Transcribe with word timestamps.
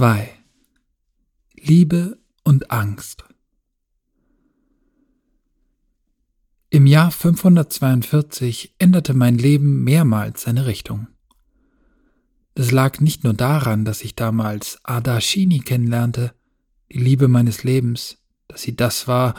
2 0.00 0.30
Liebe 1.60 2.16
und 2.42 2.70
Angst 2.70 3.22
Im 6.70 6.86
Jahr 6.86 7.10
542 7.10 8.76
änderte 8.78 9.12
mein 9.12 9.36
Leben 9.36 9.84
mehrmals 9.84 10.40
seine 10.40 10.64
Richtung. 10.64 11.08
Das 12.54 12.70
lag 12.70 13.00
nicht 13.00 13.24
nur 13.24 13.34
daran, 13.34 13.84
dass 13.84 14.00
ich 14.00 14.16
damals 14.16 14.78
Ada 14.84 15.20
Shini 15.20 15.58
kennenlernte, 15.58 16.32
die 16.90 17.00
Liebe 17.00 17.28
meines 17.28 17.62
Lebens, 17.62 18.16
dass 18.48 18.62
sie 18.62 18.74
das 18.74 19.06
war, 19.06 19.34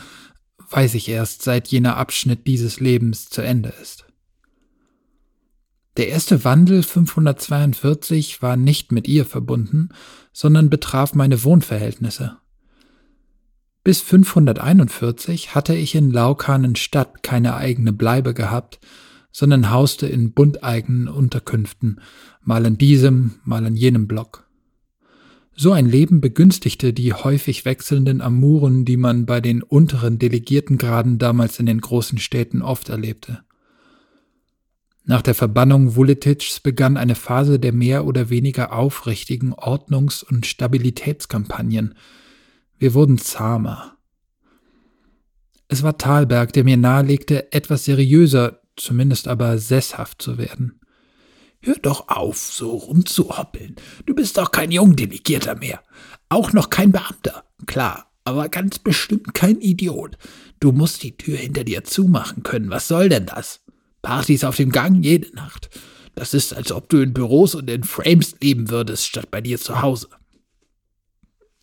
weiß 0.70 0.94
ich 0.94 1.10
erst, 1.10 1.42
seit 1.42 1.70
jener 1.70 1.98
Abschnitt 1.98 2.46
dieses 2.46 2.80
Lebens 2.80 3.32
zu 3.32 3.42
Ende 3.42 3.70
ist. 3.82 4.11
Der 5.98 6.08
erste 6.08 6.46
Wandel 6.46 6.84
542 6.84 8.42
war 8.42 8.56
nicht 8.56 8.94
mit 8.94 9.10
ihr 9.10 9.26
verbunden, 9.26 9.90
sondern 10.32 10.70
betraf 10.70 11.14
meine 11.14 11.44
Wohnverhältnisse. 11.44 12.38
Bis 13.84 14.00
541 14.02 15.54
hatte 15.54 15.76
ich 15.76 15.96
in 15.96 16.12
Laukanenstadt 16.12 17.24
keine 17.24 17.56
eigene 17.56 17.92
Bleibe 17.92 18.34
gehabt, 18.34 18.80
sondern 19.32 19.72
hauste 19.72 20.08
in 20.08 20.34
bunteigenen 20.34 21.08
Unterkünften, 21.08 22.00
mal 22.42 22.66
in 22.66 22.78
diesem, 22.78 23.36
mal 23.44 23.66
in 23.66 23.76
jenem 23.76 24.08
Block. 24.08 24.48
So 25.56 25.74
ein 25.74 25.90
Leben 25.90 26.22
begünstigte 26.22 26.94
die 26.94 27.14
häufig 27.14 27.66
wechselnden 27.66 28.22
Amuren, 28.22 28.86
die 28.86 28.98
man 28.98 29.26
bei 29.26 29.42
den 29.42 29.62
unteren 29.62 30.20
Delegiertengraden 30.20 31.18
damals 31.18 31.60
in 31.60 31.66
den 31.66 31.82
großen 31.82 32.18
Städten 32.18 32.62
oft 32.62 32.90
erlebte. 32.90 33.44
Nach 35.12 35.22
der 35.22 35.36
Verbannung 35.36 35.98
Vuletitschs 35.98 36.62
begann 36.62 36.96
eine 36.96 37.16
Phase 37.16 37.60
der 37.60 37.74
mehr 37.74 38.06
oder 38.06 38.30
weniger 38.30 38.72
aufrichtigen 38.72 39.54
Ordnungs- 39.54 40.24
und 40.24 40.46
Stabilitätskampagnen– 40.46 41.96
wir 42.82 42.96
wurden 42.96 43.20
zahmer. 43.20 43.96
Es 45.68 45.84
war 45.84 46.00
Thalberg, 46.00 46.52
der 46.54 46.64
mir 46.64 46.78
nahelegte, 46.78 47.54
etwas 47.54 47.86
seriöser, 47.86 48.64
zumindest 48.76 49.28
aber 49.28 49.60
sesshaft 49.60 50.20
zu 50.20 50.40
werden. 50.40 50.80
Hör 51.60 51.76
doch 51.76 52.08
auf, 52.08 52.40
so 52.40 52.72
rumzuhoppeln. 52.72 53.76
Du 54.08 54.16
bist 54.16 54.38
doch 54.40 54.50
kein 54.50 54.72
Jungdelegierter 54.72 55.58
mehr. 55.58 55.84
Auch 56.30 56.54
noch 56.54 56.72
kein 56.72 56.92
Beamter. 56.92 57.44
Klar, 57.68 58.12
aber 58.24 58.50
ganz 58.50 58.80
bestimmt 58.80 59.36
kein 59.36 59.62
Idiot. 59.62 60.18
Du 60.60 60.72
musst 60.72 61.04
die 61.04 61.16
Tür 61.18 61.38
hinter 61.38 61.64
dir 61.64 61.84
zumachen 61.84 62.42
können. 62.42 62.72
Was 62.72 62.88
soll 62.88 63.10
denn 63.10 63.28
das? 63.28 63.62
Partys 64.02 64.44
auf 64.44 64.56
dem 64.56 64.72
Gang 64.72 65.04
jede 65.04 65.34
Nacht. 65.36 65.70
Das 66.16 66.34
ist, 66.34 66.54
als 66.54 66.72
ob 66.72 66.90
du 66.90 67.02
in 67.02 67.14
Büros 67.14 67.56
und 67.56 67.70
in 67.70 67.84
Frames 67.84 68.36
leben 68.42 68.70
würdest, 68.70 69.08
statt 69.08 69.32
bei 69.32 69.42
dir 69.42 69.60
zu 69.60 69.82
Hause. 69.82 70.10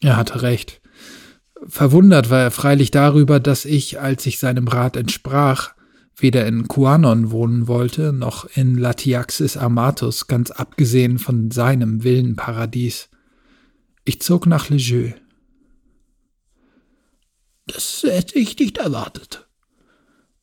Er 0.00 0.16
hatte 0.16 0.42
recht. 0.42 0.80
Verwundert 1.66 2.30
war 2.30 2.40
er 2.40 2.50
freilich 2.50 2.90
darüber, 2.90 3.40
dass 3.40 3.64
ich, 3.64 4.00
als 4.00 4.24
ich 4.26 4.38
seinem 4.38 4.68
Rat 4.68 4.96
entsprach, 4.96 5.74
weder 6.16 6.46
in 6.46 6.68
Kuanon 6.68 7.30
wohnen 7.30 7.68
wollte, 7.68 8.12
noch 8.12 8.44
in 8.56 8.76
Latiaxis 8.76 9.56
Amatus, 9.56 10.26
ganz 10.26 10.50
abgesehen 10.50 11.18
von 11.18 11.50
seinem 11.50 12.04
Villenparadies. 12.04 13.08
Ich 14.04 14.20
zog 14.22 14.46
nach 14.46 14.68
Lejeux. 14.68 15.14
Das 17.66 18.02
hätte 18.02 18.38
ich 18.38 18.58
nicht 18.58 18.78
erwartet, 18.78 19.47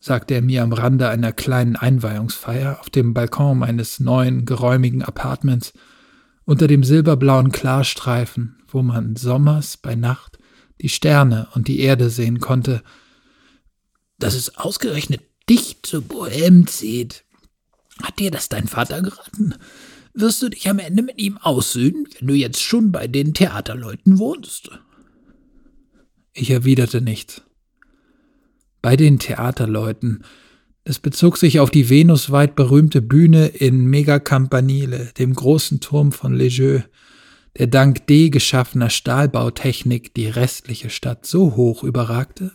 sagte 0.06 0.36
er 0.36 0.44
mir 0.44 0.62
am 0.62 0.72
Rande 0.72 1.10
einer 1.10 1.32
kleinen 1.32 1.76
Einweihungsfeier 1.76 2.80
auf 2.80 2.92
dem 2.92 3.16
Balkon 3.16 3.58
meines 3.58 4.00
neuen, 4.00 4.46
geräumigen 4.46 5.02
Apartments 5.02 5.74
unter 6.44 6.68
dem 6.68 6.84
silberblauen 6.84 7.52
Klarstreifen, 7.52 8.56
wo 8.68 8.84
man 8.84 9.16
sommers 9.16 9.78
bei 9.78 9.96
Nacht 9.96 10.38
die 10.80 10.90
Sterne 10.90 11.48
und 11.56 11.68
die 11.68 11.80
Erde 11.80 12.12
sehen 12.12 12.40
konnte. 12.40 12.84
Dass 14.20 14.36
es 14.36 14.56
ausgerechnet 14.58 15.22
dich 15.50 15.82
zu 15.82 16.04
Bohem 16.04 16.68
zieht. 16.68 17.24
Hat 18.04 18.20
dir 18.20 18.30
das 18.30 18.48
dein 18.48 18.68
Vater 18.68 19.02
geraten? 19.02 19.56
Wirst 20.14 20.40
du 20.44 20.50
dich 20.50 20.70
am 20.70 20.78
Ende 20.78 21.02
mit 21.02 21.18
ihm 21.20 21.40
aussöhnen, 21.40 22.08
wenn 22.20 22.28
du 22.28 22.36
jetzt 22.36 22.62
schon 22.62 22.92
bei 22.92 23.08
den 23.08 23.34
Theaterleuten 23.34 24.20
wohnst? 24.20 24.70
Ich 26.32 26.52
erwiderte 26.52 27.02
nichts. 27.02 27.42
Bei 28.86 28.98
den 28.98 29.18
Theaterleuten. 29.18 30.24
Es 30.84 31.00
bezog 31.00 31.38
sich 31.38 31.60
auf 31.60 31.72
die 31.72 31.90
venusweit 31.90 32.56
berühmte 32.56 33.02
Bühne 33.02 33.48
in 33.48 33.88
Megacampanile, 33.88 35.12
dem 35.18 35.34
großen 35.34 35.80
Turm 35.80 36.12
von 36.12 36.36
Lejeux, 36.36 36.84
der 37.58 37.66
dank 37.66 38.06
D 38.06 38.30
geschaffener 38.30 38.92
Stahlbautechnik 38.92 40.14
die 40.14 40.28
restliche 40.28 40.92
Stadt 40.92 41.26
so 41.26 41.56
hoch 41.56 41.84
überragte, 41.84 42.52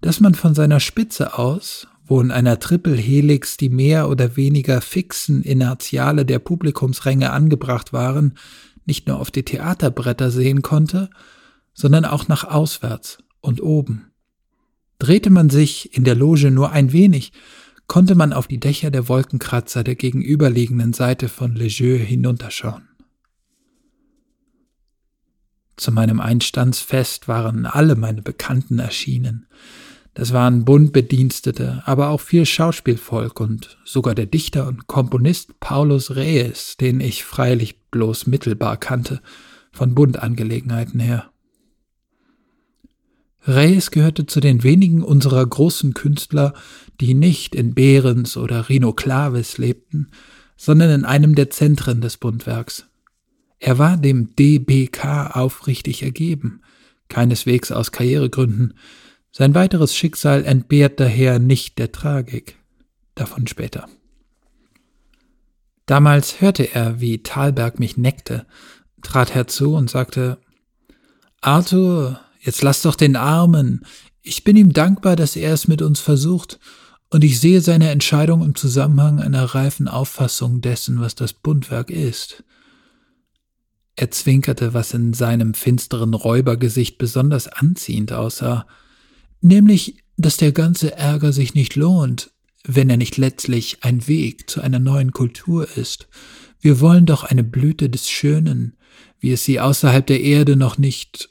dass 0.00 0.18
man 0.18 0.34
von 0.34 0.52
seiner 0.52 0.80
Spitze 0.80 1.38
aus, 1.38 1.86
wo 2.04 2.20
in 2.20 2.32
einer 2.32 2.58
Triple-Helix 2.58 3.56
die 3.56 3.68
mehr 3.68 4.08
oder 4.08 4.36
weniger 4.36 4.80
fixen 4.80 5.44
Inertiale 5.44 6.26
der 6.26 6.40
Publikumsränge 6.40 7.30
angebracht 7.30 7.92
waren, 7.92 8.36
nicht 8.84 9.06
nur 9.06 9.20
auf 9.20 9.30
die 9.30 9.44
Theaterbretter 9.44 10.32
sehen 10.32 10.62
konnte, 10.62 11.08
sondern 11.72 12.04
auch 12.04 12.26
nach 12.26 12.42
auswärts 12.42 13.18
und 13.40 13.62
oben. 13.62 14.08
Drehte 14.98 15.30
man 15.30 15.48
sich 15.48 15.96
in 15.96 16.04
der 16.04 16.14
Loge 16.14 16.50
nur 16.50 16.72
ein 16.72 16.92
wenig, 16.92 17.32
konnte 17.86 18.14
man 18.14 18.32
auf 18.32 18.48
die 18.48 18.60
Dächer 18.60 18.90
der 18.90 19.08
Wolkenkratzer 19.08 19.84
der 19.84 19.94
gegenüberliegenden 19.94 20.92
Seite 20.92 21.28
von 21.28 21.54
Lejeux 21.54 22.04
hinunterschauen. 22.04 22.88
Zu 25.76 25.92
meinem 25.92 26.20
Einstandsfest 26.20 27.28
waren 27.28 27.64
alle 27.64 27.94
meine 27.94 28.20
Bekannten 28.20 28.80
erschienen. 28.80 29.46
Das 30.12 30.32
waren 30.32 30.64
Bundbedienstete, 30.64 31.84
aber 31.86 32.08
auch 32.08 32.20
viel 32.20 32.44
Schauspielvolk 32.44 33.40
und 33.40 33.78
sogar 33.84 34.16
der 34.16 34.26
Dichter 34.26 34.66
und 34.66 34.88
Komponist 34.88 35.60
Paulus 35.60 36.16
Reyes, 36.16 36.76
den 36.76 37.00
ich 37.00 37.22
freilich 37.22 37.80
bloß 37.92 38.26
mittelbar 38.26 38.76
kannte, 38.78 39.22
von 39.70 39.94
Bundangelegenheiten 39.94 40.98
her. 40.98 41.30
Reyes 43.46 43.90
gehörte 43.90 44.26
zu 44.26 44.40
den 44.40 44.62
wenigen 44.62 45.02
unserer 45.02 45.44
großen 45.46 45.94
Künstler, 45.94 46.54
die 47.00 47.14
nicht 47.14 47.54
in 47.54 47.74
Behrens 47.74 48.36
oder 48.36 48.68
Rhino 48.68 48.92
Clavis 48.92 49.58
lebten, 49.58 50.10
sondern 50.56 50.90
in 50.90 51.04
einem 51.04 51.34
der 51.34 51.50
Zentren 51.50 52.00
des 52.00 52.16
Bundwerks. 52.16 52.86
Er 53.60 53.78
war 53.78 53.96
dem 53.96 54.34
DBK 54.36 55.30
aufrichtig 55.34 56.02
ergeben, 56.02 56.62
keineswegs 57.08 57.72
aus 57.72 57.92
Karrieregründen. 57.92 58.74
Sein 59.32 59.54
weiteres 59.54 59.96
Schicksal 59.96 60.44
entbehrt 60.44 61.00
daher 61.00 61.38
nicht 61.38 61.78
der 61.78 61.92
Tragik. 61.92 62.56
Davon 63.14 63.46
später. 63.46 63.88
Damals 65.86 66.40
hörte 66.40 66.74
er, 66.74 67.00
wie 67.00 67.22
Thalberg 67.22 67.80
mich 67.80 67.96
neckte, 67.96 68.46
trat 69.02 69.34
herzu 69.34 69.74
und 69.74 69.88
sagte 69.88 70.38
Arthur, 71.40 72.20
jetzt 72.40 72.62
lass 72.62 72.82
doch 72.82 72.94
den 72.94 73.16
Armen. 73.16 73.84
Ich 74.22 74.44
bin 74.44 74.56
ihm 74.56 74.72
dankbar, 74.72 75.16
dass 75.16 75.36
er 75.36 75.52
es 75.52 75.68
mit 75.68 75.82
uns 75.82 76.00
versucht, 76.00 76.58
und 77.10 77.24
ich 77.24 77.40
sehe 77.40 77.62
seine 77.62 77.90
Entscheidung 77.90 78.42
im 78.42 78.54
Zusammenhang 78.54 79.18
einer 79.18 79.44
reifen 79.44 79.88
Auffassung 79.88 80.60
dessen, 80.60 81.00
was 81.00 81.14
das 81.14 81.32
Bundwerk 81.32 81.90
ist. 81.90 82.44
Er 83.96 84.10
zwinkerte, 84.10 84.74
was 84.74 84.92
in 84.92 85.14
seinem 85.14 85.54
finsteren 85.54 86.14
Räubergesicht 86.14 86.98
besonders 86.98 87.48
anziehend 87.48 88.12
aussah, 88.12 88.66
nämlich, 89.40 90.04
dass 90.16 90.36
der 90.36 90.52
ganze 90.52 90.96
Ärger 90.96 91.32
sich 91.32 91.54
nicht 91.54 91.76
lohnt, 91.76 92.30
wenn 92.64 92.90
er 92.90 92.96
nicht 92.96 93.16
letztlich 93.16 93.78
ein 93.82 94.06
Weg 94.06 94.50
zu 94.50 94.60
einer 94.60 94.78
neuen 94.78 95.12
Kultur 95.12 95.66
ist. 95.76 96.08
Wir 96.60 96.80
wollen 96.80 97.06
doch 97.06 97.24
eine 97.24 97.44
Blüte 97.44 97.88
des 97.88 98.10
Schönen, 98.10 98.76
wie 99.18 99.32
es 99.32 99.44
sie 99.44 99.60
außerhalb 99.60 100.06
der 100.06 100.20
Erde 100.20 100.56
noch 100.56 100.76
nicht 100.76 101.30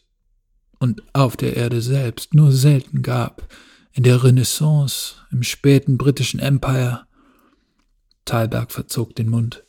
und 0.80 1.02
auf 1.14 1.38
der 1.38 1.56
Erde 1.56 1.82
selbst 1.82 2.34
nur 2.34 2.52
selten 2.52 3.02
gab, 3.02 3.54
in 3.94 4.04
der 4.04 4.24
Renaissance, 4.24 5.16
im 5.32 5.44
späten 5.44 5.98
britischen 5.98 6.40
Empire. 6.40 7.08
Thalberg 8.26 8.72
verzog 8.72 9.16
den 9.16 9.30
Mund. 9.30 9.64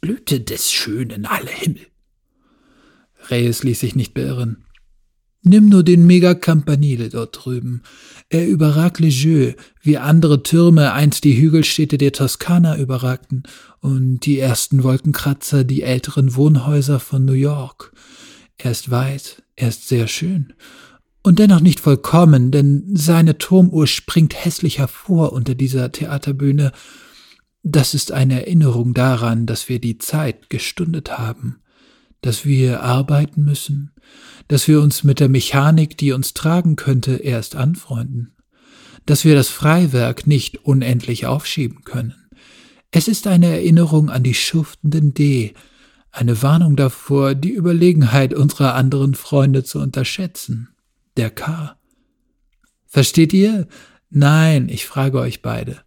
Blüte 0.00 0.40
des 0.40 0.70
Schönen, 0.72 1.26
alle 1.26 1.50
Himmel. 1.50 1.86
Reyes 3.28 3.62
ließ 3.62 3.80
sich 3.80 3.94
nicht 3.94 4.14
beirren. 4.14 4.64
Nimm 5.42 5.70
nur 5.70 5.82
den 5.82 6.06
Mega 6.06 6.34
Campanile 6.34 7.08
dort 7.08 7.44
drüben. 7.44 7.82
Er 8.28 8.46
überragt 8.46 8.98
Lisieux, 8.98 9.54
wie 9.80 9.96
andere 9.96 10.42
Türme 10.42 10.92
einst 10.92 11.24
die 11.24 11.40
Hügelstädte 11.40 11.96
der 11.96 12.12
Toskana 12.12 12.76
überragten 12.76 13.44
und 13.80 14.20
die 14.26 14.38
ersten 14.38 14.82
Wolkenkratzer 14.82 15.64
die 15.64 15.82
älteren 15.82 16.34
Wohnhäuser 16.36 17.00
von 17.00 17.24
New 17.24 17.32
York. 17.32 17.92
Er 18.58 18.72
ist 18.72 18.90
weit, 18.90 19.42
er 19.60 19.68
ist 19.68 19.88
sehr 19.88 20.08
schön. 20.08 20.52
Und 21.22 21.38
dennoch 21.38 21.60
nicht 21.60 21.80
vollkommen, 21.80 22.50
denn 22.50 22.84
seine 22.94 23.38
Turmuhr 23.38 23.86
springt 23.86 24.44
hässlich 24.44 24.78
hervor 24.78 25.32
unter 25.32 25.54
dieser 25.54 25.92
Theaterbühne. 25.92 26.72
Das 27.62 27.92
ist 27.92 28.10
eine 28.12 28.40
Erinnerung 28.40 28.94
daran, 28.94 29.46
dass 29.46 29.68
wir 29.68 29.80
die 29.80 29.98
Zeit 29.98 30.48
gestundet 30.48 31.18
haben 31.18 31.60
dass 32.20 32.44
wir 32.44 32.82
arbeiten 32.82 33.44
müssen, 33.44 33.92
dass 34.48 34.68
wir 34.68 34.80
uns 34.80 35.04
mit 35.04 35.20
der 35.20 35.28
Mechanik, 35.28 35.96
die 35.96 36.12
uns 36.12 36.34
tragen 36.34 36.76
könnte, 36.76 37.16
erst 37.16 37.56
anfreunden, 37.56 38.34
dass 39.06 39.24
wir 39.24 39.34
das 39.34 39.48
Freiwerk 39.48 40.26
nicht 40.26 40.64
unendlich 40.64 41.26
aufschieben 41.26 41.82
können. 41.84 42.14
Es 42.90 43.08
ist 43.08 43.26
eine 43.26 43.46
Erinnerung 43.46 44.10
an 44.10 44.22
die 44.22 44.34
schuftenden 44.34 45.14
D, 45.14 45.54
eine 46.12 46.42
Warnung 46.42 46.76
davor, 46.76 47.34
die 47.34 47.52
Überlegenheit 47.52 48.34
unserer 48.34 48.74
anderen 48.74 49.14
Freunde 49.14 49.64
zu 49.64 49.78
unterschätzen. 49.78 50.74
Der 51.16 51.30
K. 51.30 51.76
Versteht 52.86 53.32
ihr? 53.32 53.68
Nein, 54.10 54.68
ich 54.68 54.86
frage 54.86 55.20
euch 55.20 55.42
beide. 55.42 55.82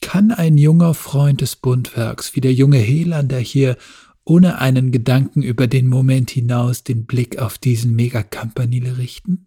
Kann 0.00 0.30
ein 0.30 0.56
junger 0.56 0.94
Freund 0.94 1.40
des 1.40 1.56
Bundwerks 1.56 2.34
wie 2.34 2.40
der 2.40 2.54
junge 2.54 2.78
Helander 2.78 3.38
hier 3.38 3.76
ohne 4.24 4.58
einen 4.58 4.92
Gedanken 4.92 5.42
über 5.42 5.66
den 5.66 5.86
Moment 5.86 6.30
hinaus 6.30 6.84
den 6.84 7.06
Blick 7.06 7.38
auf 7.38 7.58
diesen 7.58 7.94
Megacampanile 7.96 8.98
richten? 8.98 9.46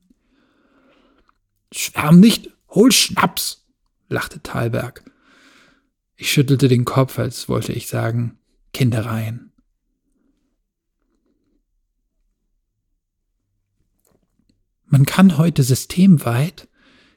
Schwärm 1.71 2.19
nicht, 2.19 2.49
hol 2.69 2.91
Schnaps, 2.91 3.67
lachte 4.09 4.41
Thalberg. 4.41 5.03
Ich 6.15 6.31
schüttelte 6.31 6.67
den 6.67 6.85
Kopf, 6.85 7.17
als 7.17 7.47
wollte 7.47 7.73
ich 7.73 7.87
sagen, 7.87 8.37
Kindereien. 8.73 9.50
Man 14.91 15.05
kann 15.05 15.37
heute 15.37 15.63
systemweit 15.63 16.67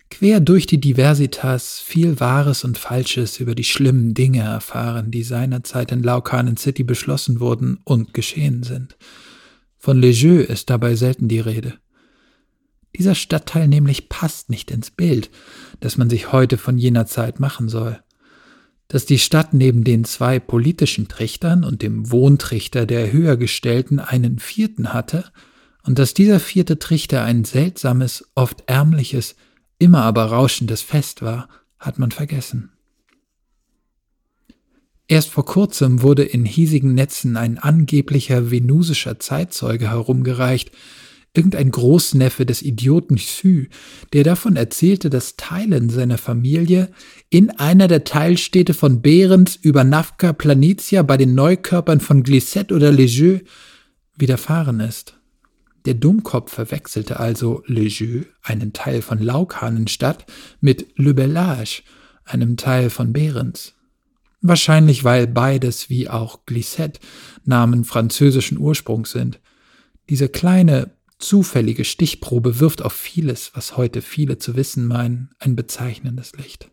quer 0.09 0.38
durch 0.38 0.67
die 0.67 0.81
Diversitas 0.81 1.81
viel 1.81 2.21
Wahres 2.21 2.62
und 2.62 2.79
Falsches 2.79 3.41
über 3.41 3.56
die 3.56 3.65
schlimmen 3.65 4.15
Dinge 4.15 4.43
erfahren, 4.43 5.11
die 5.11 5.25
seinerzeit 5.25 5.91
in 5.91 6.05
Laukanen 6.05 6.56
City 6.56 6.85
beschlossen 6.85 7.41
wurden 7.41 7.81
und 7.82 8.15
geschehen 8.15 8.62
sind. 8.62 8.97
Von 9.76 10.00
Le 10.00 10.11
Jeu 10.11 10.41
ist 10.41 10.71
dabei 10.71 10.94
selten 10.94 11.26
die 11.26 11.41
Rede. 11.41 11.75
Dieser 12.97 13.17
Stadtteil 13.17 13.67
nämlich 13.67 14.09
passt 14.09 14.50
nicht 14.50 14.70
ins 14.70 14.93
Bild, 14.93 15.29
das 15.81 15.97
man 15.97 16.09
sich 16.09 16.31
heute 16.31 16.59
von 16.59 16.79
jener 16.79 17.06
Zeit 17.06 17.41
machen 17.41 17.69
soll. 17.69 17.99
Dass 18.87 19.05
die 19.05 19.19
Stadt 19.19 19.53
neben 19.53 19.82
den 19.82 20.05
zwei 20.05 20.38
politischen 20.38 21.09
Trichtern 21.09 21.65
und 21.65 21.82
dem 21.82 22.12
Wohntrichter 22.12 22.87
der 22.87 23.11
Höhergestellten 23.11 23.99
einen 23.99 24.38
vierten 24.38 24.93
hatte, 24.93 25.25
und 25.85 25.99
dass 25.99 26.15
dieser 26.15 26.41
vierte 26.41 26.79
Trichter 26.79 27.25
ein 27.25 27.45
seltsames, 27.45 28.27
oft 28.35 28.65
ärmliches, 28.67 29.37
immer 29.79 30.03
aber 30.03 30.25
rauschendes 30.27 30.83
Fest 30.83 31.23
war, 31.23 31.49
hat 31.79 31.99
man 31.99 32.11
vergessen. 32.11 32.71
Erst 35.07 35.29
vor 35.29 35.45
kurzem 35.45 36.01
wurde 36.01 36.25
in 36.25 36.47
hiesigen 36.47 36.95
Netzen 36.95 37.37
ein 37.37 37.59
angeblicher 37.59 38.51
venusischer 38.51 39.21
Zeitzeuge 39.21 39.91
herumgereicht, 39.91 40.71
irgendein 41.35 41.71
Großneffe 41.71 42.47
des 42.47 42.63
Idioten 42.63 43.17
Xu, 43.17 43.65
der 44.13 44.25
davon 44.25 44.57
erzählte, 44.57 45.11
dass 45.11 45.37
Teilen 45.37 45.91
seiner 45.91 46.17
Familie 46.17 46.91
in 47.29 47.51
einer 47.51 47.89
der 47.89 48.05
Teilstädte 48.05 48.73
von 48.73 49.03
Behrens 49.03 49.57
über 49.57 49.85
Nafka 49.85 50.33
Planitia 50.33 51.03
bei 51.03 51.19
den 51.19 51.35
Neukörpern 51.35 52.01
von 52.01 52.23
Glissette 52.23 52.75
oder 52.75 52.93
Legeux 52.93 53.43
widerfahren 54.17 54.81
ist. 54.81 55.19
Der 55.85 55.95
Dummkopf 55.95 56.53
verwechselte 56.53 57.21
also 57.21 57.63
Le 57.67 57.83
Jeu, 57.83 58.23
einen 58.43 58.73
Teil 58.73 59.03
von 59.03 59.19
Laukhanenstadt, 59.19 60.25
mit 60.61 60.87
Le 60.97 61.13
Bellage, 61.13 61.83
einem 62.25 62.57
Teil 62.57 62.89
von 62.89 63.13
Behrens. 63.13 63.75
Wahrscheinlich, 64.41 65.05
weil 65.05 65.27
beides 65.27 65.91
wie 65.91 66.09
auch 66.09 66.47
Glissette 66.47 67.01
Namen 67.45 67.85
französischen 67.85 68.59
Ursprungs 68.59 69.11
sind. 69.11 69.41
Diese 70.09 70.29
kleine, 70.29 70.91
zufällige 71.19 71.85
Stichprobe 71.85 72.61
wirft 72.61 72.83
auf 72.83 72.93
vieles, 72.93 73.53
was 73.55 73.77
heute 73.77 74.03
viele 74.03 74.39
zu 74.39 74.57
wissen 74.57 74.87
meinen, 74.87 75.31
ein 75.39 75.57
bezeichnendes 75.57 76.33
Licht. 76.37 76.71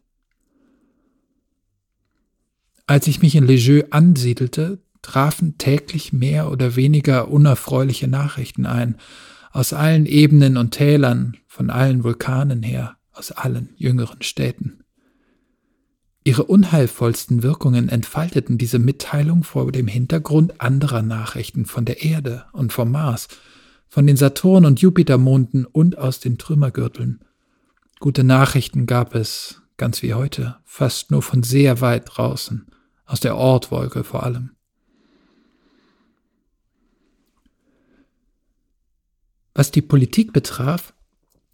Als 2.88 3.08
ich 3.08 3.22
mich 3.22 3.36
in 3.36 3.46
Le 3.46 3.54
Jeu 3.54 3.84
ansiedelte, 3.90 4.80
trafen 5.02 5.58
täglich 5.58 6.14
mehr 6.14 6.52
oder 6.52 6.76
weniger 6.76 7.30
unerfreuliche 7.30 8.08
Nachrichten 8.08 8.66
ein, 8.66 8.98
aus 9.52 9.74
allen 9.74 10.06
Ebenen 10.06 10.58
und 10.58 10.72
Tälern, 10.72 11.38
von 11.48 11.70
allen 11.70 12.04
Vulkanen 12.04 12.64
her, 12.64 12.98
aus 13.12 13.32
allen 13.32 13.70
jüngeren 13.76 14.22
Städten. 14.22 14.84
Ihre 16.24 16.44
unheilvollsten 16.44 17.42
Wirkungen 17.42 17.90
entfalteten 17.90 18.58
diese 18.58 18.78
Mitteilung 18.78 19.44
vor 19.44 19.72
dem 19.72 19.88
Hintergrund 19.88 20.62
anderer 20.62 21.02
Nachrichten 21.02 21.66
von 21.66 21.84
der 21.84 22.04
Erde 22.04 22.46
und 22.54 22.72
vom 22.72 22.92
Mars, 22.92 23.28
von 23.90 24.06
den 24.06 24.18
Saturn- 24.18 24.66
und 24.66 24.80
Jupitermonden 24.80 25.66
und 25.66 25.98
aus 25.98 26.20
den 26.20 26.38
Trümmergürteln. 26.38 27.22
Gute 28.00 28.24
Nachrichten 28.24 28.86
gab 28.86 29.16
es, 29.16 29.62
ganz 29.78 30.04
wie 30.04 30.14
heute, 30.14 30.58
fast 30.64 31.12
nur 31.12 31.24
von 31.24 31.44
sehr 31.44 31.82
weit 31.82 32.04
draußen, 32.06 32.68
aus 33.06 33.20
der 33.20 33.36
Ortwolke 33.36 34.04
vor 34.04 34.24
allem. 34.24 34.52
Was 39.54 39.72
die 39.72 39.82
Politik 39.82 40.34
betraf, 40.34 40.94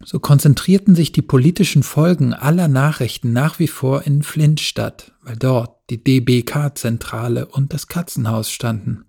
so 0.04 0.20
konzentrierten 0.20 0.94
sich 0.94 1.10
die 1.10 1.22
politischen 1.22 1.82
Folgen 1.82 2.32
aller 2.32 2.68
Nachrichten 2.68 3.32
nach 3.32 3.58
wie 3.58 3.66
vor 3.66 4.04
in 4.04 4.22
Flint 4.22 4.60
statt, 4.60 5.12
weil 5.22 5.36
dort 5.36 5.76
die 5.90 6.02
DBK-Zentrale 6.02 7.46
und 7.46 7.72
das 7.72 7.88
Katzenhaus 7.88 8.50
standen. 8.50 9.04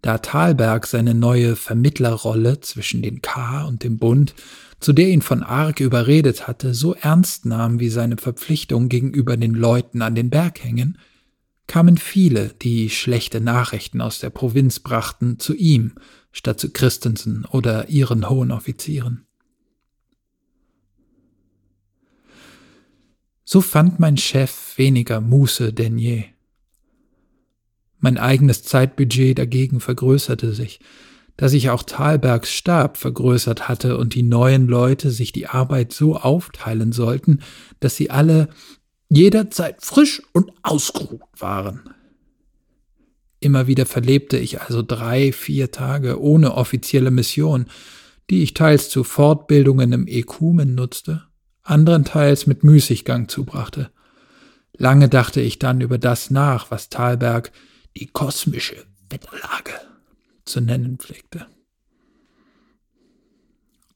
Da 0.00 0.18
Thalberg 0.18 0.86
seine 0.86 1.14
neue 1.14 1.56
Vermittlerrolle 1.56 2.60
zwischen 2.60 3.02
den 3.02 3.20
K 3.20 3.64
und 3.64 3.82
dem 3.82 3.98
Bund, 3.98 4.34
zu 4.80 4.92
der 4.92 5.08
ihn 5.08 5.22
von 5.22 5.42
Arg 5.42 5.80
überredet 5.80 6.46
hatte, 6.46 6.72
so 6.72 6.94
ernst 6.94 7.46
nahm 7.46 7.80
wie 7.80 7.88
seine 7.88 8.16
Verpflichtung 8.16 8.88
gegenüber 8.88 9.36
den 9.36 9.54
Leuten 9.54 10.00
an 10.02 10.14
den 10.14 10.30
Berghängen, 10.30 10.98
kamen 11.66 11.98
viele, 11.98 12.54
die 12.62 12.88
schlechte 12.88 13.40
Nachrichten 13.40 14.00
aus 14.00 14.20
der 14.20 14.30
Provinz 14.30 14.78
brachten, 14.78 15.38
zu 15.38 15.54
ihm 15.54 15.94
statt 16.32 16.60
zu 16.60 16.70
Christensen 16.70 17.44
oder 17.46 17.88
ihren 17.88 18.28
hohen 18.28 18.50
Offizieren. 18.50 19.26
So 23.44 23.62
fand 23.62 23.98
mein 23.98 24.18
Chef 24.18 24.76
weniger 24.76 25.20
Muße 25.20 25.72
denn 25.72 25.98
je. 25.98 26.24
Mein 27.98 28.18
eigenes 28.18 28.62
Zeitbudget 28.62 29.38
dagegen 29.38 29.80
vergrößerte 29.80 30.52
sich, 30.52 30.80
da 31.38 31.48
sich 31.48 31.70
auch 31.70 31.82
Thalbergs 31.82 32.52
Stab 32.52 32.96
vergrößert 32.96 33.68
hatte 33.68 33.96
und 33.96 34.14
die 34.14 34.22
neuen 34.22 34.66
Leute 34.66 35.10
sich 35.10 35.32
die 35.32 35.46
Arbeit 35.46 35.92
so 35.92 36.16
aufteilen 36.16 36.92
sollten, 36.92 37.40
dass 37.80 37.96
sie 37.96 38.10
alle 38.10 38.48
jederzeit 39.08 39.82
frisch 39.82 40.22
und 40.32 40.52
ausgeruht 40.62 41.22
waren. 41.38 41.94
Immer 43.40 43.66
wieder 43.66 43.86
verlebte 43.86 44.36
ich 44.36 44.60
also 44.60 44.82
drei, 44.82 45.32
vier 45.32 45.70
Tage 45.70 46.20
ohne 46.20 46.54
offizielle 46.54 47.10
Mission, 47.10 47.66
die 48.30 48.42
ich 48.42 48.54
teils 48.54 48.90
zu 48.90 49.04
Fortbildungen 49.04 49.92
im 49.92 50.06
Ekumen 50.06 50.74
nutzte, 50.74 51.24
andernteils 51.62 52.46
mit 52.46 52.64
Müßiggang 52.64 53.28
zubrachte. 53.28 53.90
Lange 54.76 55.08
dachte 55.08 55.40
ich 55.40 55.58
dann 55.58 55.80
über 55.80 55.98
das 55.98 56.30
nach, 56.30 56.70
was 56.70 56.88
Thalberg 56.88 57.52
die 57.96 58.06
kosmische 58.06 58.76
Wetterlage 59.08 59.72
zu 60.44 60.60
nennen 60.60 60.98
pflegte. 60.98 61.46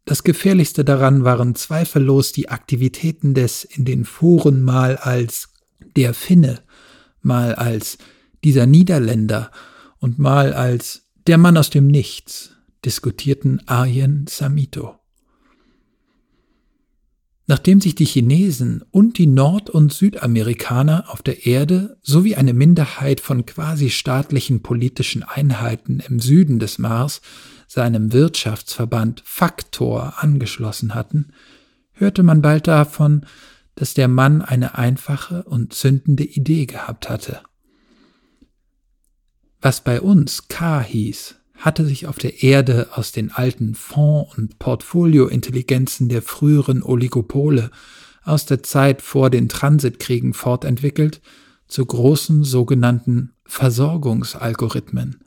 Das 0.05 0.25
Gefährlichste 0.25 0.85
daran 0.85 1.25
waren 1.25 1.55
zweifellos 1.55 2.33
die 2.33 2.49
Aktivitäten 2.49 3.35
des 3.35 3.65
in 3.65 3.85
den 3.85 4.05
Foren 4.05 4.63
mal 4.63 4.97
als 4.97 5.53
der 5.97 6.15
Finne, 6.15 6.63
mal 7.21 7.55
als 7.55 7.99
dieser 8.45 8.67
Niederländer 8.67 9.51
und 9.99 10.19
mal 10.19 10.53
als 10.53 11.09
der 11.27 11.39
Mann 11.39 11.57
aus 11.57 11.71
dem 11.71 11.87
Nichts 11.87 12.57
diskutierten 12.85 13.67
Arjen 13.67 14.27
Samito. 14.29 14.97
Nachdem 17.47 17.81
sich 17.81 17.95
die 17.95 18.05
Chinesen 18.05 18.83
und 18.91 19.19
die 19.19 19.27
Nord- 19.27 19.69
und 19.69 19.93
Südamerikaner 19.93 21.05
auf 21.09 21.23
der 21.23 21.45
Erde 21.45 21.99
sowie 22.03 22.37
eine 22.37 22.55
Minderheit 22.55 23.21
von 23.21 23.47
quasi 23.47 23.91
staatlichen 23.91 24.63
politischen 24.63 25.23
Einheiten 25.23 26.01
im 26.01 26.21
Süden 26.21 26.59
des 26.59 26.79
Mars 26.79 27.21
seinem 27.67 28.13
Wirtschaftsverband 28.13 29.23
Faktor 29.25 30.15
angeschlossen 30.19 30.95
hatten, 30.95 31.33
hörte 31.93 32.23
man 32.23 32.43
bald 32.43 32.69
davon, 32.69 33.27
dass 33.75 33.95
der 33.95 34.09
Mann 34.09 34.43
eine 34.43 34.77
einfache 34.77 35.43
und 35.45 35.73
zündende 35.73 36.25
Idee 36.25 36.67
gehabt 36.67 37.09
hatte. 37.09 37.41
Was 39.63 39.81
bei 39.81 40.01
uns 40.01 40.49
K 40.49 40.83
hieß, 40.83 41.37
hatte 41.57 41.87
sich 41.87 42.09
auf 42.09 42.19
der 42.19 42.43
Erde 42.43 42.89
aus 42.95 43.13
den 43.13 43.31
alten 43.31 43.77
Fonds- 43.77 44.37
und 44.37 44.59
Portfoliointelligenzen 44.59 46.09
der 46.09 46.21
früheren 46.21 46.83
Oligopole 46.83 47.71
aus 48.25 48.45
der 48.45 48.65
Zeit 48.65 49.03
vor 49.03 49.31
den 49.31 49.49
Transitkriegen 49.49 50.35
fortentwickelt 50.35 51.21
zu 51.69 51.87
großen 51.87 52.43
sogenannten 52.43 53.35
Versorgungsalgorithmen. 53.45 55.21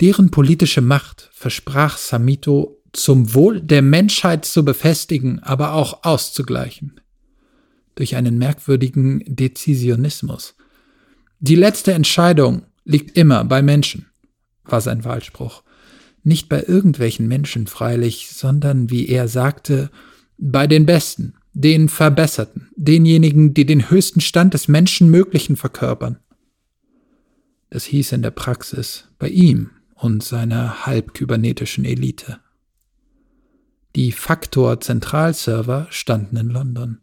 Deren 0.00 0.32
politische 0.32 0.80
Macht 0.80 1.30
versprach 1.32 1.96
Samito 1.96 2.82
zum 2.92 3.32
Wohl 3.32 3.60
der 3.60 3.82
Menschheit 3.82 4.44
zu 4.44 4.64
befestigen, 4.64 5.38
aber 5.40 5.74
auch 5.74 6.02
auszugleichen. 6.02 7.00
Durch 7.94 8.16
einen 8.16 8.38
merkwürdigen 8.38 9.22
Dezisionismus. 9.24 10.56
Die 11.40 11.54
letzte 11.54 11.92
Entscheidung 11.92 12.62
liegt 12.84 13.16
immer 13.16 13.44
bei 13.44 13.62
Menschen, 13.62 14.06
war 14.64 14.80
sein 14.80 15.04
Wahlspruch. 15.04 15.62
Nicht 16.22 16.48
bei 16.48 16.62
irgendwelchen 16.62 17.28
Menschen 17.28 17.66
freilich, 17.66 18.30
sondern, 18.32 18.90
wie 18.90 19.08
er 19.08 19.28
sagte, 19.28 19.90
bei 20.38 20.66
den 20.66 20.86
Besten, 20.86 21.34
den 21.52 21.88
Verbesserten, 21.88 22.68
denjenigen, 22.76 23.54
die 23.54 23.64
den 23.64 23.90
höchsten 23.90 24.20
Stand 24.20 24.54
des 24.54 24.68
Menschenmöglichen 24.68 25.56
verkörpern. 25.56 26.18
Das 27.70 27.84
hieß 27.84 28.12
in 28.12 28.22
der 28.22 28.30
Praxis 28.30 29.08
bei 29.18 29.28
ihm 29.28 29.70
und 29.94 30.22
seiner 30.22 30.86
halbkybernetischen 30.86 31.84
Elite. 31.84 32.40
Die 33.94 34.12
Faktor-Zentralserver 34.12 35.86
standen 35.90 36.36
in 36.36 36.48
London. 36.48 36.98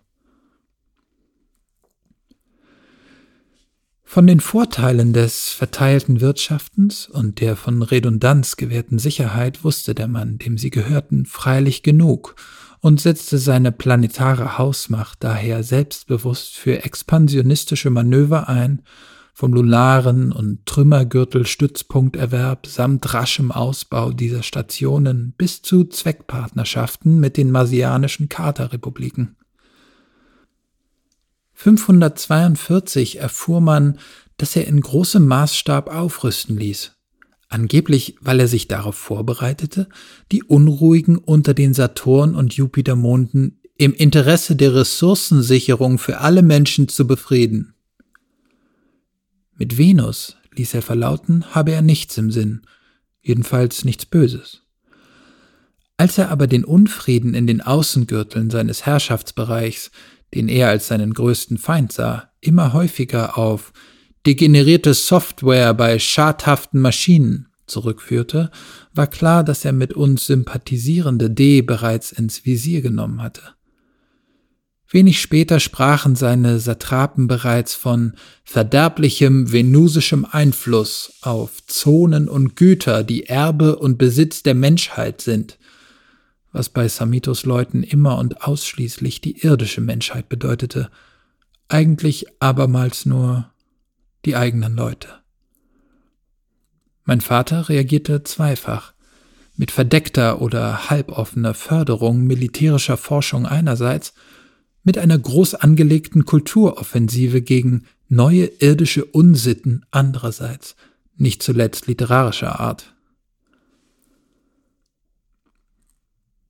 Von 4.14 4.28
den 4.28 4.42
Vorteilen 4.42 5.12
des 5.12 5.50
verteilten 5.50 6.22
Wirtschaftens 6.22 7.08
und 7.08 7.42
der 7.42 7.56
von 7.56 7.82
Redundanz 7.82 8.58
gewährten 8.58 9.00
Sicherheit 9.00 9.64
wusste 9.64 9.96
der 9.96 10.08
Mann, 10.08 10.38
dem 10.38 10.60
sie 10.60 10.70
gehörten, 10.70 11.26
freilich 11.26 11.82
genug 11.82 12.36
und 12.80 13.02
setzte 13.02 13.40
seine 13.40 13.72
planetare 13.72 14.60
Hausmacht 14.60 15.24
daher 15.24 15.64
selbstbewusst 15.64 16.54
für 16.54 16.84
expansionistische 16.84 17.90
Manöver 17.90 18.50
ein, 18.50 18.84
vom 19.34 19.52
lunaren 19.52 20.32
und 20.32 20.64
Trümmergürtel-Stützpunkterwerb 20.68 22.68
samt 22.68 23.12
raschem 23.16 23.52
Ausbau 23.52 24.12
dieser 24.12 24.44
Stationen 24.44 25.34
bis 25.40 25.64
zu 25.64 25.86
Zweckpartnerschaften 25.86 27.20
mit 27.20 27.36
den 27.36 27.50
marsianischen 27.50 28.30
Katerrepubliken. 28.30 29.38
542 31.64 33.20
erfuhr 33.20 33.62
man, 33.62 34.00
dass 34.38 34.56
er 34.56 34.68
in 34.68 34.82
großem 34.82 35.26
Maßstab 35.26 35.90
aufrüsten 35.90 36.58
ließ 36.58 36.92
angeblich 37.54 38.16
weil 38.20 38.40
er 38.40 38.48
sich 38.48 38.68
darauf 38.68 38.96
vorbereitete, 38.96 39.88
die 40.32 40.44
Unruhigen 40.44 41.18
unter 41.18 41.54
den 41.54 41.74
Saturn- 41.74 42.36
und 42.36 42.56
Jupitermonden 42.56 43.62
im 43.78 43.94
Interesse 43.94 44.56
der 44.56 44.74
Ressourcensicherung 44.74 46.00
für 46.00 46.20
alle 46.20 46.42
Menschen 46.42 46.88
zu 46.88 47.06
befrieden. 47.08 47.76
Mit 49.56 49.78
Venus, 49.78 50.38
ließ 50.56 50.74
er 50.74 50.82
verlauten, 50.82 51.46
habe 51.54 51.72
er 51.72 51.82
nichts 51.82 52.18
im 52.18 52.32
Sinn, 52.32 52.64
jedenfalls 53.22 53.86
nichts 53.86 54.06
Böses. 54.06 54.64
Als 55.98 56.18
er 56.18 56.30
aber 56.30 56.48
den 56.48 56.66
Unfrieden 56.66 57.36
in 57.36 57.46
den 57.46 57.62
Außengürteln 57.62 58.50
seines 58.50 58.86
Herrschaftsbereichs, 58.86 59.92
den 60.34 60.50
er 60.50 60.70
als 60.70 60.88
seinen 60.88 61.14
größten 61.14 61.58
Feind 61.58 61.92
sah, 61.92 62.30
immer 62.42 62.74
häufiger 62.74 63.38
auf 63.38 63.74
degenerierte 64.26 64.94
Software 64.94 65.74
bei 65.74 66.00
schadhaften 66.00 66.80
Maschinen 66.80 67.48
zurückführte, 67.68 68.52
war 68.94 69.08
klar, 69.08 69.44
dass 69.44 69.66
er 69.66 69.74
mit 69.74 69.94
uns 69.94 70.26
sympathisierende 70.26 71.30
D 71.30 71.62
bereits 71.62 72.12
ins 72.12 72.46
Visier 72.46 72.82
genommen 72.82 73.22
hatte. 73.22 73.42
Wenig 74.90 75.22
später 75.22 75.60
sprachen 75.60 76.16
seine 76.16 76.60
Satrapen 76.60 77.28
bereits 77.28 77.74
von 77.74 78.14
verderblichem 78.44 79.52
venusischem 79.52 80.24
Einfluss 80.30 81.14
auf 81.22 81.66
Zonen 81.66 82.30
und 82.30 82.56
Güter, 82.56 83.04
die 83.04 83.26
Erbe 83.26 83.78
und 83.78 83.98
Besitz 83.98 84.44
der 84.44 84.54
Menschheit 84.54 85.20
sind, 85.22 85.58
was 86.54 86.70
bei 86.70 86.88
Samitos 86.88 87.46
Leuten 87.46 87.84
immer 87.84 88.18
und 88.18 88.44
ausschließlich 88.44 89.20
die 89.20 89.42
irdische 89.44 89.82
Menschheit 89.82 90.30
bedeutete, 90.30 90.90
eigentlich 91.68 92.28
abermals 92.40 93.06
nur 93.06 93.52
die 94.24 94.36
eigenen 94.36 94.76
Leute. 94.76 95.10
Mein 97.04 97.20
Vater 97.20 97.68
reagierte 97.68 98.24
zweifach, 98.24 98.94
mit 99.58 99.72
verdeckter 99.72 100.42
oder 100.42 100.90
halboffener 100.90 101.54
Förderung 101.54 102.24
militärischer 102.24 102.98
Forschung 102.98 103.46
einerseits, 103.46 104.14
mit 104.84 104.98
einer 104.98 105.18
groß 105.18 105.56
angelegten 105.56 106.26
Kulturoffensive 106.26 107.42
gegen 107.42 107.86
neue 108.10 108.46
irdische 108.46 109.06
Unsitten 109.06 109.86
andererseits, 109.92 110.76
nicht 111.18 111.42
zuletzt 111.42 111.88
literarischer 111.88 112.60
Art. 112.60 112.93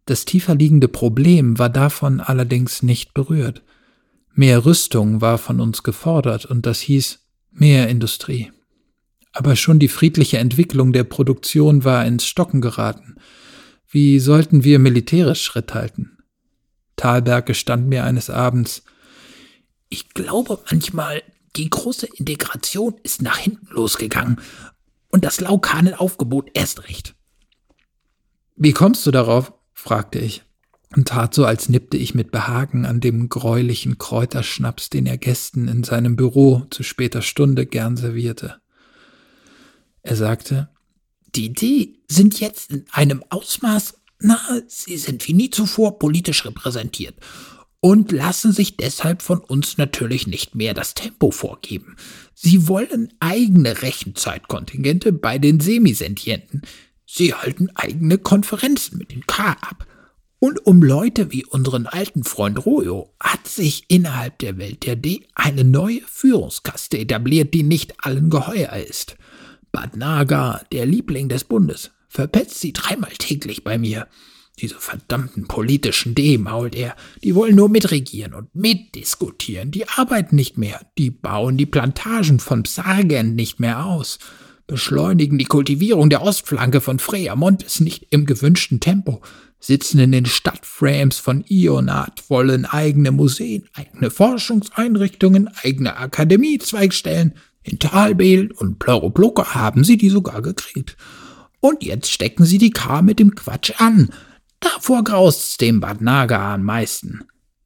Das 0.06 0.26
tiefer 0.26 0.56
liegende 0.56 0.88
Problem 0.88 1.58
war 1.60 1.70
davon 1.70 2.20
allerdings 2.20 2.84
nicht 2.84 3.14
berührt. 3.14 3.64
Mehr 4.34 4.66
Rüstung 4.66 5.22
war 5.22 5.38
von 5.38 5.60
uns 5.60 5.84
gefordert, 5.84 6.46
und 6.46 6.66
das 6.66 6.82
hieß 6.82 7.20
mehr 7.52 7.88
Industrie. 7.88 8.52
Aber 9.32 9.56
schon 9.56 9.80
die 9.80 9.88
friedliche 9.88 10.40
Entwicklung 10.40 10.94
der 10.94 11.04
Produktion 11.04 11.84
war 11.84 12.06
ins 12.06 12.26
Stocken 12.26 12.62
geraten. 12.62 13.16
Wie 13.88 14.20
sollten 14.20 14.64
wir 14.64 14.80
militärisch 14.80 15.44
Schritt 15.44 15.74
halten? 15.74 16.18
Thalberg 16.96 17.46
gestand 17.46 17.88
mir 17.88 18.04
eines 18.04 18.30
Abends, 18.30 18.84
ich 19.94 20.10
glaube 20.16 20.60
manchmal, 20.72 21.22
die 21.56 21.70
große 21.70 22.08
Integration 22.16 22.96
ist 23.04 23.22
nach 23.22 23.38
hinten 23.38 23.68
losgegangen 23.68 24.42
und 25.10 25.24
das 25.24 25.40
Laukanenaufgebot 25.40 26.50
erst 26.56 26.86
recht. 26.86 27.16
Wie 28.56 28.74
kommst 28.74 29.06
du 29.06 29.12
darauf? 29.12 29.54
Fragte 29.84 30.18
ich 30.18 30.44
und 30.96 31.10
tat 31.10 31.34
so, 31.34 31.46
als 31.46 31.68
nippte 31.68 31.98
ich 31.98 32.16
mit 32.16 32.32
Behagen 32.32 32.86
an 32.86 33.02
dem 33.02 33.28
gräulichen 33.28 33.98
Kräuterschnaps, 33.98 34.90
den 34.90 35.06
er 35.06 35.18
Gästen 35.18 35.68
in 35.68 35.84
seinem 35.84 36.16
Büro 36.16 36.64
zu 36.70 36.84
später 36.84 37.22
Stunde 37.22 37.66
gern 37.66 37.98
servierte. 37.98 38.62
Er 40.02 40.16
sagte, 40.16 40.70
die 41.36 41.46
Idee 41.46 41.96
sind 42.08 42.40
jetzt 42.40 42.72
in 42.72 42.86
einem 42.92 43.24
Ausmaß, 43.30 43.96
na, 44.20 44.40
sie 44.68 44.98
sind 44.98 45.28
wie 45.28 45.34
nie 45.34 45.50
zuvor 45.50 46.00
politisch 46.00 46.46
repräsentiert 46.46 47.16
und 47.82 48.14
lassen 48.14 48.54
sich 48.54 48.78
deshalb 48.78 49.22
von 49.22 49.40
uns 49.40 49.78
natürlich 49.78 50.28
nicht 50.28 50.56
mehr 50.56 50.74
das 50.74 50.94
Tempo 50.94 51.32
vorgeben. 51.32 51.98
Sie 52.34 52.70
wollen 52.70 53.14
eigene 53.20 53.82
Rechenzeitkontingente 53.82 55.12
bei 55.12 55.40
den 55.40 55.60
Semisentienten. 55.60 56.62
Sie 57.16 57.36
halten 57.36 57.70
eigene 57.76 58.18
Konferenzen 58.18 58.98
mit 58.98 59.12
den 59.12 59.28
K 59.28 59.52
ab. 59.62 59.86
Und 60.40 60.66
um 60.66 60.82
Leute 60.82 61.32
wie 61.32 61.46
unseren 61.46 61.86
alten 61.86 62.24
Freund 62.24 62.66
Royo 62.66 63.14
hat 63.20 63.48
sich 63.48 63.86
innerhalb 63.88 64.40
der 64.40 64.58
Welt 64.58 64.84
der 64.84 64.96
D 64.96 65.28
eine 65.36 65.64
neue 65.64 66.02
Führungskaste 66.08 66.98
etabliert, 66.98 67.54
die 67.54 67.62
nicht 67.62 67.94
allen 68.04 68.32
geheuer 68.32 68.74
ist. 68.74 69.16
Bad 69.72 69.96
Naga, 69.96 70.64
der 70.72 70.88
Liebling 70.88 71.30
des 71.30 71.44
Bundes, 71.44 71.92
verpetzt 72.10 72.60
sie 72.60 72.74
dreimal 72.74 73.12
täglich 73.12 73.64
bei 73.64 73.78
mir. 73.78 74.08
Diese 74.58 74.80
verdammten 74.80 75.48
politischen 75.48 76.16
D, 76.16 76.40
mault 76.40 76.74
er, 76.74 76.96
die 77.24 77.36
wollen 77.36 77.56
nur 77.56 77.70
mitregieren 77.70 78.34
und 78.34 78.56
mitdiskutieren, 78.56 79.70
die 79.70 79.88
arbeiten 79.88 80.36
nicht 80.36 80.58
mehr, 80.58 80.82
die 80.98 81.12
bauen 81.12 81.58
die 81.58 81.68
Plantagen 81.68 82.40
von 82.40 82.64
Psargent 82.64 83.36
nicht 83.36 83.60
mehr 83.60 83.86
aus, 83.86 84.18
beschleunigen 84.68 85.38
die 85.38 85.46
Kultivierung 85.46 86.10
der 86.10 86.22
Ostflanke 86.22 86.82
von 86.82 87.00
Freamontes 87.00 87.80
nicht 87.80 88.08
im 88.10 88.26
gewünschten 88.26 88.80
Tempo, 88.80 89.22
sitzen 89.60 90.00
in 90.00 90.12
den 90.12 90.26
Stadtframes 90.26 91.20
von 91.20 91.44
Ionat, 91.48 92.30
wollen 92.30 92.66
eigene 92.66 93.12
Museen, 93.12 93.64
eigene 93.74 94.12
Forschungseinrichtungen, 94.12 95.50
eigene 95.64 95.98
Akademiezweigstellen. 95.98 97.36
In 97.64 97.80
Talbel 97.80 98.52
und 98.52 98.80
Pleuroplucker 98.80 99.56
haben 99.56 99.86
sie 99.86 99.98
die 99.98 100.10
sogar 100.10 100.42
gekriegt. 100.42 100.98
Und 101.62 101.82
jetzt 101.82 102.12
stecken 102.12 102.44
sie 102.44 102.58
die 102.58 102.72
K 102.72 103.02
mit 103.02 103.20
dem 103.20 103.36
Quatsch 103.36 103.72
an. 103.78 104.10
Davor 104.60 105.04
graust's 105.06 105.56
dem 105.56 105.80
Bad 105.80 106.02
Naga 106.02 106.56
am 106.56 106.64
meisten. 106.64 107.22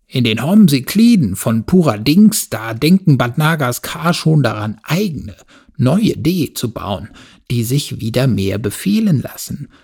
In 0.05 0.23
den 0.23 0.43
Homsikliden 0.43 1.35
von 1.35 1.65
Pura 1.65 1.97
Dings, 1.97 2.49
da 2.49 2.73
denken 2.73 3.17
Bad 3.17 3.37
Nagas 3.37 3.81
K 3.81 4.13
schon 4.13 4.43
daran, 4.43 4.79
eigene, 4.83 5.35
neue 5.77 6.17
D 6.17 6.53
zu 6.53 6.71
bauen, 6.71 7.09
die 7.49 7.63
sich 7.63 7.99
wieder 8.01 8.27
mehr 8.27 8.57
befehlen 8.57 9.21
lassen– 9.21 9.69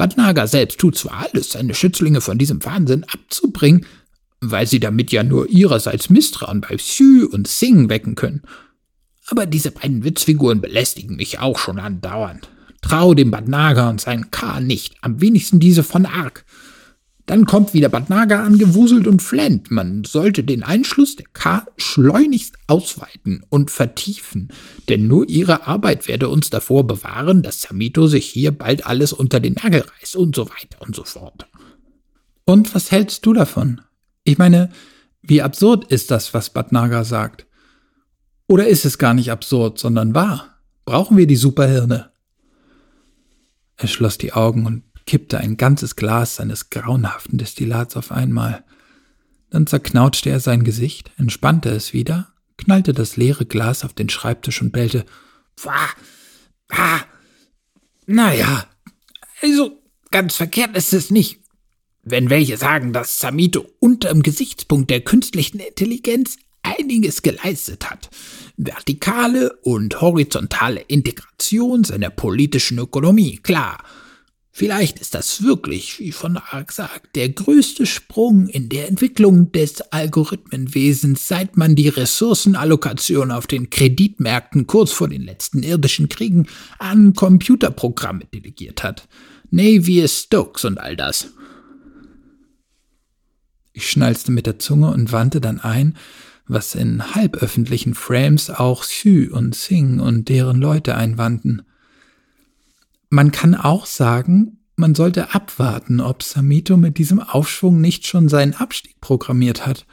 Bad 0.00 0.16
Naga 0.16 0.46
selbst 0.46 0.80
tut 0.80 0.96
zwar 0.96 1.28
alles, 1.28 1.50
seine 1.50 1.74
Schützlinge 1.74 2.22
von 2.22 2.38
diesem 2.38 2.64
Wahnsinn 2.64 3.04
abzubringen, 3.04 3.84
weil 4.40 4.66
sie 4.66 4.80
damit 4.80 5.12
ja 5.12 5.22
nur 5.22 5.46
ihrerseits 5.50 6.08
Misstrauen 6.08 6.62
bei 6.62 6.76
Xu 6.76 7.28
und 7.30 7.46
Sing 7.46 7.90
wecken 7.90 8.14
können. 8.14 8.40
Aber 9.26 9.44
diese 9.44 9.70
beiden 9.70 10.02
Witzfiguren 10.02 10.62
belästigen 10.62 11.16
mich 11.16 11.38
auch 11.38 11.58
schon 11.58 11.78
andauernd. 11.78 12.48
Trau 12.80 13.12
dem 13.12 13.30
Bad 13.30 13.48
Naga 13.48 13.90
und 13.90 14.00
seinen 14.00 14.30
K 14.30 14.60
nicht, 14.60 14.94
am 15.02 15.20
wenigsten 15.20 15.60
diese 15.60 15.82
von 15.82 16.06
Ark. 16.06 16.46
Dann 17.30 17.44
kommt 17.44 17.74
wieder 17.74 17.88
Bad 17.88 18.10
Naga 18.10 18.42
angewuselt 18.42 19.06
und 19.06 19.22
flennt. 19.22 19.70
Man 19.70 20.02
sollte 20.02 20.42
den 20.42 20.64
Einschluss 20.64 21.14
der 21.14 21.26
K 21.32 21.64
schleunigst 21.76 22.56
ausweiten 22.66 23.44
und 23.48 23.70
vertiefen, 23.70 24.48
denn 24.88 25.06
nur 25.06 25.28
ihre 25.28 25.68
Arbeit 25.68 26.08
werde 26.08 26.28
uns 26.28 26.50
davor 26.50 26.88
bewahren, 26.88 27.44
dass 27.44 27.60
Samito 27.60 28.08
sich 28.08 28.26
hier 28.26 28.50
bald 28.50 28.84
alles 28.84 29.12
unter 29.12 29.38
den 29.38 29.52
Nagel 29.52 29.82
reißt 29.82 30.16
und 30.16 30.34
so 30.34 30.50
weiter 30.50 30.80
und 30.80 30.96
so 30.96 31.04
fort. 31.04 31.46
Und 32.46 32.74
was 32.74 32.90
hältst 32.90 33.24
du 33.24 33.32
davon? 33.32 33.80
Ich 34.24 34.36
meine, 34.36 34.70
wie 35.22 35.40
absurd 35.40 35.84
ist 35.84 36.10
das, 36.10 36.34
was 36.34 36.50
Bad 36.50 36.72
Naga 36.72 37.04
sagt? 37.04 37.46
Oder 38.48 38.66
ist 38.66 38.84
es 38.84 38.98
gar 38.98 39.14
nicht 39.14 39.30
absurd, 39.30 39.78
sondern 39.78 40.16
wahr? 40.16 40.58
Brauchen 40.84 41.16
wir 41.16 41.28
die 41.28 41.36
Superhirne? 41.36 42.10
Er 43.76 43.86
schloss 43.86 44.18
die 44.18 44.32
Augen 44.32 44.66
und 44.66 44.82
kippte 45.10 45.38
ein 45.38 45.56
ganzes 45.56 45.96
Glas 45.96 46.36
seines 46.36 46.70
grauenhaften 46.70 47.36
Destillats 47.36 47.96
auf 47.96 48.12
einmal. 48.12 48.62
Dann 49.50 49.66
zerknautschte 49.66 50.30
er 50.30 50.38
sein 50.38 50.62
Gesicht, 50.62 51.10
entspannte 51.18 51.70
es 51.70 51.92
wieder, 51.92 52.32
knallte 52.56 52.92
das 52.92 53.16
leere 53.16 53.44
Glas 53.44 53.84
auf 53.84 53.92
den 53.92 54.08
Schreibtisch 54.08 54.62
und 54.62 54.70
bellte. 54.70 55.04
Wah, 55.64 55.88
wah, 56.68 57.00
naja, 58.06 58.66
also 59.42 59.82
ganz 60.12 60.36
verkehrt 60.36 60.76
ist 60.76 60.92
es 60.92 61.10
nicht. 61.10 61.40
Wenn 62.04 62.30
welche 62.30 62.56
sagen, 62.56 62.92
dass 62.92 63.18
Samito 63.18 63.66
unter 63.80 64.10
dem 64.10 64.22
Gesichtspunkt 64.22 64.90
der 64.90 65.00
künstlichen 65.00 65.58
Intelligenz 65.58 66.36
einiges 66.62 67.22
geleistet 67.22 67.90
hat. 67.90 68.10
Vertikale 68.56 69.56
und 69.64 70.00
horizontale 70.00 70.82
Integration 70.82 71.82
seiner 71.82 72.10
politischen 72.10 72.78
Ökonomie, 72.78 73.38
klar. 73.38 73.82
Vielleicht 74.60 74.98
ist 74.98 75.14
das 75.14 75.42
wirklich, 75.42 76.00
wie 76.00 76.12
von 76.12 76.36
Ark 76.36 76.70
sagt, 76.70 77.16
der 77.16 77.30
größte 77.30 77.86
Sprung 77.86 78.46
in 78.46 78.68
der 78.68 78.88
Entwicklung 78.88 79.50
des 79.52 79.80
Algorithmenwesens, 79.80 81.26
seit 81.26 81.56
man 81.56 81.76
die 81.76 81.88
Ressourcenallokation 81.88 83.30
auf 83.30 83.46
den 83.46 83.70
Kreditmärkten 83.70 84.66
kurz 84.66 84.92
vor 84.92 85.08
den 85.08 85.22
letzten 85.22 85.62
irdischen 85.62 86.10
Kriegen 86.10 86.46
an 86.78 87.14
Computerprogramme 87.14 88.26
delegiert 88.34 88.82
hat. 88.82 89.08
Navier 89.50 90.06
Stokes 90.08 90.66
und 90.66 90.76
all 90.76 90.94
das. 90.94 91.28
Ich 93.72 93.88
schnalzte 93.88 94.30
mit 94.30 94.44
der 94.44 94.58
Zunge 94.58 94.90
und 94.90 95.10
wandte 95.10 95.40
dann 95.40 95.60
ein, 95.60 95.96
was 96.46 96.74
in 96.74 97.14
halböffentlichen 97.14 97.94
Frames 97.94 98.50
auch 98.50 98.82
Xu 98.82 99.26
und 99.32 99.54
Sing 99.54 100.00
und 100.00 100.28
deren 100.28 100.60
Leute 100.60 100.96
einwandten. 100.96 101.62
Man 103.10 103.32
kann 103.32 103.54
auch 103.54 103.86
sagen, 103.86 104.58
man 104.76 104.94
sollte 104.94 105.34
abwarten, 105.34 106.00
ob 106.00 106.22
Samito 106.22 106.76
mit 106.76 106.96
diesem 106.96 107.20
Aufschwung 107.20 107.80
nicht 107.80 108.06
schon 108.06 108.28
seinen 108.28 108.54
Abstieg 108.54 109.00
programmiert 109.00 109.66
hat. 109.66 109.84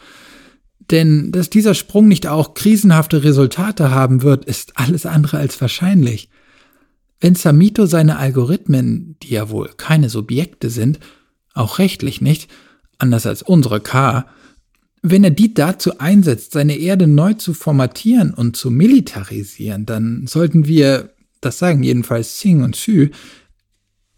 Denn 0.92 1.32
dass 1.32 1.50
dieser 1.50 1.74
Sprung 1.74 2.08
nicht 2.08 2.28
auch 2.28 2.54
krisenhafte 2.54 3.24
Resultate 3.24 3.92
haben 3.92 4.22
wird, 4.22 4.46
ist 4.46 4.78
alles 4.78 5.06
andere 5.06 5.38
als 5.38 5.60
wahrscheinlich. 5.60 6.30
Wenn 7.20 7.36
Samito 7.36 7.88
seine 7.88 8.18
Algorithmen, 8.18 9.18
die 9.24 9.34
ja 9.34 9.50
wohl 9.50 9.72
keine 9.76 10.10
Subjekte 10.10 10.70
sind, 10.70 11.00
auch 11.54 11.80
rechtlich 11.80 12.22
nicht, 12.22 12.50
anders 13.00 13.26
als 13.26 13.42
unsere 13.42 13.82
K, 13.82 14.26
wenn 15.02 15.24
er 15.24 15.32
die 15.32 15.54
dazu 15.54 16.00
einsetzt, 16.00 16.54
seine 16.54 16.78
Erde 16.78 17.08
neu 17.08 17.34
zu 17.34 17.54
formatieren 17.54 18.34
und 18.34 18.56
zu 18.56 18.72
militarisieren, 18.72 19.86
dann 19.86 20.28
sollten 20.28 20.68
wir, 20.68 21.14
das 21.42 21.60
sagen 21.60 21.84
jedenfalls 21.84 22.40
Sing 22.40 22.64
und 22.64 22.76
Xu, 22.76 23.08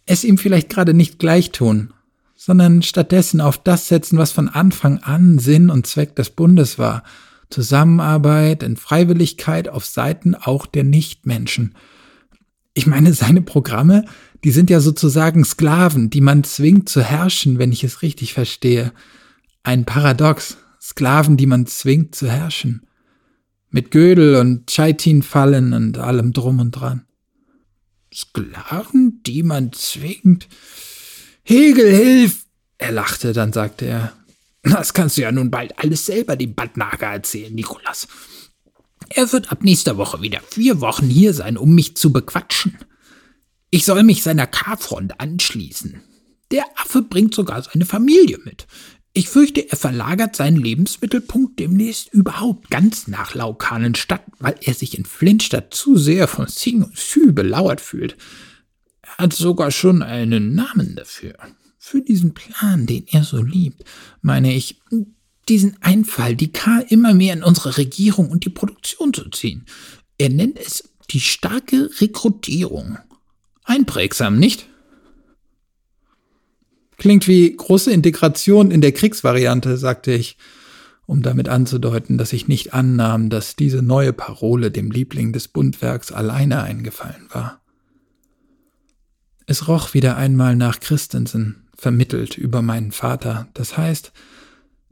es 0.05 0.23
ihm 0.23 0.37
vielleicht 0.37 0.69
gerade 0.69 0.93
nicht 0.93 1.19
gleich 1.19 1.51
tun, 1.51 1.93
sondern 2.35 2.81
stattdessen 2.81 3.41
auf 3.41 3.57
das 3.57 3.87
setzen, 3.87 4.17
was 4.17 4.31
von 4.31 4.49
Anfang 4.49 4.99
an 4.99 5.39
Sinn 5.39 5.69
und 5.69 5.85
Zweck 5.85 6.15
des 6.15 6.29
Bundes 6.31 6.79
war. 6.79 7.03
Zusammenarbeit 7.49 8.63
in 8.63 8.77
Freiwilligkeit 8.77 9.69
auf 9.69 9.85
Seiten 9.85 10.35
auch 10.35 10.65
der 10.65 10.83
Nichtmenschen. 10.83 11.75
Ich 12.73 12.87
meine, 12.87 13.13
seine 13.13 13.41
Programme, 13.41 14.05
die 14.43 14.51
sind 14.51 14.69
ja 14.69 14.79
sozusagen 14.79 15.43
Sklaven, 15.43 16.09
die 16.09 16.21
man 16.21 16.43
zwingt 16.43 16.89
zu 16.89 17.03
herrschen, 17.03 17.59
wenn 17.59 17.71
ich 17.71 17.83
es 17.83 18.01
richtig 18.01 18.33
verstehe. 18.33 18.93
Ein 19.63 19.85
Paradox. 19.85 20.57
Sklaven, 20.81 21.35
die 21.35 21.45
man 21.45 21.65
zwingt 21.65 22.15
zu 22.15 22.29
herrschen. 22.29 22.87
Mit 23.69 23.91
Gödel 23.91 24.35
und 24.35 24.67
Chaitin-Fallen 24.67 25.73
und 25.73 25.97
allem 25.97 26.31
drum 26.31 26.59
und 26.59 26.71
dran. 26.71 27.05
Sklaven, 28.13 29.21
die 29.23 29.43
man 29.43 29.71
zwingt. 29.73 30.47
Hegel, 31.43 31.93
hilf! 31.93 32.45
Er 32.77 32.91
lachte, 32.91 33.33
dann 33.33 33.53
sagte 33.53 33.85
er, 33.85 34.13
das 34.63 34.93
kannst 34.93 35.17
du 35.17 35.21
ja 35.21 35.31
nun 35.31 35.51
bald 35.51 35.77
alles 35.79 36.05
selber 36.05 36.35
dem 36.35 36.55
Badnager 36.55 37.07
erzählen, 37.07 37.53
Nikolas. 37.53 38.07
Er 39.09 39.31
wird 39.31 39.51
ab 39.51 39.63
nächster 39.63 39.97
Woche 39.97 40.21
wieder 40.21 40.41
vier 40.49 40.81
Wochen 40.81 41.07
hier 41.07 41.33
sein, 41.33 41.57
um 41.57 41.73
mich 41.73 41.95
zu 41.95 42.11
bequatschen. 42.11 42.77
Ich 43.71 43.85
soll 43.85 44.03
mich 44.03 44.23
seiner 44.23 44.47
K-Front 44.47 45.19
anschließen. 45.19 46.01
Der 46.51 46.65
Affe 46.75 47.01
bringt 47.01 47.33
sogar 47.33 47.61
seine 47.61 47.85
Familie 47.85 48.39
mit. 48.43 48.67
Ich 49.13 49.29
fürchte, 49.29 49.69
er 49.69 49.75
verlagert 49.75 50.35
seinen 50.35 50.57
Lebensmittelpunkt 50.57 51.59
demnächst 51.59 52.13
überhaupt 52.13 52.69
ganz 52.69 53.07
nach 53.07 53.33
Laukanenstadt, 53.33 54.23
weil 54.39 54.55
er 54.61 54.73
sich 54.73 54.97
in 54.97 55.05
Flintstadt 55.05 55.73
zu 55.73 55.97
sehr 55.97 56.27
von 56.27 56.47
Sing 56.47 56.83
und 56.83 56.97
Sü 56.97 57.33
belauert 57.33 57.81
fühlt. 57.81 58.15
Er 59.01 59.25
hat 59.25 59.33
sogar 59.33 59.71
schon 59.71 60.03
einen 60.03 60.53
Namen 60.53 60.95
dafür. 60.95 61.35
Für 61.79 62.01
diesen 62.01 62.33
Plan, 62.33 62.85
den 62.85 63.07
er 63.07 63.23
so 63.23 63.41
liebt, 63.41 63.83
meine 64.21 64.53
ich, 64.53 64.79
diesen 65.47 65.81
Einfall, 65.81 66.35
die 66.35 66.51
K 66.51 66.79
immer 66.89 67.15
mehr 67.15 67.33
in 67.33 67.43
unsere 67.43 67.77
Regierung 67.77 68.29
und 68.29 68.45
die 68.45 68.51
Produktion 68.51 69.13
zu 69.13 69.29
ziehen. 69.29 69.65
Er 70.19 70.29
nennt 70.29 70.59
es 70.59 70.83
die 71.09 71.19
starke 71.19 71.89
Rekrutierung. 71.99 72.99
Einprägsam, 73.63 74.37
nicht? 74.37 74.68
Klingt 76.99 77.29
wie 77.29 77.55
große 77.55 77.91
Integration 77.93 78.71
in 78.71 78.81
der 78.81 78.91
Kriegsvariante, 78.91 79.77
sagte 79.77 80.11
ich, 80.11 80.37
um 81.05 81.23
damit 81.23 81.47
anzudeuten, 81.47 82.17
dass 82.17 82.33
ich 82.33 82.49
nicht 82.49 82.73
annahm, 82.73 83.29
dass 83.29 83.55
diese 83.55 83.81
neue 83.81 84.11
Parole 84.11 84.69
dem 84.69 84.91
Liebling 84.91 85.31
des 85.31 85.47
Bundwerks 85.47 86.11
alleine 86.11 86.61
eingefallen 86.61 87.25
war. 87.29 87.61
Es 89.47 89.69
roch 89.69 89.93
wieder 89.93 90.17
einmal 90.17 90.57
nach 90.57 90.81
Christensen, 90.81 91.69
vermittelt 91.75 92.37
über 92.37 92.61
meinen 92.61 92.91
Vater, 92.91 93.47
das 93.53 93.77
heißt, 93.77 94.11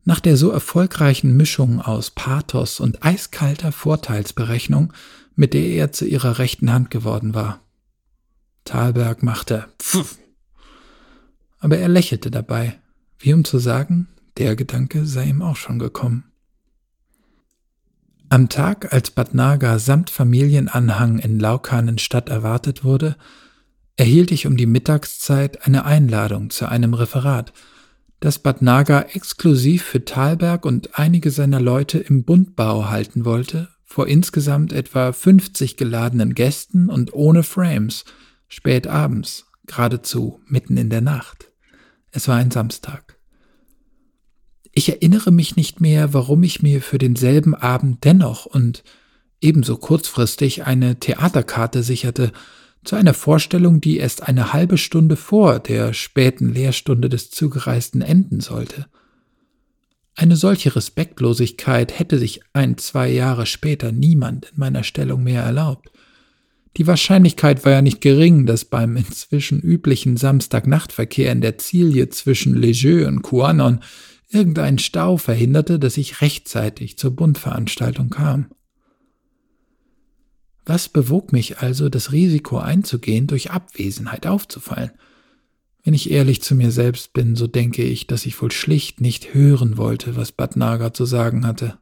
nach 0.05 0.21
der 0.21 0.37
so 0.37 0.49
erfolgreichen 0.49 1.35
Mischung 1.35 1.81
aus 1.81 2.11
Pathos 2.11 2.79
und 2.79 3.03
eiskalter 3.03 3.73
Vorteilsberechnung, 3.73 4.93
mit 5.35 5.53
der 5.53 5.67
er 5.67 5.91
zu 5.91 6.05
ihrer 6.05 6.39
rechten 6.39 6.71
Hand 6.71 6.89
geworden 6.89 7.35
war. 7.35 7.59
Thalberg 8.63 9.23
machte 9.23 9.65
Pfff 9.77 10.17
aber 11.59 11.77
er 11.77 11.87
lächelte 11.87 12.31
dabei, 12.31 12.79
wie 13.19 13.33
um 13.33 13.43
zu 13.43 13.57
sagen, 13.57 14.07
der 14.37 14.55
Gedanke 14.55 15.05
sei 15.05 15.25
ihm 15.25 15.41
auch 15.41 15.55
schon 15.55 15.79
gekommen. 15.79 16.25
Am 18.29 18.49
Tag, 18.49 18.93
als 18.93 19.11
Bad 19.11 19.33
Naga 19.33 19.79
samt 19.79 20.09
Familienanhang 20.09 21.17
in 21.19 21.39
Laukanenstadt 21.39 22.27
erwartet 22.29 22.83
wurde, 22.83 23.15
erhielt 23.95 24.31
ich 24.31 24.45
um 24.45 24.57
die 24.57 24.65
Mittagszeit 24.65 25.65
eine 25.65 25.85
Einladung 25.85 26.49
zu 26.49 26.67
einem 26.67 26.93
Referat, 26.93 27.53
das 28.19 28.39
Bad 28.39 28.61
Naga 28.61 29.01
exklusiv 29.13 29.83
für 29.83 30.03
Thalberg 30.03 30.65
und 30.65 30.99
einige 30.99 31.31
seiner 31.31 31.61
Leute 31.61 31.99
im 31.99 32.25
Bundbau 32.25 32.89
halten 32.89 33.25
wollte, 33.25 33.69
vor 33.85 34.07
insgesamt 34.07 34.73
etwa 34.73 35.13
50 35.13 35.77
geladenen 35.77 36.35
Gästen 36.35 36.89
und 36.89 37.13
ohne 37.13 37.43
Frames, 37.43 38.05
spät 38.47 38.87
abends, 38.87 39.46
geradezu 39.67 40.41
mitten 40.47 40.77
in 40.77 40.89
der 40.89 41.01
Nacht. 41.01 41.51
Es 42.11 42.27
war 42.27 42.37
ein 42.37 42.51
Samstag. 42.51 43.17
Ich 44.71 44.89
erinnere 44.89 45.31
mich 45.31 45.55
nicht 45.55 45.81
mehr, 45.81 46.13
warum 46.13 46.43
ich 46.43 46.61
mir 46.61 46.81
für 46.81 46.97
denselben 46.97 47.55
Abend 47.55 48.03
dennoch 48.03 48.45
und 48.45 48.83
ebenso 49.41 49.77
kurzfristig 49.77 50.65
eine 50.65 50.99
Theaterkarte 50.99 51.83
sicherte, 51.83 52.31
zu 52.83 52.95
einer 52.95 53.13
Vorstellung, 53.13 53.81
die 53.81 53.97
erst 53.97 54.23
eine 54.23 54.53
halbe 54.53 54.77
Stunde 54.77 55.17
vor 55.17 55.59
der 55.59 55.93
späten 55.93 56.53
Lehrstunde 56.53 57.09
des 57.09 57.29
Zugereisten 57.31 58.01
enden 58.01 58.39
sollte. 58.39 58.85
Eine 60.15 60.35
solche 60.35 60.75
Respektlosigkeit 60.75 61.99
hätte 61.99 62.17
sich 62.17 62.41
ein, 62.53 62.77
zwei 62.77 63.09
Jahre 63.09 63.45
später 63.45 63.91
niemand 63.91 64.51
in 64.51 64.59
meiner 64.59 64.83
Stellung 64.83 65.23
mehr 65.23 65.43
erlaubt. 65.43 65.91
Die 66.75 66.85
Wahrscheinlichkeit 66.85 67.65
war 67.65 67.71
ja 67.71 67.81
nicht 67.81 68.01
gering, 68.01 68.45
dass 68.45 68.65
beim 68.65 68.97
inzwischen 68.97 69.59
üblichen 69.59 70.17
Samstagnachtverkehr 70.17 71.31
in 71.31 71.41
der 71.41 71.57
Zilie 71.57 72.09
zwischen 72.09 72.55
Lejeux 72.55 73.07
und 73.07 73.21
Kuanon 73.21 73.79
irgendein 74.29 74.77
Stau 74.77 75.17
verhinderte, 75.17 75.79
dass 75.79 75.97
ich 75.97 76.21
rechtzeitig 76.21 76.97
zur 76.97 77.11
Bundveranstaltung 77.15 78.09
kam. 78.09 78.47
Was 80.65 80.89
bewog 80.89 81.31
mich 81.31 81.59
also, 81.59 81.87
das 81.87 82.11
Risiko 82.11 82.57
einzugehen, 82.57 83.25
durch 83.25 83.51
Abwesenheit 83.51 84.27
aufzufallen? 84.27 84.91
Wenn 85.85 85.93
ich 85.93 86.11
ehrlich 86.11 86.41
zu 86.41 86.55
mir 86.55 86.71
selbst 86.71 87.13
bin, 87.13 87.37
so 87.37 87.47
denke 87.47 87.83
ich, 87.83 88.07
dass 88.07 88.25
ich 88.25 88.41
wohl 88.41 88.51
schlicht 88.51 88.99
nicht 88.99 89.33
hören 89.33 89.77
wollte, 89.77 90.17
was 90.17 90.33
Bhatnagar 90.33 90.93
zu 90.93 91.05
sagen 91.05 91.47
hatte. 91.47 91.77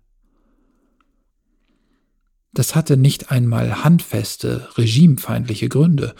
Das 2.55 2.73
hatte 2.73 2.95
nicht 2.95 3.31
einmal 3.31 3.83
handfeste, 3.83 4.69
regimefeindliche 4.77 5.67
Gründe. 5.67 6.15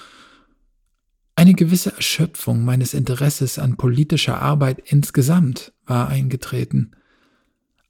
Eine 1.36 1.54
gewisse 1.54 1.94
Erschöpfung 1.94 2.66
meines 2.66 2.94
Interesses 2.94 3.58
an 3.58 3.78
politischer 3.78 4.42
Arbeit 4.42 4.84
insgesamt 4.86 5.72
war 5.86 6.10
eingetreten. 6.10 6.92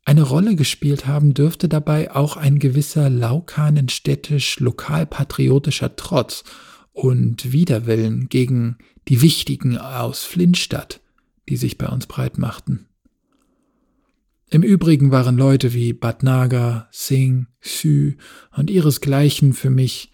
Eine 0.06 0.22
Rolle 0.22 0.56
gespielt 0.56 1.08
haben 1.08 1.34
dürfte 1.34 1.68
dabei 1.68 2.12
auch 2.16 2.38
ein 2.38 2.60
gewisser 2.60 3.10
laukanenstädtisch 3.10 4.60
lokalpatriotischer 4.60 5.96
Trotz 5.96 6.44
und 6.94 7.52
Widerwillen 7.52 8.30
gegen 8.30 8.78
die 9.08 9.24
Wichtigen 9.24 9.80
aus 9.80 10.24
Flintstadt, 10.24 11.02
die 11.50 11.58
sich 11.58 11.80
bei 11.80 11.88
uns 11.88 12.06
breit 12.06 12.38
machten. 12.38 12.86
Im 14.50 14.62
Übrigen 14.62 15.12
waren 15.12 15.38
Leute 15.38 15.74
wie 15.74 15.94
Bhatnagar, 15.94 16.88
Singh, 16.92 17.48
Xu 17.62 18.14
und 18.56 18.70
ihresgleichen 18.70 19.54
für 19.54 19.72
mich, 19.72 20.12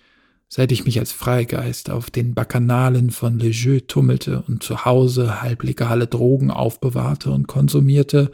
seit 0.47 0.71
ich 0.71 0.85
mich 0.85 0.99
als 0.99 1.11
Freigeist 1.11 1.89
auf 1.89 2.09
den 2.09 2.33
Bacchanalen 2.33 3.11
von 3.11 3.39
Le 3.39 3.49
Jeu 3.49 3.81
tummelte 3.81 4.43
und 4.47 4.63
zu 4.63 4.85
Hause 4.85 5.41
halblegale 5.41 6.07
Drogen 6.07 6.49
aufbewahrte 6.49 7.31
und 7.31 7.47
konsumierte, 7.47 8.31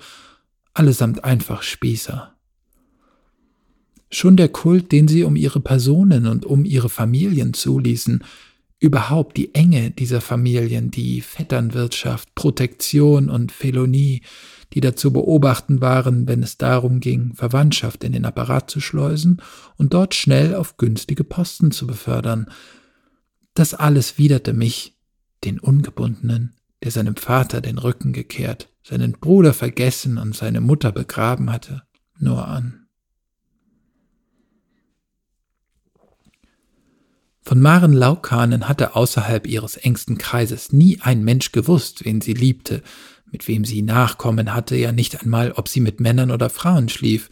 allesamt 0.73 1.23
einfach 1.23 1.63
Spießer. 1.63 2.33
Schon 4.09 4.37
der 4.37 4.49
Kult, 4.49 4.91
den 4.91 5.07
sie 5.07 5.23
um 5.23 5.35
ihre 5.35 5.59
Personen 5.59 6.27
und 6.27 6.45
um 6.45 6.63
ihre 6.63 6.89
Familien 6.89 7.53
zuließen, 7.53 8.23
überhaupt 8.79 9.35
die 9.35 9.53
Enge 9.55 9.91
dieser 9.91 10.21
Familien, 10.21 10.91
die 10.91 11.21
Vetternwirtschaft, 11.21 12.33
Protektion 12.35 13.29
und 13.29 13.51
Felonie, 13.51 14.21
die 14.73 14.81
dazu 14.81 15.13
beobachten 15.13 15.81
waren, 15.81 16.27
wenn 16.27 16.43
es 16.43 16.57
darum 16.57 16.99
ging, 16.99 17.33
Verwandtschaft 17.33 18.03
in 18.03 18.11
den 18.11 18.25
Apparat 18.25 18.69
zu 18.69 18.79
schleusen 18.79 19.41
und 19.77 19.93
dort 19.93 20.13
schnell 20.13 20.55
auf 20.55 20.77
günstige 20.77 21.23
Posten 21.23 21.71
zu 21.71 21.87
befördern. 21.87 22.49
Das 23.53 23.73
alles 23.73 24.17
widerte 24.17 24.53
mich, 24.53 24.97
den 25.43 25.59
Ungebundenen, 25.59 26.55
der 26.83 26.91
seinem 26.91 27.15
Vater 27.15 27.61
den 27.61 27.77
Rücken 27.77 28.11
gekehrt, 28.13 28.69
seinen 28.83 29.13
Bruder 29.13 29.53
vergessen 29.53 30.17
und 30.17 30.35
seine 30.35 30.61
Mutter 30.61 30.91
begraben 30.91 31.51
hatte, 31.51 31.83
nur 32.19 32.47
an. 32.47 32.87
Von 37.47 37.61
Maren 37.61 37.93
Laukanen 37.93 38.67
hatte 38.67 38.93
außerhalb 38.97 39.47
ihres 39.47 39.77
engsten 39.77 40.17
Kreises 40.17 40.73
nie 40.73 40.99
ein 40.99 41.23
Mensch 41.23 41.53
gewusst, 41.53 42.03
wen 42.03 42.19
sie 42.19 42.33
liebte, 42.33 42.83
mit 43.31 43.47
wem 43.47 43.65
sie 43.65 43.81
Nachkommen 43.81 44.53
hatte, 44.53 44.75
ja 44.75 44.91
nicht 44.91 45.21
einmal, 45.21 45.51
ob 45.53 45.67
sie 45.67 45.81
mit 45.81 45.99
Männern 45.99 46.31
oder 46.31 46.49
Frauen 46.49 46.89
schlief. 46.89 47.29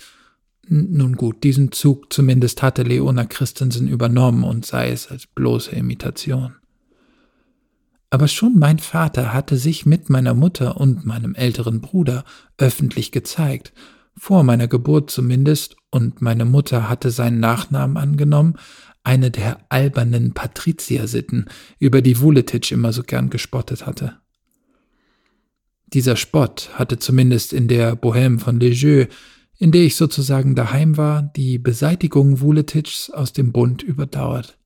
Nun 0.67 1.15
gut, 1.15 1.43
diesen 1.43 1.71
Zug 1.71 2.11
zumindest 2.11 2.63
hatte 2.63 2.83
Leona 2.83 3.25
Christensen 3.25 3.87
übernommen 3.87 4.43
und 4.43 4.65
sei 4.65 4.89
es 4.89 5.07
als 5.11 5.27
bloße 5.27 5.71
Imitation. 5.71 6.55
Aber 8.09 8.27
schon 8.27 8.57
mein 8.57 8.79
Vater 8.79 9.33
hatte 9.33 9.57
sich 9.57 9.85
mit 9.85 10.09
meiner 10.09 10.33
Mutter 10.33 10.77
und 10.77 11.05
meinem 11.05 11.35
älteren 11.35 11.81
Bruder 11.81 12.23
öffentlich 12.57 13.11
gezeigt, 13.11 13.73
vor 14.17 14.43
meiner 14.43 14.67
Geburt 14.67 15.11
zumindest, 15.11 15.75
und 15.91 16.21
meine 16.21 16.45
Mutter 16.45 16.87
hatte 16.87 17.11
seinen 17.11 17.39
Nachnamen 17.39 17.97
angenommen, 17.97 18.55
eine 19.03 19.29
der 19.31 19.59
albernen 19.69 20.33
Patriziersitten, 20.33 21.49
über 21.79 22.01
die 22.01 22.19
Vuletic 22.19 22.71
immer 22.71 22.93
so 22.93 23.03
gern 23.03 23.29
gespottet 23.29 23.85
hatte. 23.85 24.17
Dieser 25.87 26.15
Spott 26.15 26.69
hatte 26.73 26.99
zumindest 26.99 27.53
in 27.53 27.67
der 27.67 27.95
Bohème 27.95 28.39
von 28.39 28.59
Lejeune, 28.59 29.07
in 29.57 29.71
der 29.71 29.83
ich 29.83 29.95
sozusagen 29.95 30.55
daheim 30.55 30.97
war, 30.97 31.21
die 31.21 31.57
Beseitigung 31.57 32.41
Vuletics 32.41 33.09
aus 33.09 33.33
dem 33.33 33.51
Bund 33.51 33.83
überdauert. 33.83 34.57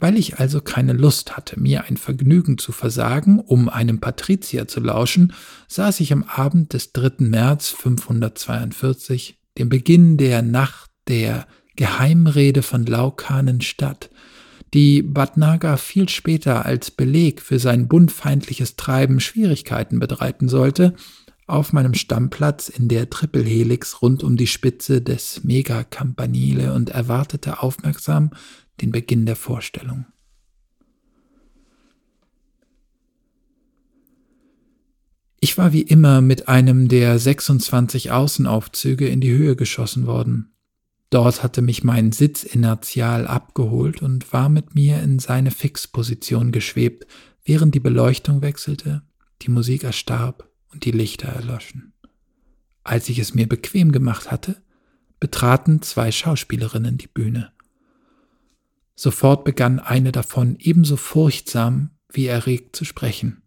Weil 0.00 0.16
ich 0.16 0.38
also 0.38 0.60
keine 0.60 0.92
Lust 0.92 1.36
hatte, 1.36 1.58
mir 1.58 1.84
ein 1.84 1.96
Vergnügen 1.96 2.56
zu 2.56 2.70
versagen, 2.70 3.40
um 3.40 3.68
einem 3.68 3.98
Patrizier 3.98 4.68
zu 4.68 4.80
lauschen, 4.80 5.32
saß 5.66 6.00
ich 6.00 6.12
am 6.12 6.22
Abend 6.22 6.72
des 6.72 6.92
3. 6.92 7.24
März 7.26 7.70
542, 7.70 9.38
dem 9.58 9.68
Beginn 9.68 10.16
der 10.16 10.42
Nacht 10.42 10.90
der 11.08 11.48
Geheimrede 11.74 12.62
von 12.62 12.86
Laukanen 12.86 13.60
statt, 13.60 14.10
die 14.74 15.02
Bhatnagar 15.02 15.78
viel 15.78 16.08
später 16.08 16.66
als 16.66 16.90
Beleg 16.90 17.40
für 17.40 17.58
sein 17.58 17.88
bundfeindliches 17.88 18.76
Treiben 18.76 19.20
Schwierigkeiten 19.20 19.98
bereiten 19.98 20.48
sollte, 20.48 20.94
auf 21.46 21.72
meinem 21.72 21.94
Stammplatz 21.94 22.68
in 22.68 22.88
der 22.88 23.08
Trippelhelix 23.08 24.02
rund 24.02 24.22
um 24.22 24.36
die 24.36 24.46
Spitze 24.46 25.00
des 25.00 25.44
Megacampanile 25.44 26.74
und 26.74 26.90
erwartete 26.90 27.62
aufmerksam 27.62 28.30
den 28.82 28.92
Beginn 28.92 29.24
der 29.24 29.36
Vorstellung. 29.36 30.06
Ich 35.40 35.56
war 35.56 35.72
wie 35.72 35.82
immer 35.82 36.20
mit 36.20 36.48
einem 36.48 36.88
der 36.88 37.18
26 37.18 38.10
Außenaufzüge 38.10 39.08
in 39.08 39.20
die 39.20 39.30
Höhe 39.30 39.56
geschossen 39.56 40.06
worden. 40.06 40.52
Dort 41.10 41.42
hatte 41.42 41.62
mich 41.62 41.84
mein 41.84 42.12
Sitz 42.12 42.42
inertial 42.42 43.26
abgeholt 43.26 44.02
und 44.02 44.30
war 44.32 44.48
mit 44.48 44.74
mir 44.74 45.00
in 45.02 45.18
seine 45.18 45.50
Fixposition 45.50 46.52
geschwebt, 46.52 47.06
während 47.44 47.74
die 47.74 47.80
Beleuchtung 47.80 48.42
wechselte, 48.42 49.02
die 49.42 49.50
Musik 49.50 49.84
erstarb 49.84 50.50
und 50.70 50.84
die 50.84 50.90
Lichter 50.90 51.28
erloschen. 51.28 51.94
Als 52.84 53.08
ich 53.08 53.18
es 53.18 53.34
mir 53.34 53.48
bequem 53.48 53.92
gemacht 53.92 54.30
hatte, 54.30 54.62
betraten 55.18 55.82
zwei 55.82 56.12
Schauspielerinnen 56.12 56.98
die 56.98 57.08
Bühne. 57.08 57.52
Sofort 58.94 59.44
begann 59.44 59.78
eine 59.78 60.12
davon 60.12 60.56
ebenso 60.58 60.96
furchtsam 60.96 61.90
wie 62.10 62.26
erregt 62.26 62.76
zu 62.76 62.84
sprechen. 62.84 63.42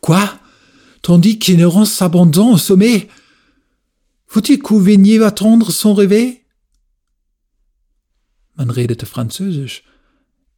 Quoi? 0.00 0.28
Tandis 1.02 1.38
qu'Inerance 1.38 1.96
s'abandonne 1.96 2.54
au 2.54 2.58
sommet, 2.58 3.08
Faut-il 4.34 4.60
que 4.60 4.70
vous 4.70 4.80
veniez 4.80 5.22
attendre 5.22 5.70
son 5.70 5.94
réveil? 5.94 6.40
Man 8.56 8.68
redete 8.68 9.06
Französisch. 9.06 9.84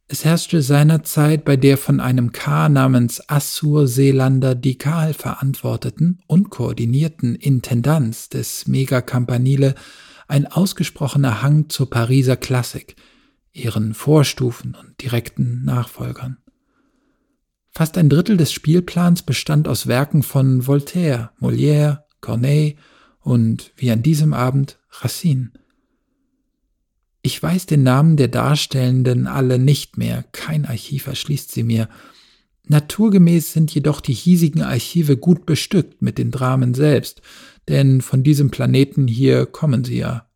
Es 0.07 0.25
herrschte 0.25 0.63
seinerzeit 0.63 1.45
bei 1.45 1.57
der 1.57 1.77
von 1.77 1.99
einem 1.99 2.31
K 2.31 2.69
namens 2.69 3.21
Assur-Seelander 3.29 4.55
Dikal 4.55 5.13
verantworteten 5.13 6.23
und 6.25 6.49
koordinierten 6.49 7.35
Intendanz 7.35 8.29
des 8.29 8.65
Megacampanile 8.65 9.75
ein 10.27 10.47
ausgesprochener 10.47 11.43
Hang 11.43 11.69
zur 11.69 11.87
Pariser 11.87 12.35
Klassik, 12.35 12.95
ihren 13.53 13.93
Vorstufen 13.93 14.73
und 14.73 14.99
direkten 15.03 15.63
Nachfolgern. 15.65 16.37
Fast 17.69 17.95
ein 17.99 18.09
Drittel 18.09 18.37
des 18.37 18.51
Spielplans 18.51 19.21
bestand 19.21 19.67
aus 19.67 19.85
Werken 19.85 20.23
von 20.23 20.65
Voltaire, 20.65 21.29
Molière, 21.39 22.05
Corneille 22.21 22.75
und 23.27 23.73
wie 23.75 23.91
an 23.91 24.03
diesem 24.03 24.31
Abend 24.31 24.79
Racine. 24.89 25.51
Ich 27.21 27.43
weiß 27.43 27.65
den 27.65 27.83
Namen 27.83 28.15
der 28.15 28.29
Darstellenden 28.29 29.27
alle 29.27 29.59
nicht 29.59 29.97
mehr, 29.97 30.23
kein 30.31 30.65
Archiv 30.65 31.07
erschließt 31.07 31.51
sie 31.51 31.63
mir. 31.63 31.89
Naturgemäß 32.69 33.51
sind 33.51 33.73
jedoch 33.73 33.99
die 33.99 34.13
hiesigen 34.13 34.61
Archive 34.61 35.17
gut 35.17 35.45
bestückt 35.45 36.01
mit 36.01 36.17
den 36.17 36.31
Dramen 36.31 36.73
selbst, 36.73 37.21
denn 37.67 37.99
von 37.99 38.23
diesem 38.23 38.49
Planeten 38.49 39.09
hier 39.09 39.45
kommen 39.45 39.83
sie 39.83 39.97
ja. 39.97 40.29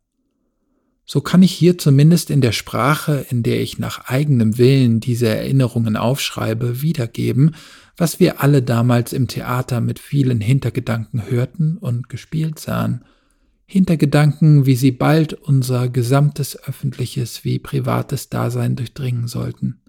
So 1.06 1.22
kann 1.22 1.42
ich 1.42 1.52
hier 1.52 1.78
zumindest 1.78 2.30
in 2.30 2.42
der 2.42 2.52
Sprache, 2.52 3.24
in 3.30 3.42
der 3.42 3.62
ich 3.62 3.78
nach 3.78 4.04
eigenem 4.04 4.58
Willen 4.58 5.00
diese 5.00 5.28
Erinnerungen 5.28 5.96
aufschreibe, 5.96 6.82
wiedergeben, 6.82 7.54
was 7.96 8.20
wir 8.20 8.42
alle 8.42 8.62
damals 8.62 9.12
im 9.12 9.28
Theater 9.28 9.80
mit 9.80 9.98
vielen 9.98 10.40
Hintergedanken 10.40 11.28
hörten 11.28 11.76
und 11.76 12.08
gespielt 12.08 12.58
sahen. 12.58 13.04
Hintergedanken, 13.66 14.66
wie 14.66 14.76
sie 14.76 14.92
bald 14.92 15.34
unser 15.34 15.88
gesamtes 15.88 16.62
öffentliches 16.62 17.44
wie 17.44 17.58
privates 17.58 18.28
Dasein 18.28 18.76
durchdringen 18.76 19.28
sollten. 19.28 19.80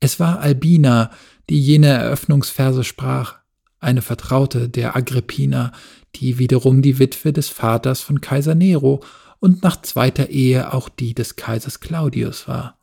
Es 0.00 0.20
war 0.20 0.40
Albina, 0.40 1.10
die 1.48 1.60
jene 1.60 1.88
Eröffnungsverse 1.88 2.84
sprach, 2.84 3.38
eine 3.80 4.02
Vertraute 4.02 4.68
der 4.68 4.96
Agrippina, 4.96 5.72
die 6.16 6.38
wiederum 6.38 6.82
die 6.82 6.98
Witwe 6.98 7.32
des 7.32 7.48
Vaters 7.48 8.00
von 8.00 8.20
Kaiser 8.20 8.54
Nero 8.54 9.02
und 9.40 9.62
nach 9.62 9.80
zweiter 9.82 10.30
Ehe 10.30 10.72
auch 10.72 10.88
die 10.88 11.14
des 11.14 11.36
Kaisers 11.36 11.80
Claudius 11.80 12.48
war. 12.48 12.77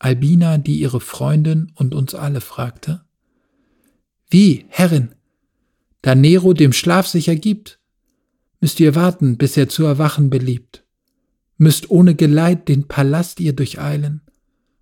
Albina, 0.00 0.58
die 0.58 0.80
ihre 0.80 1.00
Freundin 1.00 1.70
und 1.76 1.94
uns 1.94 2.14
alle 2.14 2.40
fragte. 2.40 3.02
Wie, 4.28 4.64
Herrin? 4.68 5.14
Da 6.02 6.14
Nero 6.14 6.54
dem 6.54 6.72
Schlaf 6.72 7.06
sich 7.06 7.28
ergibt, 7.28 7.78
müsst 8.60 8.80
ihr 8.80 8.94
warten, 8.94 9.36
bis 9.36 9.56
er 9.56 9.68
zu 9.68 9.84
erwachen 9.84 10.30
beliebt. 10.30 10.84
müsst 11.58 11.90
ohne 11.90 12.14
Geleit 12.14 12.68
den 12.68 12.88
Palast 12.88 13.38
ihr 13.38 13.52
durcheilen. 13.52 14.22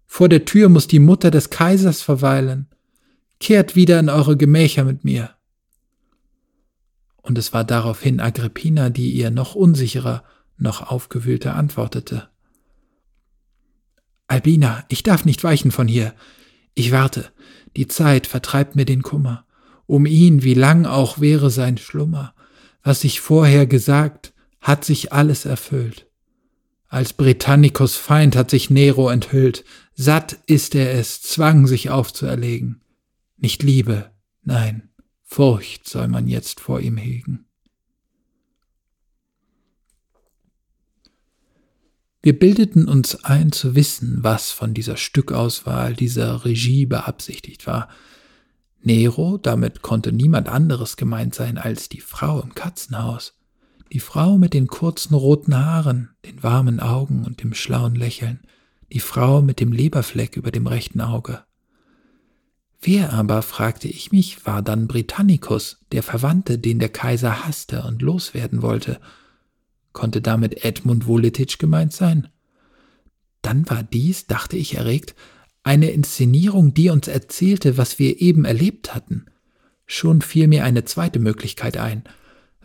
Vor 0.07 0.29
der 0.29 0.45
Tür 0.45 0.69
muss 0.69 0.87
die 0.87 1.01
Mutter 1.01 1.33
des 1.33 1.51
Kaisers 1.51 2.03
verweilen. 2.03 2.69
Kehrt 3.41 3.75
wieder 3.75 3.99
in 3.99 4.09
eure 4.09 4.37
Gemächer 4.37 4.85
mit 4.85 5.03
mir. 5.03 5.35
Und 7.21 7.37
es 7.37 7.53
war 7.53 7.65
daraufhin 7.65 8.21
Agrippina, 8.21 8.91
die 8.91 9.11
ihr 9.11 9.31
noch 9.31 9.57
unsicherer, 9.57 10.23
noch 10.57 10.89
aufgewühlter 10.89 11.57
antwortete. 11.57 12.29
Albina, 14.29 14.85
ich 14.89 15.03
darf 15.03 15.25
nicht 15.25 15.43
weichen 15.43 15.73
von 15.73 15.89
hier. 15.89 16.15
Ich 16.75 16.93
warte, 16.93 17.33
die 17.77 17.89
Zeit 17.89 18.27
vertreibt 18.27 18.77
mir 18.77 18.85
den 18.85 19.03
Kummer. 19.03 19.47
Um 19.87 20.05
ihn, 20.05 20.43
wie 20.43 20.55
lang 20.55 20.85
auch 20.85 21.19
wäre 21.19 21.51
sein 21.51 21.79
Schlummer, 21.79 22.35
was 22.83 23.05
ich 23.05 23.21
vorher 23.21 23.67
gesagt, 23.67 24.35
hat 24.61 24.85
sich 24.85 25.13
alles 25.13 25.47
erfüllt. 25.47 26.07
Als 26.89 27.15
Britannicus 27.15 27.97
Feind 27.97 28.37
hat 28.37 28.51
sich 28.51 28.71
Nero 28.71 29.09
enthüllt, 29.09 29.65
satt 29.95 30.39
ist 30.47 30.75
er 30.75 30.93
es, 30.93 31.23
Zwang 31.23 31.67
sich 31.67 31.91
aufzuerlegen. 31.91 32.83
Nicht 33.39 33.63
Liebe, 33.63 34.11
nein, 34.43 34.91
Furcht 35.25 35.89
soll 35.89 36.09
man 36.09 36.29
jetzt 36.29 36.61
vor 36.61 36.81
ihm 36.81 36.97
hegen. 36.97 37.48
Wir 42.21 42.37
bildeten 42.37 42.89
uns 42.89 43.25
ein 43.25 43.53
zu 43.53 43.75
wissen, 43.77 44.19
was 44.23 44.51
von 44.51 44.75
dieser 44.75 44.97
Stückauswahl, 44.97 45.95
dieser 45.95 46.45
Regie 46.45 46.85
beabsichtigt 46.85 47.67
war. 47.67 47.89
Nero, 48.83 49.39
damit 49.39 49.83
konnte 49.83 50.13
niemand 50.13 50.49
anderes 50.49 50.97
gemeint 50.97 51.35
sein 51.35 51.59
als 51.59 51.89
die 51.89 52.01
Frau 52.01 52.41
im 52.41 52.55
Katzenhaus. 52.55 53.35
Die 53.93 54.01
Frau 54.01 54.37
mit 54.37 54.53
den 54.53 54.67
kurzen 54.67 55.15
roten 55.15 55.57
Haaren, 55.57 56.11
den 56.27 56.43
warmen 56.43 56.81
Augen 56.81 57.25
und 57.25 57.43
dem 57.43 57.55
schlauen 57.55 57.95
Lächeln, 57.95 58.41
die 58.93 59.01
Frau 59.01 59.41
mit 59.41 59.61
dem 59.61 59.73
Leberfleck 59.73 60.37
über 60.37 60.51
dem 60.51 60.67
rechten 60.67 61.01
Auge. 61.01 61.45
Wer 62.81 63.13
aber, 63.13 63.43
fragte 63.43 63.89
ich 63.89 64.13
mich, 64.13 64.47
war 64.47 64.63
dann 64.63 64.87
Britannicus, 64.87 65.85
der 65.93 66.03
Verwandte, 66.03 66.59
den 66.59 66.79
der 66.79 66.89
Kaiser 66.89 67.45
hasste 67.45 67.83
und 67.83 68.03
loswerden 68.03 68.63
wollte? 68.63 69.01
Konnte 69.99 70.23
damit 70.23 70.65
Edmund 70.65 71.07
Woletitsch 71.09 71.59
gemeint 71.59 71.93
sein? 71.93 72.29
Dann 73.43 73.69
war 73.69 73.83
dies, 73.83 74.27
dachte 74.27 74.57
ich 74.57 74.77
erregt, 74.77 75.15
eine 75.65 75.91
Inszenierung, 75.91 76.73
die 76.73 76.89
uns 76.89 77.09
erzählte, 77.09 77.77
was 77.77 77.99
wir 77.99 78.21
eben 78.21 78.45
erlebt 78.45 78.95
hatten. 78.95 79.27
Schon 79.87 80.23
fiel 80.23 80.47
mir 80.49 80.65
eine 80.65 80.85
zweite 80.85 81.19
Möglichkeit 81.19 81.77
ein– 81.77 82.05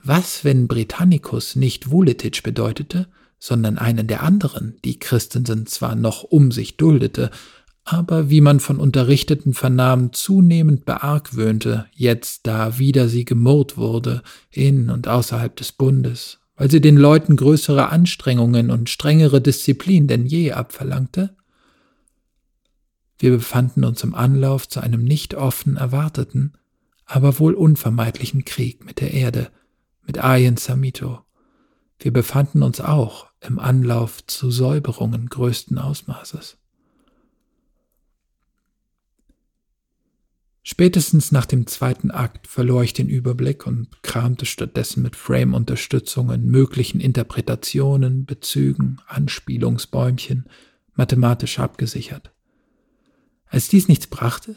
was, 0.04 0.44
wenn 0.44 0.68
Britannicus 0.68 1.56
nicht 1.56 1.90
Vuletic 1.90 2.44
bedeutete, 2.44 3.08
sondern 3.40 3.78
einen 3.78 4.06
der 4.06 4.22
anderen, 4.22 4.78
die 4.84 5.00
Christensen 5.00 5.66
zwar 5.66 5.96
noch 5.96 6.24
um 6.24 6.52
sich 6.52 6.76
duldete, 6.76 7.32
aber 7.86 8.30
wie 8.30 8.42
man 8.42 8.60
von 8.60 8.80
Unterrichteten 8.80 9.54
vernahm, 9.54 10.12
zunehmend 10.14 10.86
beargwöhnte, 10.86 11.86
jetzt 11.94 12.48
da 12.48 12.78
wieder 12.78 13.08
sie 13.08 13.26
gemurrt 13.26 13.78
wurde, 13.78 14.24
in 14.52 14.90
und 14.90 15.08
außerhalb 15.08 15.56
des 15.56 15.72
Bundes, 15.72 16.40
weil 16.56 16.70
sie 16.70 16.82
den 16.82 16.98
Leuten 16.98 17.36
größere 17.36 17.90
Anstrengungen 17.90 18.72
und 18.72 18.90
strengere 18.90 19.42
Disziplin 19.42 20.08
denn 20.08 20.26
je 20.26 20.52
abverlangte? 20.52 21.36
Wir 23.18 23.32
befanden 23.32 23.84
uns 23.84 24.04
im 24.04 24.16
Anlauf 24.16 24.68
zu 24.68 24.82
einem 24.82 25.04
nicht 25.04 25.36
offen 25.36 25.78
erwarteten, 25.78 26.54
aber 27.06 27.40
wohl 27.40 27.54
unvermeidlichen 27.54 28.46
Krieg 28.46 28.86
mit 28.86 29.00
der 29.00 29.14
Erde, 29.14 29.52
mit 30.06 30.24
Ayen 30.24 30.58
Samito. 30.58 31.22
Wir 32.00 32.12
befanden 32.12 32.64
uns 32.64 32.82
auch 32.82 33.28
im 33.40 33.60
Anlauf 33.60 34.26
zu 34.28 34.52
Säuberungen 34.52 35.30
größten 35.30 35.78
Ausmaßes. 35.78 36.58
Spätestens 40.66 41.34
nach 41.34 41.46
dem 41.46 41.68
zweiten 41.68 42.10
Akt 42.10 42.48
verlor 42.48 42.84
ich 42.84 42.94
den 42.94 43.10
Überblick 43.10 43.68
und 43.68 44.02
kramte 44.02 44.46
stattdessen 44.46 45.04
mit 45.04 45.18
Frame-Unterstützungen, 45.18 46.46
möglichen 46.46 47.02
Interpretationen, 47.02 48.26
Bezügen, 48.26 49.02
Anspielungsbäumchen, 49.08 50.46
mathematisch 50.96 51.60
abgesichert. 51.60 52.32
Als 53.48 53.68
dies 53.68 53.90
nichts 53.90 54.08
brachte, 54.08 54.56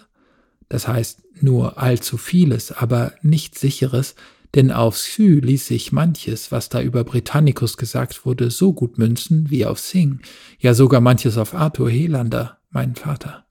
das 0.69 0.87
heißt 0.87 1.43
nur 1.43 1.79
allzu 1.79 2.19
vieles, 2.19 2.71
aber 2.71 3.13
nichts 3.23 3.61
Sicheres, 3.61 4.15
denn 4.55 4.71
auf 4.71 4.95
Xu 4.95 5.41
ließ 5.43 5.67
sich 5.67 5.91
manches, 5.91 6.53
was 6.53 6.69
da 6.69 6.81
über 6.81 7.03
Britannicus 7.03 7.77
gesagt 7.77 8.25
wurde, 8.25 8.53
so 8.53 8.73
gut 8.73 8.97
münzen 8.97 9.51
wie 9.51 9.67
auf 9.67 9.81
Singh, 9.81 10.23
ja 10.61 10.73
sogar 10.73 11.01
manches 11.01 11.37
auf 11.37 11.53
Arthur 11.53 11.91
Helander, 11.91 12.59
meinen 12.71 12.95
Vater. 12.95 13.46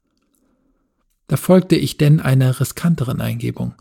Da 1.26 1.36
folgte 1.36 1.76
ich 1.76 1.96
denn 1.96 2.20
einer 2.20 2.60
riskanteren 2.60 3.20
Eingebung. 3.20 3.74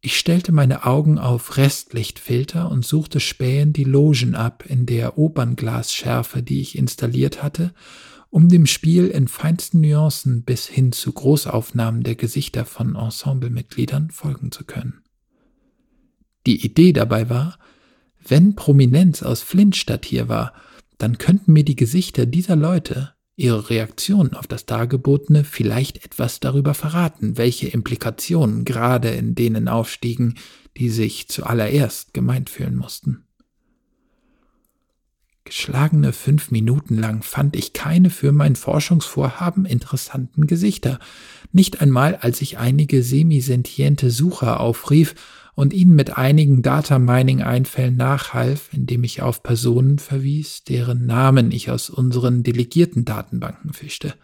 Ich 0.00 0.18
stellte 0.18 0.52
meine 0.52 0.84
Augen 0.84 1.18
auf 1.18 1.56
Restlichtfilter 1.56 2.70
und 2.70 2.84
suchte 2.84 3.20
spähend 3.20 3.76
die 3.76 3.84
Logen 3.84 4.34
ab 4.34 4.64
in 4.66 4.84
der 4.84 5.16
Opernglasschärfe, 5.16 6.42
die 6.42 6.60
ich 6.60 6.76
installiert 6.76 7.42
hatte, 7.42 7.72
um 8.28 8.48
dem 8.48 8.66
Spiel 8.66 9.06
in 9.06 9.28
feinsten 9.28 9.80
Nuancen 9.80 10.42
bis 10.42 10.66
hin 10.66 10.92
zu 10.92 11.12
Großaufnahmen 11.12 12.02
der 12.02 12.16
Gesichter 12.16 12.64
von 12.64 12.96
Ensemblemitgliedern 12.96 14.10
folgen 14.10 14.52
zu 14.52 14.64
können. 14.64 15.02
Die 16.46 16.66
Idee 16.66 16.92
dabei 16.92 17.30
war, 17.30 17.58
wenn 18.26 18.56
Prominenz 18.56 19.22
aus 19.22 19.40
Flintstadt 19.40 20.04
hier 20.04 20.28
war, 20.28 20.52
dann 20.98 21.16
könnten 21.16 21.52
mir 21.52 21.64
die 21.64 21.76
Gesichter 21.76 22.26
dieser 22.26 22.56
Leute, 22.56 23.13
ihre 23.36 23.70
Reaktionen 23.70 24.34
auf 24.34 24.46
das 24.46 24.66
Dargebotene 24.66 25.44
vielleicht 25.44 26.04
etwas 26.04 26.40
darüber 26.40 26.74
verraten, 26.74 27.36
welche 27.36 27.68
Implikationen 27.68 28.64
gerade 28.64 29.10
in 29.10 29.34
denen 29.34 29.68
aufstiegen, 29.68 30.38
die 30.76 30.88
sich 30.88 31.28
zuallererst 31.28 32.14
gemeint 32.14 32.50
fühlen 32.50 32.76
mussten. 32.76 33.24
Geschlagene 35.44 36.14
fünf 36.14 36.50
Minuten 36.50 36.96
lang 36.96 37.22
fand 37.22 37.54
ich 37.54 37.74
keine 37.74 38.08
für 38.08 38.32
mein 38.32 38.56
Forschungsvorhaben 38.56 39.66
interessanten 39.66 40.46
Gesichter, 40.46 40.98
nicht 41.52 41.82
einmal 41.82 42.16
als 42.16 42.40
ich 42.40 42.56
einige 42.56 43.02
semisentiente 43.02 44.10
Sucher 44.10 44.60
aufrief 44.60 45.14
und 45.54 45.72
ihnen 45.72 45.94
mit 45.94 46.16
einigen 46.16 46.62
Data-Mining-Einfällen 46.62 47.96
nachhalf, 47.96 48.70
indem 48.72 49.04
ich 49.04 49.22
auf 49.22 49.42
Personen 49.42 49.98
verwies, 49.98 50.64
deren 50.64 51.06
Namen 51.06 51.52
ich 51.52 51.70
aus 51.70 51.90
unseren 51.90 52.42
delegierten 52.42 53.04
Datenbanken 53.04 53.72
fischte. 53.72 54.14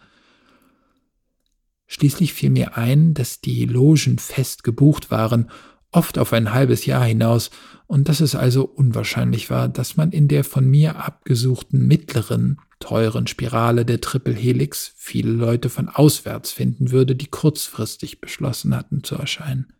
Schließlich 1.87 2.33
fiel 2.33 2.49
mir 2.49 2.77
ein, 2.77 3.13
dass 3.13 3.41
die 3.41 3.65
Logen 3.65 4.17
fest 4.17 4.63
gebucht 4.63 5.11
waren, 5.11 5.49
oft 5.91 6.17
auf 6.17 6.31
ein 6.33 6.53
halbes 6.53 6.85
Jahr 6.85 7.05
hinaus, 7.05 7.49
und 7.85 8.07
dass 8.07 8.21
es 8.21 8.35
also 8.35 8.63
unwahrscheinlich 8.63 9.49
war, 9.49 9.67
dass 9.67 9.97
man 9.97 10.11
in 10.11 10.29
der 10.29 10.45
von 10.45 10.65
mir 10.69 10.95
abgesuchten 10.95 11.85
mittleren, 11.85 12.61
teuren 12.79 13.27
Spirale 13.27 13.83
der 13.83 13.99
Triple 13.99 14.33
Helix 14.33 14.93
viele 14.95 15.31
Leute 15.31 15.69
von 15.69 15.89
auswärts 15.89 16.53
finden 16.53 16.91
würde, 16.91 17.17
die 17.17 17.27
kurzfristig 17.27 18.21
beschlossen 18.21 18.73
hatten 18.73 19.03
zu 19.03 19.15
erscheinen. 19.15 19.73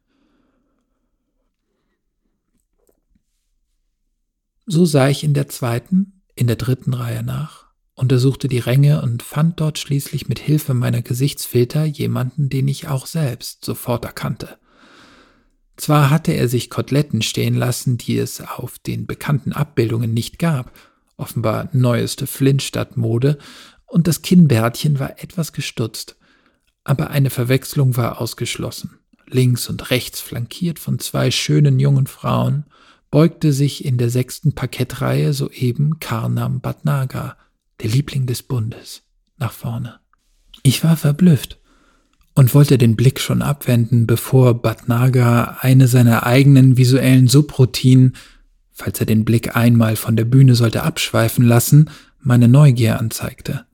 So 4.74 4.86
sah 4.86 5.10
ich 5.10 5.26
in 5.26 5.34
der 5.34 5.50
zweiten, 5.50 6.22
in 6.34 6.48
der 6.48 6.56
dritten 6.56 6.94
Reihe 6.94 7.24
nach, 7.24 7.66
untersuchte 7.94 8.48
die 8.48 8.60
Ränge 8.60 9.02
und 9.02 9.22
fand 9.22 9.60
dort 9.60 9.78
schließlich 9.80 10.30
mit 10.30 10.40
Hilfe 10.40 10.74
meiner 10.74 11.02
Gesichtsfilter 11.02 11.84
jemanden, 11.84 12.48
den 12.48 12.70
ich 12.70 12.88
auch 12.88 13.06
selbst 13.06 13.66
sofort 13.66 14.06
erkannte. 14.06 14.58
Zwar 15.76 16.10
hatte 16.10 16.32
er 16.32 16.48
sich 16.48 16.70
Koteletten 16.70 17.22
stehen 17.22 17.56
lassen, 17.56 17.98
die 17.98 18.18
es 18.18 18.40
auf 18.40 18.80
den 18.80 19.08
bekannten 19.08 19.52
Abbildungen 19.52 20.14
nicht 20.14 20.40
gab, 20.40 20.72
offenbar 21.18 21.68
neueste 21.74 22.26
Flintstadt-Mode, 22.26 23.40
und 23.88 24.08
das 24.08 24.22
Kinnbärtchen 24.22 25.00
war 25.00 25.22
etwas 25.22 25.52
gestutzt, 25.52 26.16
aber 26.86 27.10
eine 27.10 27.30
Verwechslung 27.30 27.98
war 27.98 28.22
ausgeschlossen. 28.22 29.00
Links 29.28 29.68
und 29.68 29.92
rechts 29.92 30.22
flankiert 30.22 30.80
von 30.80 30.98
zwei 30.98 31.30
schönen 31.30 31.78
jungen 31.78 32.08
Frauen, 32.08 32.68
beugte 33.12 33.52
sich 33.52 33.84
in 33.86 33.98
der 33.98 34.10
sechsten 34.10 34.54
Parkettreihe 34.54 35.34
soeben 35.34 36.00
Karnam 36.00 36.62
Bhatnagar, 36.62 37.38
der 37.82 37.90
Liebling 37.90 38.26
des 38.26 38.42
Bundes, 38.42 39.04
nach 39.38 39.52
vorne. 39.52 40.00
Ich 40.64 40.84
war 40.84 40.96
verblüfft 40.96 41.60
und 42.34 42.56
wollte 42.56 42.78
den 42.78 42.96
Blick 42.96 43.20
schon 43.20 43.42
abwenden, 43.42 44.08
bevor 44.08 44.62
Bhatnagar 44.62 45.58
eine 45.62 45.88
seiner 45.88 46.26
eigenen 46.26 46.78
visuellen 46.78 47.28
Subroutinen, 47.28 48.16
falls 48.72 49.00
er 49.02 49.06
den 49.06 49.26
Blick 49.26 49.56
einmal 49.56 49.98
von 49.98 50.16
der 50.16 50.26
Bühne 50.26 50.56
sollte 50.56 50.84
abschweifen 50.84 51.46
lassen, 51.46 51.90
meine 52.20 52.48
Neugier 52.48 53.00
anzeigte. 53.00 53.66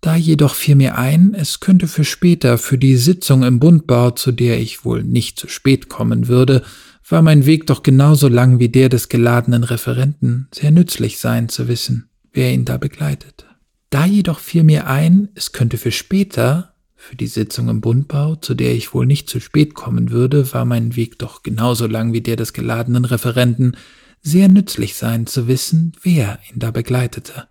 Da 0.00 0.14
jedoch 0.14 0.54
fiel 0.54 0.76
mir 0.76 0.96
ein, 0.96 1.34
es 1.34 1.58
könnte 1.58 1.88
für 1.88 2.04
später, 2.04 2.56
für 2.56 2.78
die 2.78 2.96
Sitzung 2.96 3.42
im 3.42 3.58
Bundbau, 3.58 4.12
zu 4.12 4.30
der 4.30 4.60
ich 4.60 4.84
wohl 4.84 5.02
nicht 5.02 5.40
zu 5.40 5.48
spät 5.48 5.88
kommen 5.88 6.28
würde, 6.28 6.62
war 7.10 7.22
mein 7.22 7.46
Weg 7.46 7.66
doch 7.66 7.82
genauso 7.82 8.28
lang 8.28 8.58
wie 8.58 8.68
der 8.68 8.88
des 8.88 9.08
geladenen 9.08 9.64
Referenten, 9.64 10.48
sehr 10.52 10.70
nützlich 10.70 11.18
sein 11.18 11.48
zu 11.48 11.68
wissen, 11.68 12.10
wer 12.32 12.52
ihn 12.52 12.64
da 12.64 12.76
begleitete. 12.76 13.46
Da 13.90 14.04
jedoch 14.04 14.38
fiel 14.38 14.64
mir 14.64 14.86
ein, 14.86 15.28
es 15.34 15.52
könnte 15.52 15.78
für 15.78 15.92
später, 15.92 16.74
für 16.94 17.16
die 17.16 17.26
Sitzung 17.26 17.68
im 17.68 17.80
Bundbau, 17.80 18.36
zu 18.36 18.54
der 18.54 18.74
ich 18.74 18.92
wohl 18.92 19.06
nicht 19.06 19.30
zu 19.30 19.40
spät 19.40 19.74
kommen 19.74 20.10
würde, 20.10 20.52
war 20.52 20.64
mein 20.64 20.96
Weg 20.96 21.18
doch 21.18 21.42
genauso 21.42 21.86
lang 21.86 22.12
wie 22.12 22.20
der 22.20 22.36
des 22.36 22.52
geladenen 22.52 23.04
Referenten, 23.04 23.76
sehr 24.20 24.48
nützlich 24.48 24.94
sein 24.96 25.26
zu 25.26 25.48
wissen, 25.48 25.92
wer 26.02 26.38
ihn 26.50 26.58
da 26.58 26.70
begleitete. 26.70 27.48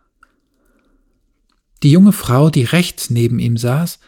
Die 1.81 1.91
junge 1.91 2.11
Frau, 2.11 2.49
die 2.49 2.63
rechts 2.63 3.09
neben 3.09 3.39
ihm 3.39 3.57
saß, 3.57 3.99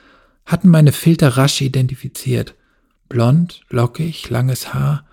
hatten 0.45 0.69
meine 0.69 0.91
Filter 0.91 1.29
rasch 1.29 1.61
identifiziert. 1.61 2.55
Blond, 3.07 3.61
lockig, 3.69 4.29
langes 4.29 4.73
Haar, 4.73 5.08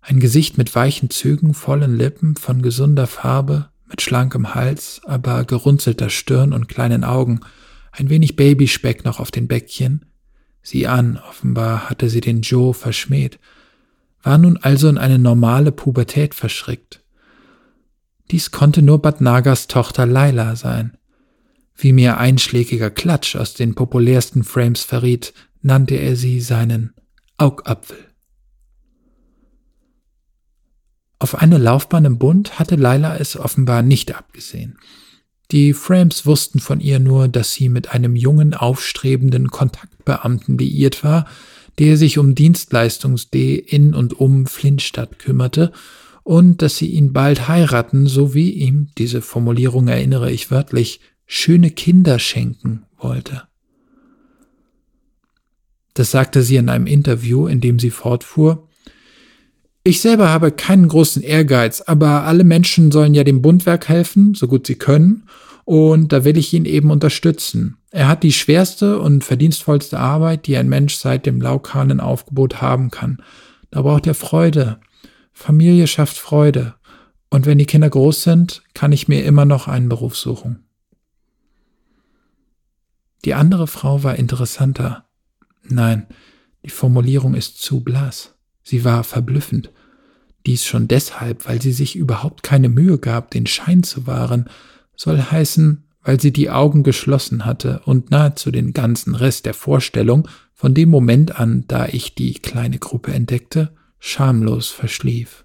ein 0.00 0.20
Gesicht 0.20 0.58
mit 0.58 0.74
weichen 0.74 1.10
Zügen, 1.10 1.54
vollen 1.54 1.96
Lippen, 1.96 2.36
von 2.36 2.62
gesunder 2.62 3.06
Farbe, 3.06 3.68
mit 3.88 4.02
schlankem 4.02 4.54
Hals, 4.54 5.00
aber 5.04 5.44
gerunzelter 5.44 6.10
Stirn 6.10 6.52
und 6.52 6.68
kleinen 6.68 7.04
Augen, 7.04 7.40
ein 7.92 8.08
wenig 8.08 8.36
Babyspeck 8.36 9.04
noch 9.04 9.20
auf 9.20 9.30
den 9.30 9.48
Bäckchen. 9.48 10.06
Sieh 10.62 10.86
an, 10.86 11.18
offenbar 11.28 11.90
hatte 11.90 12.08
sie 12.08 12.20
den 12.20 12.42
Joe 12.42 12.72
verschmäht, 12.72 13.38
war 14.22 14.38
nun 14.38 14.58
also 14.58 14.88
in 14.88 14.98
eine 14.98 15.18
normale 15.18 15.72
Pubertät 15.72 16.34
verschrickt. 16.34 17.02
Dies 18.30 18.50
konnte 18.50 18.82
nur 18.82 19.02
Bad 19.02 19.20
Nagas 19.20 19.66
Tochter 19.66 20.06
Laila 20.06 20.54
sein. 20.56 20.96
Wie 21.74 21.92
mir 21.92 22.18
einschlägiger 22.18 22.90
Klatsch 22.90 23.34
aus 23.36 23.54
den 23.54 23.74
populärsten 23.74 24.44
Frames 24.44 24.82
verriet, 24.82 25.32
nannte 25.62 25.96
er 25.96 26.14
sie 26.14 26.40
seinen 26.40 26.94
Augapfel. 27.38 28.09
Auf 31.20 31.34
eine 31.34 31.58
Laufbahn 31.58 32.06
im 32.06 32.18
Bund 32.18 32.58
hatte 32.58 32.76
Laila 32.76 33.16
es 33.16 33.36
offenbar 33.36 33.82
nicht 33.82 34.16
abgesehen. 34.16 34.78
Die 35.50 35.74
Frames 35.74 36.24
wussten 36.24 36.60
von 36.60 36.80
ihr 36.80 36.98
nur, 36.98 37.28
dass 37.28 37.52
sie 37.52 37.68
mit 37.68 37.90
einem 37.92 38.16
jungen, 38.16 38.54
aufstrebenden 38.54 39.48
Kontaktbeamten 39.48 40.56
liiert 40.56 41.04
war, 41.04 41.26
der 41.78 41.98
sich 41.98 42.16
um 42.16 42.34
Dienstleistungs-D 42.34 43.56
in 43.56 43.94
und 43.94 44.18
um 44.18 44.46
Flintstadt 44.46 45.18
kümmerte 45.18 45.72
und 46.22 46.62
dass 46.62 46.78
sie 46.78 46.86
ihn 46.86 47.12
bald 47.12 47.48
heiraten, 47.48 48.06
so 48.06 48.32
wie 48.32 48.52
ihm, 48.52 48.88
diese 48.96 49.20
Formulierung 49.20 49.88
erinnere 49.88 50.30
ich 50.30 50.50
wörtlich, 50.50 51.00
schöne 51.26 51.70
Kinder 51.70 52.18
schenken 52.18 52.84
wollte. 52.96 53.42
Das 55.92 56.12
sagte 56.12 56.42
sie 56.42 56.56
in 56.56 56.70
einem 56.70 56.86
Interview, 56.86 57.46
in 57.46 57.60
dem 57.60 57.78
sie 57.78 57.90
fortfuhr, 57.90 58.69
ich 59.82 60.00
selber 60.00 60.28
habe 60.28 60.52
keinen 60.52 60.88
großen 60.88 61.22
Ehrgeiz, 61.22 61.80
aber 61.80 62.24
alle 62.24 62.44
Menschen 62.44 62.92
sollen 62.92 63.14
ja 63.14 63.24
dem 63.24 63.42
Bundwerk 63.42 63.88
helfen, 63.88 64.34
so 64.34 64.46
gut 64.46 64.66
sie 64.66 64.74
können, 64.74 65.24
und 65.64 66.12
da 66.12 66.24
will 66.24 66.36
ich 66.36 66.52
ihn 66.52 66.64
eben 66.64 66.90
unterstützen. 66.90 67.76
Er 67.90 68.08
hat 68.08 68.22
die 68.22 68.32
schwerste 68.32 68.98
und 68.98 69.24
verdienstvollste 69.24 69.98
Arbeit, 69.98 70.46
die 70.46 70.56
ein 70.56 70.68
Mensch 70.68 70.96
seit 70.96 71.26
dem 71.26 71.40
Laukanenaufgebot 71.40 72.60
haben 72.60 72.90
kann. 72.90 73.22
Da 73.70 73.82
braucht 73.82 74.06
er 74.06 74.14
Freude. 74.14 74.80
Familie 75.32 75.86
schafft 75.86 76.18
Freude. 76.18 76.74
Und 77.30 77.46
wenn 77.46 77.58
die 77.58 77.66
Kinder 77.66 77.88
groß 77.88 78.22
sind, 78.22 78.62
kann 78.74 78.92
ich 78.92 79.06
mir 79.06 79.24
immer 79.24 79.44
noch 79.44 79.68
einen 79.68 79.88
Beruf 79.88 80.16
suchen. 80.16 80.64
Die 83.24 83.34
andere 83.34 83.66
Frau 83.66 84.02
war 84.02 84.16
interessanter. 84.16 85.04
Nein, 85.62 86.06
die 86.64 86.70
Formulierung 86.70 87.34
ist 87.34 87.62
zu 87.62 87.84
blass. 87.84 88.34
Sie 88.70 88.84
war 88.84 89.02
verblüffend. 89.02 89.72
Dies 90.46 90.64
schon 90.64 90.86
deshalb, 90.86 91.48
weil 91.48 91.60
sie 91.60 91.72
sich 91.72 91.96
überhaupt 91.96 92.44
keine 92.44 92.68
Mühe 92.68 92.98
gab, 92.98 93.32
den 93.32 93.48
Schein 93.48 93.82
zu 93.82 94.06
wahren, 94.06 94.48
soll 94.94 95.20
heißen, 95.20 95.82
weil 96.04 96.20
sie 96.20 96.32
die 96.32 96.50
Augen 96.50 96.84
geschlossen 96.84 97.44
hatte 97.44 97.82
und 97.84 98.12
nahezu 98.12 98.52
den 98.52 98.72
ganzen 98.72 99.16
Rest 99.16 99.46
der 99.46 99.54
Vorstellung 99.54 100.28
von 100.54 100.72
dem 100.72 100.88
Moment 100.88 101.40
an, 101.40 101.64
da 101.66 101.86
ich 101.86 102.14
die 102.14 102.34
kleine 102.34 102.78
Gruppe 102.78 103.12
entdeckte, 103.12 103.72
schamlos 103.98 104.68
verschlief. 104.68 105.44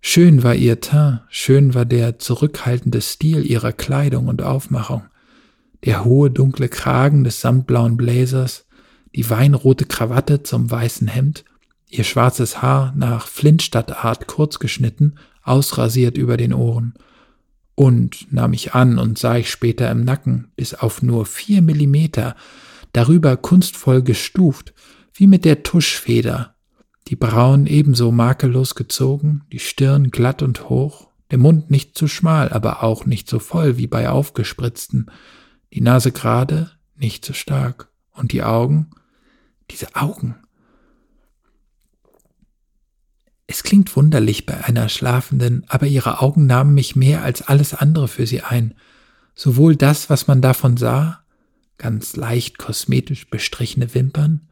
Schön 0.00 0.42
war 0.42 0.56
ihr 0.56 0.80
Teint, 0.80 1.20
schön 1.28 1.72
war 1.72 1.84
der 1.84 2.18
zurückhaltende 2.18 3.00
Stil 3.00 3.48
ihrer 3.48 3.72
Kleidung 3.72 4.26
und 4.26 4.42
Aufmachung, 4.42 5.04
der 5.84 6.04
hohe 6.04 6.32
dunkle 6.32 6.68
Kragen 6.68 7.22
des 7.22 7.40
samtblauen 7.40 7.96
Blazers, 7.96 8.66
die 9.14 9.28
weinrote 9.28 9.84
Krawatte 9.84 10.42
zum 10.42 10.70
weißen 10.70 11.08
Hemd, 11.08 11.44
ihr 11.88 12.04
schwarzes 12.04 12.62
Haar 12.62 12.92
nach 12.96 13.26
Flintstadtart 13.26 14.26
kurz 14.26 14.58
geschnitten, 14.58 15.16
ausrasiert 15.42 16.16
über 16.16 16.36
den 16.36 16.54
Ohren, 16.54 16.94
und 17.74 18.32
nahm 18.32 18.52
ich 18.52 18.74
an 18.74 18.98
und 18.98 19.18
sah 19.18 19.36
ich 19.36 19.50
später 19.50 19.90
im 19.90 20.04
Nacken, 20.04 20.48
bis 20.56 20.74
auf 20.74 21.02
nur 21.02 21.26
vier 21.26 21.62
Millimeter, 21.62 22.36
darüber 22.92 23.36
kunstvoll 23.36 24.02
gestuft, 24.02 24.74
wie 25.14 25.26
mit 25.26 25.44
der 25.44 25.62
Tuschfeder, 25.62 26.54
die 27.08 27.16
Brauen 27.16 27.66
ebenso 27.66 28.12
makellos 28.12 28.74
gezogen, 28.74 29.42
die 29.52 29.58
Stirn 29.58 30.10
glatt 30.10 30.42
und 30.42 30.68
hoch, 30.68 31.08
der 31.30 31.38
Mund 31.38 31.70
nicht 31.70 31.96
zu 31.96 32.08
schmal, 32.08 32.50
aber 32.50 32.82
auch 32.82 33.06
nicht 33.06 33.28
so 33.28 33.38
voll 33.38 33.78
wie 33.78 33.86
bei 33.86 34.08
aufgespritzten, 34.08 35.10
die 35.72 35.80
Nase 35.80 36.12
gerade, 36.12 36.70
nicht 36.96 37.24
zu 37.24 37.32
stark, 37.32 37.88
und 38.12 38.32
die 38.32 38.42
Augen, 38.42 38.90
diese 39.70 39.94
Augen. 39.94 40.36
Es 43.46 43.62
klingt 43.62 43.94
wunderlich 43.96 44.46
bei 44.46 44.64
einer 44.64 44.88
Schlafenden, 44.88 45.64
aber 45.68 45.86
ihre 45.86 46.20
Augen 46.20 46.46
nahmen 46.46 46.74
mich 46.74 46.96
mehr 46.96 47.22
als 47.22 47.42
alles 47.42 47.74
andere 47.74 48.08
für 48.08 48.26
sie 48.26 48.40
ein. 48.40 48.74
Sowohl 49.34 49.76
das, 49.76 50.08
was 50.08 50.26
man 50.26 50.40
davon 50.40 50.76
sah, 50.76 51.22
ganz 51.76 52.16
leicht 52.16 52.58
kosmetisch 52.58 53.28
bestrichene 53.28 53.94
Wimpern, 53.94 54.48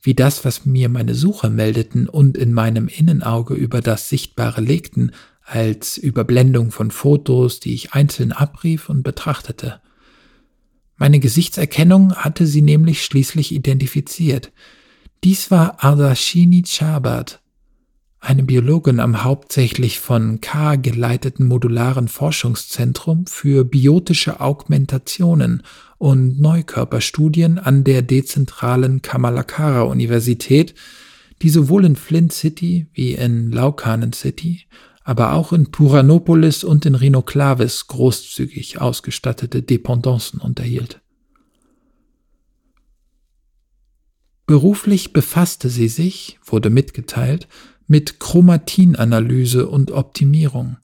wie 0.00 0.14
das, 0.14 0.44
was 0.44 0.64
mir 0.64 0.88
meine 0.88 1.14
Sucher 1.14 1.50
meldeten 1.50 2.08
und 2.08 2.36
in 2.36 2.52
meinem 2.52 2.88
Innenauge 2.88 3.54
über 3.54 3.80
das 3.80 4.08
Sichtbare 4.08 4.60
legten, 4.60 5.12
als 5.44 5.98
Überblendung 5.98 6.70
von 6.70 6.90
Fotos, 6.90 7.60
die 7.60 7.74
ich 7.74 7.92
einzeln 7.92 8.32
abrief 8.32 8.88
und 8.88 9.02
betrachtete. 9.02 9.80
Meine 10.96 11.20
Gesichtserkennung 11.20 12.14
hatte 12.14 12.46
sie 12.46 12.62
nämlich 12.62 13.04
schließlich 13.04 13.52
identifiziert. 13.52 14.52
Dies 15.24 15.50
war 15.50 15.82
Ardashini 15.84 16.62
Chabat, 16.62 17.42
eine 18.24 18.44
Biologin 18.44 19.00
am 19.00 19.24
hauptsächlich 19.24 19.98
von 19.98 20.40
K 20.40 20.76
geleiteten 20.76 21.44
modularen 21.44 22.06
Forschungszentrum 22.06 23.26
für 23.26 23.64
biotische 23.64 24.38
Augmentationen 24.38 25.64
und 25.98 26.40
Neukörperstudien 26.40 27.58
an 27.58 27.82
der 27.82 28.02
dezentralen 28.02 29.02
Kamalakara 29.02 29.82
Universität, 29.82 30.76
die 31.42 31.50
sowohl 31.50 31.84
in 31.84 31.96
Flint 31.96 32.32
City 32.32 32.86
wie 32.92 33.14
in 33.14 33.50
Laukanen 33.50 34.12
City 34.12 34.66
aber 35.04 35.32
auch 35.32 35.52
in 35.52 35.70
Puranopolis 35.70 36.64
und 36.64 36.86
in 36.86 36.94
Rhinoklavis 36.94 37.86
großzügig 37.88 38.80
ausgestattete 38.80 39.62
Dependancen 39.62 40.40
unterhielt. 40.40 41.00
Beruflich 44.46 45.12
befasste 45.12 45.68
sie 45.68 45.88
sich, 45.88 46.38
wurde 46.44 46.68
mitgeteilt, 46.70 47.48
mit 47.86 48.20
Chromatinanalyse 48.20 49.68
und 49.68 49.90
Optimierung. 49.90 50.76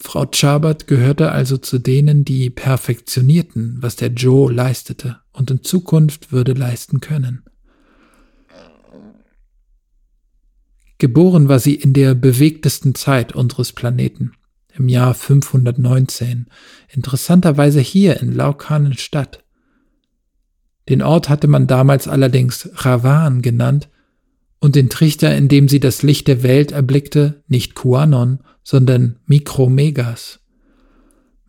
Frau 0.00 0.26
Chabert 0.32 0.86
gehörte 0.86 1.32
also 1.32 1.56
zu 1.56 1.78
denen, 1.78 2.24
die 2.24 2.50
perfektionierten, 2.50 3.76
was 3.80 3.96
der 3.96 4.08
Joe 4.08 4.52
leistete 4.52 5.20
und 5.32 5.50
in 5.50 5.62
Zukunft 5.62 6.32
würde 6.32 6.52
leisten 6.52 7.00
können. 7.00 7.44
Geboren 11.04 11.50
war 11.50 11.58
sie 11.58 11.74
in 11.74 11.92
der 11.92 12.14
bewegtesten 12.14 12.94
Zeit 12.94 13.34
unseres 13.34 13.74
Planeten, 13.74 14.32
im 14.72 14.88
Jahr 14.88 15.12
519, 15.12 16.46
interessanterweise 16.88 17.80
hier 17.80 18.20
in 18.22 18.32
Laukanenstadt. 18.32 19.44
Den 20.88 21.02
Ort 21.02 21.28
hatte 21.28 21.46
man 21.46 21.66
damals 21.66 22.08
allerdings 22.08 22.70
Ravan 22.72 23.42
genannt 23.42 23.90
und 24.60 24.76
den 24.76 24.88
Trichter, 24.88 25.36
in 25.36 25.48
dem 25.48 25.68
sie 25.68 25.78
das 25.78 26.02
Licht 26.02 26.26
der 26.26 26.42
Welt 26.42 26.72
erblickte, 26.72 27.42
nicht 27.48 27.74
Kuanon, 27.74 28.38
sondern 28.62 29.16
Mikromegas. 29.26 30.40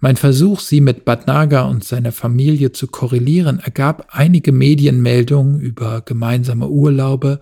Mein 0.01 0.17
Versuch, 0.17 0.59
sie 0.59 0.81
mit 0.81 1.05
Bad 1.05 1.27
Naga 1.27 1.61
und 1.61 1.85
seiner 1.85 2.11
Familie 2.11 2.73
zu 2.73 2.87
korrelieren, 2.87 3.59
ergab 3.59 4.09
einige 4.09 4.51
Medienmeldungen 4.51 5.61
über 5.61 6.01
gemeinsame 6.01 6.67
Urlaube 6.67 7.39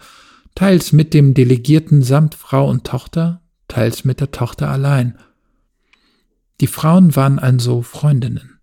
teils 0.56 0.94
mit 0.94 1.14
dem 1.14 1.34
Delegierten 1.34 2.04
samt 2.04 2.36
Frau 2.36 2.70
und 2.70 2.86
Tochter, 2.86 3.42
teils 3.68 4.06
mit 4.06 4.20
der 4.20 4.32
Tochter 4.32 4.70
allein. 4.70 5.18
Die 6.62 6.68
Frauen 6.68 7.16
waren 7.16 7.40
also 7.40 7.82
Freundinnen. 7.82 8.60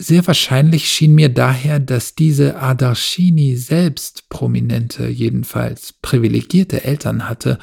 Sehr 0.00 0.24
wahrscheinlich 0.28 0.88
schien 0.88 1.16
mir 1.16 1.28
daher, 1.28 1.80
dass 1.80 2.14
diese 2.14 2.60
Adarshini 2.60 3.56
selbst 3.56 4.28
prominente, 4.28 5.08
jedenfalls 5.08 5.92
privilegierte 5.92 6.84
Eltern 6.84 7.28
hatte, 7.28 7.58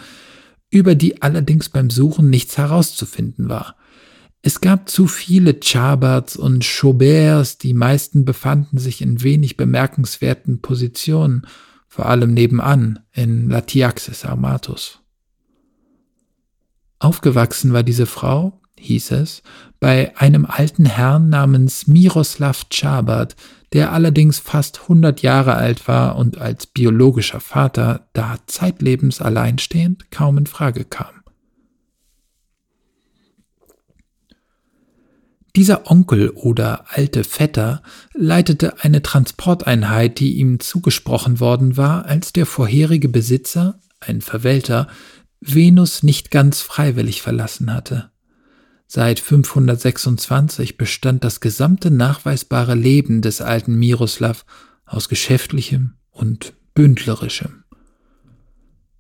über 0.70 0.96
die 0.96 1.22
allerdings 1.22 1.70
beim 1.70 1.90
Suchen 1.90 2.30
nichts 2.30 2.58
herauszufinden 2.58 3.48
war. 3.48 3.78
Es 4.42 4.60
gab 4.60 4.90
zu 4.90 5.08
viele 5.08 5.60
Chaberts 5.64 6.36
und 6.36 6.66
Chauberts, 6.66 7.58
die 7.58 7.74
meisten 7.74 8.26
befanden 8.26 8.78
sich 8.78 9.02
in 9.02 9.24
wenig 9.24 9.56
bemerkenswerten 9.56 10.62
Positionen, 10.62 11.48
vor 11.96 12.08
allem 12.08 12.34
nebenan 12.34 13.00
in 13.14 13.50
Latiaxis 13.50 14.26
Armatus. 14.26 15.00
Aufgewachsen 17.00 17.72
war 17.72 17.84
diese 17.84 18.06
Frau, 18.06 18.60
hieß 18.78 19.12
es, 19.12 19.44
bei 19.80 20.14
einem 20.18 20.46
alten 20.46 20.86
Herrn 20.86 21.30
namens 21.30 21.88
Miroslav 21.88 22.66
Chabert, 22.70 23.38
der 23.72 23.94
allerdings 23.94 24.40
fast 24.40 24.90
hundert 24.90 25.22
Jahre 25.22 25.56
alt 25.56 25.88
war 25.88 26.18
und 26.18 26.38
als 26.38 26.68
biologischer 26.68 27.40
Vater, 27.40 28.10
da 28.12 28.40
zeitlebens 28.46 29.22
alleinstehend, 29.22 30.12
kaum 30.12 30.38
in 30.38 30.48
Frage 30.48 30.84
kam. 30.84 31.15
Dieser 35.56 35.90
Onkel 35.90 36.32
oder 36.32 36.86
alte 36.90 37.24
Vetter 37.24 37.82
leitete 38.14 38.84
eine 38.84 39.02
Transporteinheit, 39.02 40.20
die 40.20 40.36
ihm 40.36 40.60
zugesprochen 40.60 41.40
worden 41.40 41.78
war, 41.78 42.06
als 42.06 42.34
der 42.34 42.46
vorherige 42.46 43.08
Besitzer, 43.08 43.80
ein 44.02 44.22
Verwälter, 44.22 44.88
Venus 45.40 46.04
nicht 46.04 46.30
ganz 46.30 46.62
freiwillig 46.62 47.22
verlassen 47.22 47.74
hatte. 47.74 48.12
Seit 48.88 49.20
526 49.20 50.78
bestand 50.78 51.24
das 51.24 51.40
gesamte 51.40 51.90
nachweisbare 51.90 52.76
Leben 52.76 53.22
des 53.22 53.40
alten 53.40 53.76
Miroslav 53.76 54.46
aus 54.86 55.08
geschäftlichem 55.08 55.94
und 56.12 56.54
bündlerischem. 56.74 57.64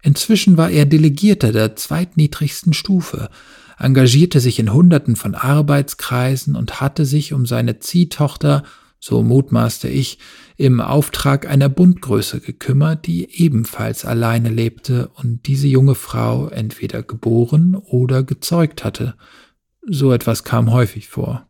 Inzwischen 0.01 0.56
war 0.56 0.70
er 0.70 0.86
Delegierter 0.86 1.51
der 1.51 1.76
zweitniedrigsten 1.76 2.74
Stufe, 2.74 3.30
engagierte 3.78 4.39
sich 4.39 4.59
in 4.59 4.73
Hunderten 4.73 5.15
von 5.15 5.36
Arbeitskreisen 5.36 6.55
und 6.55 6.82
hatte 6.82 7.05
sich 7.05 7.34
um 7.34 7.45
seine 7.45 7.80
Ziehtochter, 7.80 8.63
so 8.99 9.21
mutmaßte 9.21 9.88
ich, 9.88 10.19
im 10.57 10.82
Auftrag 10.82 11.47
einer 11.47 11.69
Bundgröße 11.69 12.39
gekümmert, 12.39 13.05
die 13.05 13.30
ebenfalls 13.39 14.05
alleine 14.05 14.49
lebte 14.49 15.09
und 15.15 15.47
diese 15.47 15.67
junge 15.67 15.95
Frau 15.95 16.47
entweder 16.47 17.03
geboren 17.03 17.76
oder 17.76 18.23
gezeugt 18.23 18.84
hatte. 18.84 19.15
So 19.88 20.11
etwas 20.11 20.43
kam 20.43 20.71
häufig 20.71 21.09
vor. 21.09 21.47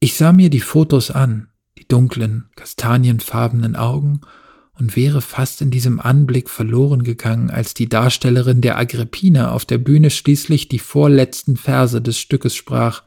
Ich 0.00 0.14
sah 0.14 0.32
mir 0.32 0.50
die 0.50 0.60
Fotos 0.60 1.10
an, 1.10 1.48
die 1.78 1.88
dunklen, 1.88 2.50
kastanienfarbenen 2.56 3.76
Augen, 3.76 4.20
und 4.78 4.96
wäre 4.96 5.22
fast 5.22 5.62
in 5.62 5.70
diesem 5.70 6.00
Anblick 6.00 6.50
verloren 6.50 7.02
gegangen, 7.02 7.50
als 7.50 7.74
die 7.74 7.88
Darstellerin 7.88 8.60
der 8.60 8.78
Agrippina 8.78 9.52
auf 9.52 9.64
der 9.64 9.78
Bühne 9.78 10.10
schließlich 10.10 10.68
die 10.68 10.78
vorletzten 10.78 11.56
Verse 11.56 12.00
des 12.00 12.18
Stückes 12.18 12.54
sprach 12.54 13.02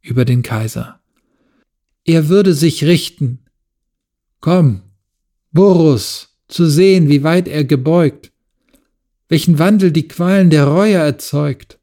über 0.00 0.24
den 0.24 0.42
Kaiser. 0.42 1.00
Er 2.04 2.28
würde 2.28 2.54
sich 2.54 2.84
richten. 2.84 3.40
Komm, 4.40 4.82
Burrus, 5.52 6.36
zu 6.48 6.66
sehen, 6.66 7.08
wie 7.08 7.22
weit 7.22 7.48
er 7.48 7.64
gebeugt, 7.64 8.32
welchen 9.28 9.58
Wandel 9.58 9.92
die 9.92 10.08
Qualen 10.08 10.50
der 10.50 10.66
Reue 10.66 10.96
erzeugt 10.96 11.78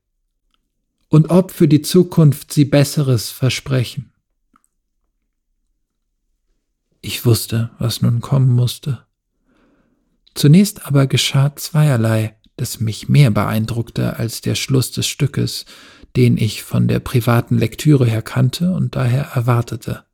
und 1.09 1.29
ob 1.29 1.51
für 1.51 1.67
die 1.67 1.81
Zukunft 1.81 2.51
sie 2.51 2.65
Besseres 2.65 3.29
versprechen. 3.29 4.11
Ich 7.01 7.25
wusste, 7.25 7.69
was 7.79 8.01
nun 8.01 8.19
kommen 8.19 8.53
musste. 8.53 9.06
Zunächst 10.37 10.85
aber 10.85 11.07
geschah 11.07 11.55
zweierlei, 11.55 12.35
das 12.57 12.79
mich 12.79 13.09
mehr 13.09 13.31
beeindruckte 13.31 14.17
als 14.17 14.39
der 14.39 14.53
Schluss 14.53 14.91
des 14.91 15.07
Stückes, 15.07 15.65
den 16.15 16.37
ich 16.37 16.61
von 16.61 16.87
der 16.87 16.99
privaten 16.99 17.57
Lektüre 17.57 18.05
her 18.05 18.21
kannte 18.21 18.71
und 18.71 18.95
daher 18.95 19.31
erwartete. 19.33 20.05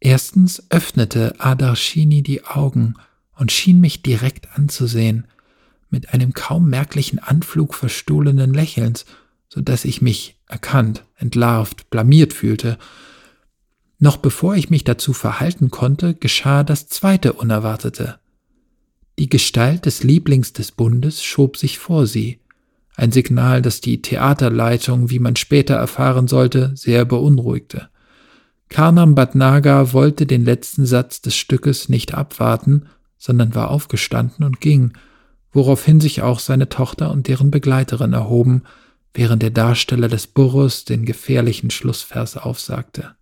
Erstens 0.00 0.64
öffnete 0.70 1.34
Adarshini 1.38 2.22
die 2.22 2.46
Augen 2.46 2.94
und 3.36 3.52
schien 3.52 3.80
mich 3.80 4.00
direkt 4.00 4.48
anzusehen, 4.56 5.26
mit 5.90 6.14
einem 6.14 6.32
kaum 6.32 6.70
merklichen 6.70 7.18
Anflug 7.18 7.74
verstohlenen 7.74 8.54
Lächelns, 8.54 9.04
so 9.50 9.60
dass 9.60 9.84
ich 9.84 10.00
mich 10.00 10.40
erkannt, 10.48 11.04
entlarvt, 11.16 11.90
blamiert 11.90 12.32
fühlte. 12.32 12.78
Noch 13.98 14.16
bevor 14.16 14.54
ich 14.54 14.70
mich 14.70 14.84
dazu 14.84 15.12
verhalten 15.12 15.70
konnte, 15.70 16.14
geschah 16.14 16.62
das 16.62 16.88
zweite 16.88 17.34
Unerwartete. 17.34 18.20
Die 19.20 19.28
Gestalt 19.28 19.84
des 19.84 20.02
Lieblings 20.02 20.54
des 20.54 20.72
Bundes 20.72 21.22
schob 21.22 21.58
sich 21.58 21.78
vor 21.78 22.06
sie, 22.06 22.40
ein 22.96 23.12
Signal, 23.12 23.60
das 23.60 23.82
die 23.82 24.00
Theaterleitung, 24.00 25.10
wie 25.10 25.18
man 25.18 25.36
später 25.36 25.74
erfahren 25.74 26.26
sollte, 26.26 26.72
sehr 26.74 27.04
beunruhigte. 27.04 27.90
Karnam 28.70 29.14
Bhatnagar 29.14 29.92
wollte 29.92 30.24
den 30.24 30.42
letzten 30.42 30.86
Satz 30.86 31.20
des 31.20 31.36
Stückes 31.36 31.90
nicht 31.90 32.14
abwarten, 32.14 32.86
sondern 33.18 33.54
war 33.54 33.70
aufgestanden 33.70 34.42
und 34.42 34.62
ging, 34.62 34.94
woraufhin 35.52 36.00
sich 36.00 36.22
auch 36.22 36.38
seine 36.38 36.70
Tochter 36.70 37.10
und 37.10 37.28
deren 37.28 37.50
Begleiterin 37.50 38.14
erhoben, 38.14 38.62
während 39.12 39.42
der 39.42 39.50
Darsteller 39.50 40.08
des 40.08 40.28
Burrus 40.28 40.86
den 40.86 41.04
gefährlichen 41.04 41.68
Schlussvers 41.68 42.38
aufsagte. 42.38 43.16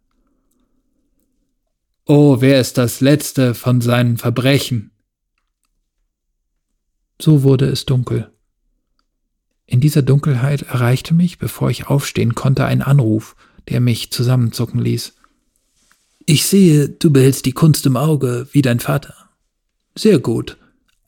Oh, 2.07 2.41
wer 2.41 2.61
ist 2.61 2.79
das 2.79 3.01
Letzte 3.01 3.53
von 3.55 3.81
seinen 3.81 4.17
Verbrechen? 4.17 4.93
So 7.21 7.43
wurde 7.43 7.67
es 7.67 7.85
dunkel. 7.85 8.31
In 9.67 9.81
dieser 9.81 10.03
Dunkelheit 10.03 10.63
erreichte 10.63 11.15
mich, 11.15 11.39
bevor 11.39 11.71
ich 11.71 11.89
aufstehen 11.89 12.35
konnte, 12.35 12.65
ein 12.65 12.81
Anruf, 12.81 13.37
der 13.69 13.81
mich 13.81 14.11
zusammenzucken 14.11 14.81
ließ. 14.81 15.15
Ich 16.25 16.47
sehe, 16.47 16.89
du 16.89 17.11
behältst 17.11 17.45
die 17.47 17.53
Kunst 17.53 17.87
im 17.87 17.97
Auge, 17.97 18.49
wie 18.53 18.63
dein 18.63 18.81
Vater. 18.81 19.15
Sehr 19.95 20.19
gut, 20.19 20.57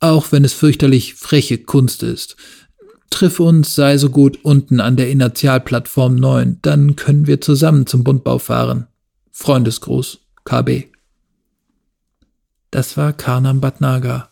auch 0.01 0.33
wenn 0.33 0.45
es 0.45 0.53
fürchterlich 0.53 1.15
freche 1.15 1.59
Kunst 1.59 2.03
ist. 2.03 2.37
Triff 3.11 3.41
uns, 3.41 3.75
sei 3.75 3.99
so 3.99 4.11
gut, 4.11 4.39
unten 4.43 4.81
an 4.81 4.97
der 4.97 5.11
Inertialplattform 5.11 6.17
9, 6.17 6.59
dann 6.63 6.97
können 6.97 7.27
wir 7.27 7.41
zusammen 7.41 7.87
zum 7.87 8.05
Bundbau 8.05 8.39
fahren. 8.39 8.87
Freundesgruß, 9.31 10.19
KB. 10.45 10.85
Das 12.71 12.97
war 12.97 13.13
Karnam 13.13 13.61
Bhatnagar, 13.61 14.30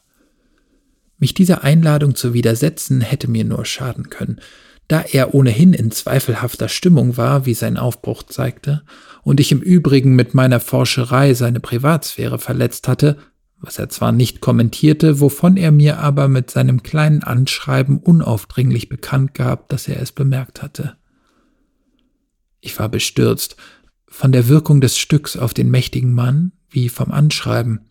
mich 1.18 1.34
dieser 1.34 1.64
Einladung 1.64 2.14
zu 2.14 2.32
widersetzen 2.34 3.00
hätte 3.00 3.28
mir 3.28 3.44
nur 3.44 3.64
schaden 3.64 4.10
können, 4.10 4.40
da 4.88 5.02
er 5.02 5.34
ohnehin 5.34 5.74
in 5.74 5.90
zweifelhafter 5.90 6.68
Stimmung 6.68 7.16
war, 7.16 7.44
wie 7.44 7.54
sein 7.54 7.76
Aufbruch 7.76 8.22
zeigte, 8.22 8.82
und 9.22 9.40
ich 9.40 9.52
im 9.52 9.60
Übrigen 9.60 10.14
mit 10.14 10.32
meiner 10.32 10.60
Forscherei 10.60 11.34
seine 11.34 11.60
Privatsphäre 11.60 12.38
verletzt 12.38 12.88
hatte, 12.88 13.18
was 13.60 13.78
er 13.78 13.88
zwar 13.88 14.12
nicht 14.12 14.40
kommentierte, 14.40 15.20
wovon 15.20 15.56
er 15.56 15.72
mir 15.72 15.98
aber 15.98 16.28
mit 16.28 16.50
seinem 16.50 16.82
kleinen 16.82 17.22
Anschreiben 17.22 17.98
unaufdringlich 17.98 18.88
bekannt 18.88 19.34
gab, 19.34 19.68
dass 19.68 19.88
er 19.88 20.00
es 20.00 20.12
bemerkt 20.12 20.62
hatte. 20.62 20.96
Ich 22.60 22.78
war 22.78 22.88
bestürzt 22.88 23.56
von 24.06 24.32
der 24.32 24.48
Wirkung 24.48 24.80
des 24.80 24.96
Stücks 24.96 25.36
auf 25.36 25.52
den 25.52 25.70
mächtigen 25.70 26.14
Mann 26.14 26.52
wie 26.70 26.88
vom 26.88 27.10
Anschreiben, 27.10 27.87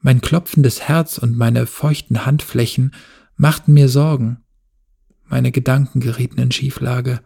mein 0.00 0.20
klopfendes 0.20 0.82
Herz 0.82 1.18
und 1.18 1.36
meine 1.36 1.66
feuchten 1.66 2.24
Handflächen 2.24 2.94
machten 3.36 3.72
mir 3.72 3.88
Sorgen. 3.88 4.38
Meine 5.26 5.52
Gedanken 5.52 6.00
gerieten 6.00 6.40
in 6.40 6.52
Schieflage. 6.52 7.20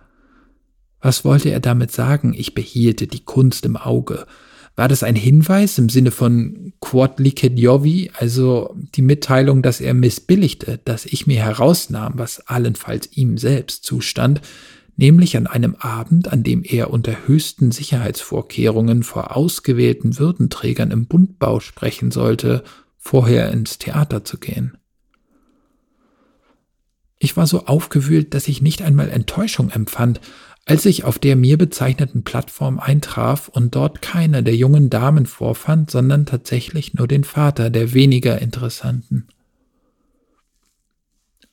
Was 1.00 1.24
wollte 1.24 1.50
er 1.50 1.60
damit 1.60 1.90
sagen, 1.92 2.34
ich 2.34 2.54
behielte 2.54 3.06
die 3.06 3.24
Kunst 3.24 3.64
im 3.64 3.76
Auge? 3.76 4.26
War 4.74 4.88
das 4.88 5.02
ein 5.02 5.16
Hinweis 5.16 5.76
im 5.76 5.90
Sinne 5.90 6.10
von 6.10 6.72
Quod 6.80 7.18
licet 7.18 7.58
Jovi, 7.58 8.10
also 8.14 8.74
die 8.94 9.02
Mitteilung, 9.02 9.62
dass 9.62 9.80
er 9.82 9.92
missbilligte, 9.92 10.80
dass 10.84 11.04
ich 11.04 11.26
mir 11.26 11.42
herausnahm, 11.44 12.14
was 12.16 12.40
allenfalls 12.48 13.10
ihm 13.12 13.36
selbst 13.36 13.84
zustand, 13.84 14.40
nämlich 14.96 15.36
an 15.36 15.46
einem 15.46 15.74
Abend, 15.76 16.32
an 16.32 16.42
dem 16.42 16.62
er 16.64 16.90
unter 16.90 17.26
höchsten 17.26 17.72
Sicherheitsvorkehrungen 17.72 19.02
vor 19.02 19.36
ausgewählten 19.36 20.18
Würdenträgern 20.18 20.90
im 20.90 21.06
Bundbau 21.06 21.60
sprechen 21.60 22.10
sollte, 22.10 22.62
vorher 22.98 23.50
ins 23.50 23.78
Theater 23.78 24.24
zu 24.24 24.38
gehen. 24.38 24.76
Ich 27.18 27.36
war 27.36 27.46
so 27.46 27.66
aufgewühlt, 27.66 28.34
dass 28.34 28.48
ich 28.48 28.62
nicht 28.62 28.82
einmal 28.82 29.08
Enttäuschung 29.08 29.70
empfand, 29.70 30.20
als 30.64 30.86
ich 30.86 31.04
auf 31.04 31.18
der 31.18 31.36
mir 31.36 31.58
bezeichneten 31.58 32.24
Plattform 32.24 32.78
eintraf 32.78 33.48
und 33.48 33.74
dort 33.74 34.02
keine 34.02 34.42
der 34.42 34.54
jungen 34.54 34.90
Damen 34.90 35.26
vorfand, 35.26 35.90
sondern 35.90 36.26
tatsächlich 36.26 36.94
nur 36.94 37.08
den 37.08 37.24
Vater 37.24 37.70
der 37.70 37.94
weniger 37.94 38.40
interessanten. 38.40 39.28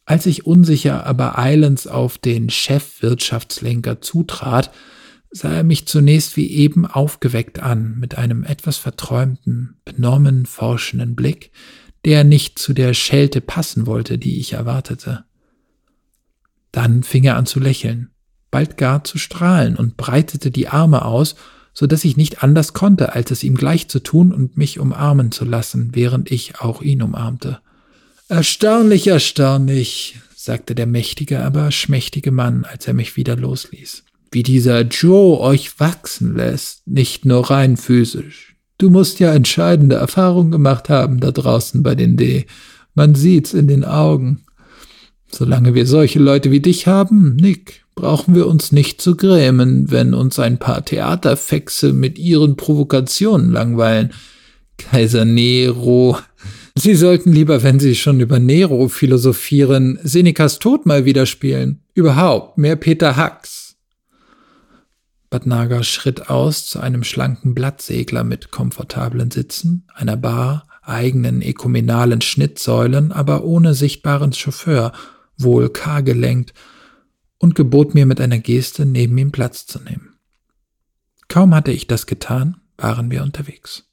Als 0.10 0.26
ich 0.26 0.48
unsicher 0.48 1.06
aber 1.06 1.38
eilends 1.38 1.86
auf 1.86 2.18
den 2.18 2.50
Chefwirtschaftslenker 2.50 4.02
zutrat, 4.02 4.72
sah 5.30 5.54
er 5.54 5.64
mich 5.64 5.86
zunächst 5.86 6.36
wie 6.36 6.50
eben 6.50 6.88
aufgeweckt 6.88 7.60
an, 7.60 8.00
mit 8.00 8.18
einem 8.18 8.44
etwas 8.44 8.78
verträumten, 8.78 9.78
benommen 9.86 10.48
forschenden 10.48 11.16
Blick, 11.16 11.52
der 12.06 12.24
nicht 12.24 12.58
zu 12.58 12.74
der 12.74 12.96
Schelte 12.96 13.40
passen 13.40 13.86
wollte, 13.86 14.18
die 14.18 14.40
ich 14.40 14.54
erwartete. 14.54 15.26
Dann 16.72 17.04
fing 17.04 17.24
er 17.26 17.38
an 17.38 17.46
zu 17.46 17.60
lächeln, 17.60 18.10
bald 18.50 18.78
gar 18.78 19.04
zu 19.04 19.20
strahlen 19.20 19.76
und 19.76 19.96
breitete 19.96 20.50
die 20.50 20.70
Arme 20.70 21.06
aus, 21.06 21.36
so 21.72 21.86
dass 21.86 22.04
ich 22.04 22.18
nicht 22.18 22.42
anders 22.42 22.74
konnte, 22.74 23.14
als 23.14 23.30
es 23.30 23.44
ihm 23.44 23.54
gleich 23.54 23.90
zu 23.90 24.00
tun 24.00 24.34
und 24.34 24.58
mich 24.58 24.80
umarmen 24.80 25.32
zu 25.32 25.46
lassen, 25.46 25.92
während 25.94 26.32
ich 26.32 26.62
auch 26.62 26.82
ihn 26.82 27.04
umarmte. 27.04 27.60
Erstaunlich, 28.30 29.08
erstaunlich, 29.08 30.20
sagte 30.36 30.76
der 30.76 30.86
mächtige, 30.86 31.44
aber 31.44 31.72
schmächtige 31.72 32.32
Mann, 32.32 32.64
als 32.64 32.88
er 32.88 32.94
mich 32.94 33.18
wieder 33.18 33.36
losließ. 33.36 34.04
Wie 34.32 34.44
dieser 34.44 34.82
Joe 34.82 35.40
euch 35.40 35.80
wachsen 35.80 36.36
lässt, 36.36 36.88
nicht 36.88 37.26
nur 37.26 37.50
rein 37.50 37.76
physisch. 37.76 38.56
Du 38.78 38.92
musst 38.92 39.20
ja 39.20 39.34
entscheidende 39.34 39.96
Erfahrungen 39.96 40.52
gemacht 40.52 40.90
haben 40.90 41.20
da 41.20 41.32
draußen 41.32 41.82
bei 41.82 41.96
den 41.96 42.18
D. 42.18 42.46
Man 42.94 43.16
sieht's 43.16 43.56
in 43.56 43.68
den 43.68 43.84
Augen. 43.84 44.46
Solange 45.32 45.74
wir 45.74 45.88
solche 45.88 46.20
Leute 46.20 46.52
wie 46.52 46.60
dich 46.60 46.86
haben, 46.86 47.36
Nick, 47.36 47.84
brauchen 47.96 48.36
wir 48.36 48.46
uns 48.46 48.72
nicht 48.72 49.02
zu 49.02 49.16
grämen, 49.16 49.90
wenn 49.90 50.14
uns 50.14 50.38
ein 50.38 50.60
paar 50.60 50.86
Theaterfexe 50.86 51.94
mit 51.94 52.20
ihren 52.20 52.58
Provokationen 52.58 53.52
langweilen. 53.52 54.14
Kaiser 54.78 55.26
Nero. 55.26 56.16
Sie 56.82 56.96
sollten 56.96 57.34
lieber, 57.34 57.62
wenn 57.62 57.78
Sie 57.78 57.94
schon 57.94 58.22
über 58.22 58.40
Nero 58.40 58.88
philosophieren, 58.88 60.00
Senecas 60.02 60.60
Tod 60.60 60.86
mal 60.86 61.04
wieder 61.04 61.26
spielen. 61.26 61.84
Überhaupt, 61.94 62.58
mehr 62.58 62.78
Peter 62.78 63.18
Hacks. 63.18 63.76
Badnaga 65.30 65.84
schritt 65.84 66.30
aus 66.30 66.68
zu 66.68 66.80
einem 66.80 67.04
schlanken 67.04 67.54
Blattsegler 67.54 68.24
mit 68.24 68.52
komfortablen 68.52 69.30
Sitzen, 69.30 69.88
einer 69.94 70.16
Bar, 70.16 70.68
eigenen 70.82 71.42
ekumenalen 71.42 72.22
Schnittsäulen, 72.22 73.12
aber 73.12 73.44
ohne 73.44 73.74
sichtbaren 73.74 74.32
Chauffeur, 74.32 74.94
wohl 75.38 75.68
karr 75.68 76.02
gelenkt 76.02 76.54
und 77.40 77.56
gebot 77.56 77.94
mir 77.94 78.06
mit 78.06 78.22
einer 78.22 78.40
Geste, 78.40 78.86
neben 78.86 79.18
ihm 79.18 79.34
Platz 79.34 79.66
zu 79.66 79.80
nehmen. 79.80 80.16
Kaum 81.28 81.54
hatte 81.54 81.74
ich 81.74 81.88
das 81.88 82.06
getan, 82.06 82.62
waren 82.78 83.12
wir 83.12 83.22
unterwegs. 83.22 83.89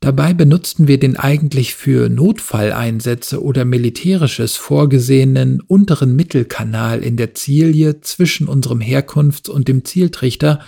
Dabei 0.00 0.32
benutzten 0.32 0.86
wir 0.86 1.00
den 1.00 1.16
eigentlich 1.16 1.74
für 1.74 2.08
Notfalleinsätze 2.08 3.42
oder 3.42 3.64
militärisches 3.64 4.56
vorgesehenen 4.56 5.60
unteren 5.60 6.14
Mittelkanal 6.14 7.00
in 7.00 7.16
der 7.16 7.34
Zielje 7.34 8.00
zwischen 8.00 8.46
unserem 8.46 8.80
Herkunfts- 8.80 9.50
und 9.50 9.66
dem 9.66 9.84
Zieltrichter, 9.84 10.60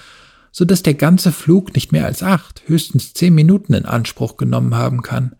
so 0.50 0.64
dass 0.64 0.82
der 0.82 0.94
ganze 0.94 1.30
Flug 1.30 1.74
nicht 1.74 1.92
mehr 1.92 2.06
als 2.06 2.24
acht, 2.24 2.62
höchstens 2.66 3.14
zehn 3.14 3.32
Minuten 3.32 3.72
in 3.72 3.84
Anspruch 3.84 4.36
genommen 4.36 4.74
haben 4.74 5.02
kann. 5.02 5.36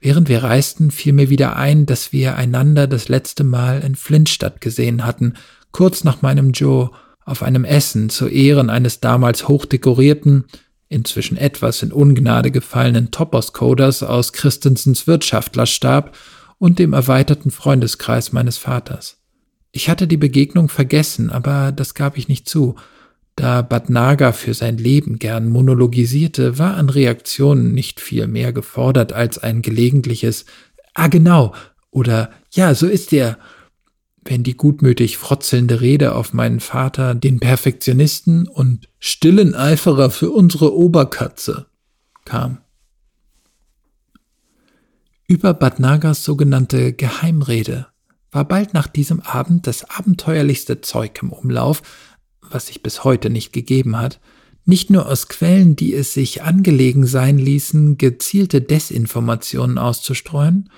Während 0.00 0.28
wir 0.28 0.44
reisten, 0.44 0.92
fiel 0.92 1.14
mir 1.14 1.30
wieder 1.30 1.56
ein, 1.56 1.86
dass 1.86 2.12
wir 2.12 2.36
einander 2.36 2.86
das 2.86 3.08
letzte 3.08 3.42
Mal 3.42 3.80
in 3.80 3.96
Flintstadt 3.96 4.60
gesehen 4.60 5.04
hatten, 5.04 5.34
kurz 5.72 6.04
nach 6.04 6.22
meinem 6.22 6.52
Joe, 6.52 6.90
auf 7.24 7.42
einem 7.42 7.64
Essen 7.64 8.10
zu 8.10 8.28
Ehren 8.28 8.70
eines 8.70 9.00
damals 9.00 9.48
hochdekorierten, 9.48 10.44
inzwischen 10.88 11.36
etwas 11.36 11.82
in 11.82 11.92
Ungnade 11.92 12.50
gefallenen 12.50 13.10
Topos-Coders 13.10 14.02
aus 14.02 14.32
Christensens 14.32 15.06
Wirtschaftlerstab 15.06 16.16
und 16.58 16.78
dem 16.78 16.92
erweiterten 16.92 17.50
Freundeskreis 17.50 18.32
meines 18.32 18.58
Vaters. 18.58 19.18
Ich 19.72 19.88
hatte 19.88 20.06
die 20.06 20.16
Begegnung 20.16 20.68
vergessen, 20.68 21.30
aber 21.30 21.72
das 21.72 21.94
gab 21.94 22.16
ich 22.16 22.28
nicht 22.28 22.48
zu, 22.48 22.76
da 23.36 23.62
Badnaga 23.62 24.32
für 24.32 24.54
sein 24.54 24.78
Leben 24.78 25.18
gern 25.18 25.48
monologisierte, 25.48 26.58
war 26.58 26.76
an 26.76 26.88
Reaktionen 26.88 27.72
nicht 27.72 28.00
viel 28.00 28.28
mehr 28.28 28.52
gefordert 28.52 29.12
als 29.12 29.38
ein 29.38 29.62
gelegentliches 29.62 30.44
Ah 30.94 31.08
genau 31.08 31.54
oder 31.90 32.30
Ja, 32.52 32.74
so 32.74 32.86
ist 32.86 33.12
er, 33.12 33.38
wenn 34.24 34.42
die 34.42 34.56
gutmütig 34.56 35.18
frotzelnde 35.18 35.80
Rede 35.80 36.14
auf 36.14 36.32
meinen 36.32 36.60
Vater, 36.60 37.14
den 37.14 37.40
Perfektionisten 37.40 38.48
und 38.48 38.88
stillen 38.98 39.54
Eiferer 39.54 40.10
für 40.10 40.30
unsere 40.30 40.74
Oberkatze 40.74 41.66
kam. 42.24 42.58
Über 45.26 45.54
Badnagas 45.54 46.24
sogenannte 46.24 46.92
Geheimrede 46.92 47.86
war 48.30 48.46
bald 48.46 48.74
nach 48.74 48.88
diesem 48.88 49.20
Abend 49.20 49.66
das 49.66 49.88
abenteuerlichste 49.88 50.80
Zeug 50.80 51.22
im 51.22 51.30
Umlauf, 51.30 51.82
was 52.40 52.66
sich 52.66 52.82
bis 52.82 53.04
heute 53.04 53.30
nicht 53.30 53.52
gegeben 53.52 53.96
hat, 53.96 54.20
nicht 54.66 54.90
nur 54.90 55.08
aus 55.08 55.28
Quellen, 55.28 55.76
die 55.76 55.94
es 55.94 56.14
sich 56.14 56.42
angelegen 56.42 57.06
sein 57.06 57.38
ließen, 57.38 57.98
gezielte 57.98 58.60
Desinformationen 58.60 59.78
auszustreuen, 59.78 60.70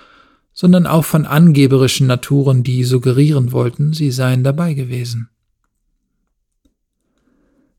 sondern 0.59 0.87
auch 0.87 1.05
von 1.05 1.27
angeberischen 1.27 2.07
Naturen, 2.07 2.63
die 2.63 2.83
suggerieren 2.83 3.51
wollten, 3.51 3.93
sie 3.93 4.09
seien 4.09 4.43
dabei 4.43 4.73
gewesen. 4.73 5.29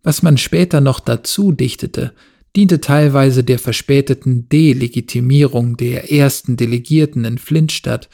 Was 0.04 0.22
man 0.22 0.38
später 0.38 0.80
noch 0.80 1.00
dazu 1.00 1.50
dichtete, 1.50 2.14
diente 2.54 2.80
teilweise 2.80 3.42
der 3.42 3.58
verspäteten 3.58 4.48
Delegitimierung 4.48 5.76
der 5.76 6.12
ersten 6.12 6.56
Delegierten 6.56 7.24
in 7.24 7.38
Flintstadt, 7.38 8.08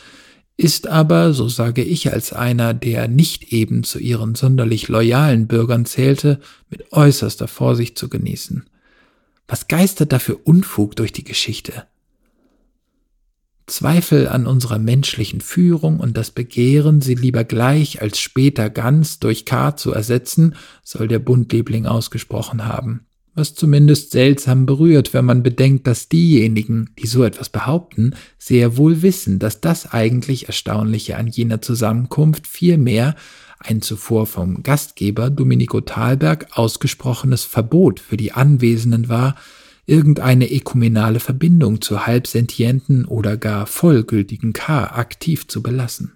ist 0.56 0.86
aber, 0.86 1.34
so 1.34 1.46
sage 1.46 1.84
ich 1.84 2.10
als 2.10 2.32
einer, 2.32 2.72
der 2.72 3.06
nicht 3.06 3.52
eben 3.52 3.84
zu 3.84 3.98
ihren 3.98 4.34
sonderlich 4.34 4.88
loyalen 4.88 5.46
Bürgern 5.46 5.84
zählte, 5.84 6.40
mit 6.70 6.90
äußerster 6.90 7.48
Vorsicht 7.48 7.98
zu 7.98 8.08
genießen. 8.08 8.64
Was 9.46 9.68
geistert 9.68 10.14
da 10.14 10.18
für 10.18 10.36
Unfug 10.36 10.96
durch 10.96 11.12
die 11.12 11.24
Geschichte? 11.24 11.84
Zweifel 13.66 14.28
an 14.28 14.46
unserer 14.46 14.78
menschlichen 14.78 15.40
Führung 15.40 15.98
und 15.98 16.16
das 16.16 16.30
Begehren, 16.30 17.00
sie 17.00 17.14
lieber 17.14 17.44
gleich 17.44 18.02
als 18.02 18.18
später 18.18 18.68
ganz 18.68 19.18
durch 19.20 19.46
K 19.46 19.76
zu 19.76 19.92
ersetzen, 19.92 20.54
soll 20.82 21.08
der 21.08 21.18
Bundliebling 21.18 21.86
ausgesprochen 21.86 22.66
haben. 22.66 23.06
Was 23.34 23.54
zumindest 23.54 24.12
seltsam 24.12 24.64
berührt, 24.64 25.12
wenn 25.12 25.24
man 25.24 25.42
bedenkt, 25.42 25.86
dass 25.88 26.08
diejenigen, 26.08 26.90
die 27.00 27.08
so 27.08 27.24
etwas 27.24 27.48
behaupten, 27.48 28.14
sehr 28.38 28.76
wohl 28.76 29.02
wissen, 29.02 29.40
dass 29.40 29.60
das 29.60 29.92
eigentlich 29.92 30.46
Erstaunliche 30.46 31.16
an 31.16 31.26
jener 31.26 31.60
Zusammenkunft 31.60 32.46
vielmehr 32.46 33.16
ein 33.58 33.82
zuvor 33.82 34.26
vom 34.26 34.62
Gastgeber 34.62 35.30
Domenico 35.30 35.80
Thalberg 35.80 36.48
ausgesprochenes 36.52 37.44
Verbot 37.44 37.98
für 37.98 38.16
die 38.16 38.32
Anwesenden 38.32 39.08
war, 39.08 39.34
irgendeine 39.86 40.50
ekumenale 40.50 41.20
Verbindung 41.20 41.80
zu 41.80 42.06
halbsentienten 42.06 43.04
oder 43.04 43.36
gar 43.36 43.66
vollgültigen 43.66 44.52
K 44.52 44.84
aktiv 44.84 45.46
zu 45.46 45.62
belassen. 45.62 46.12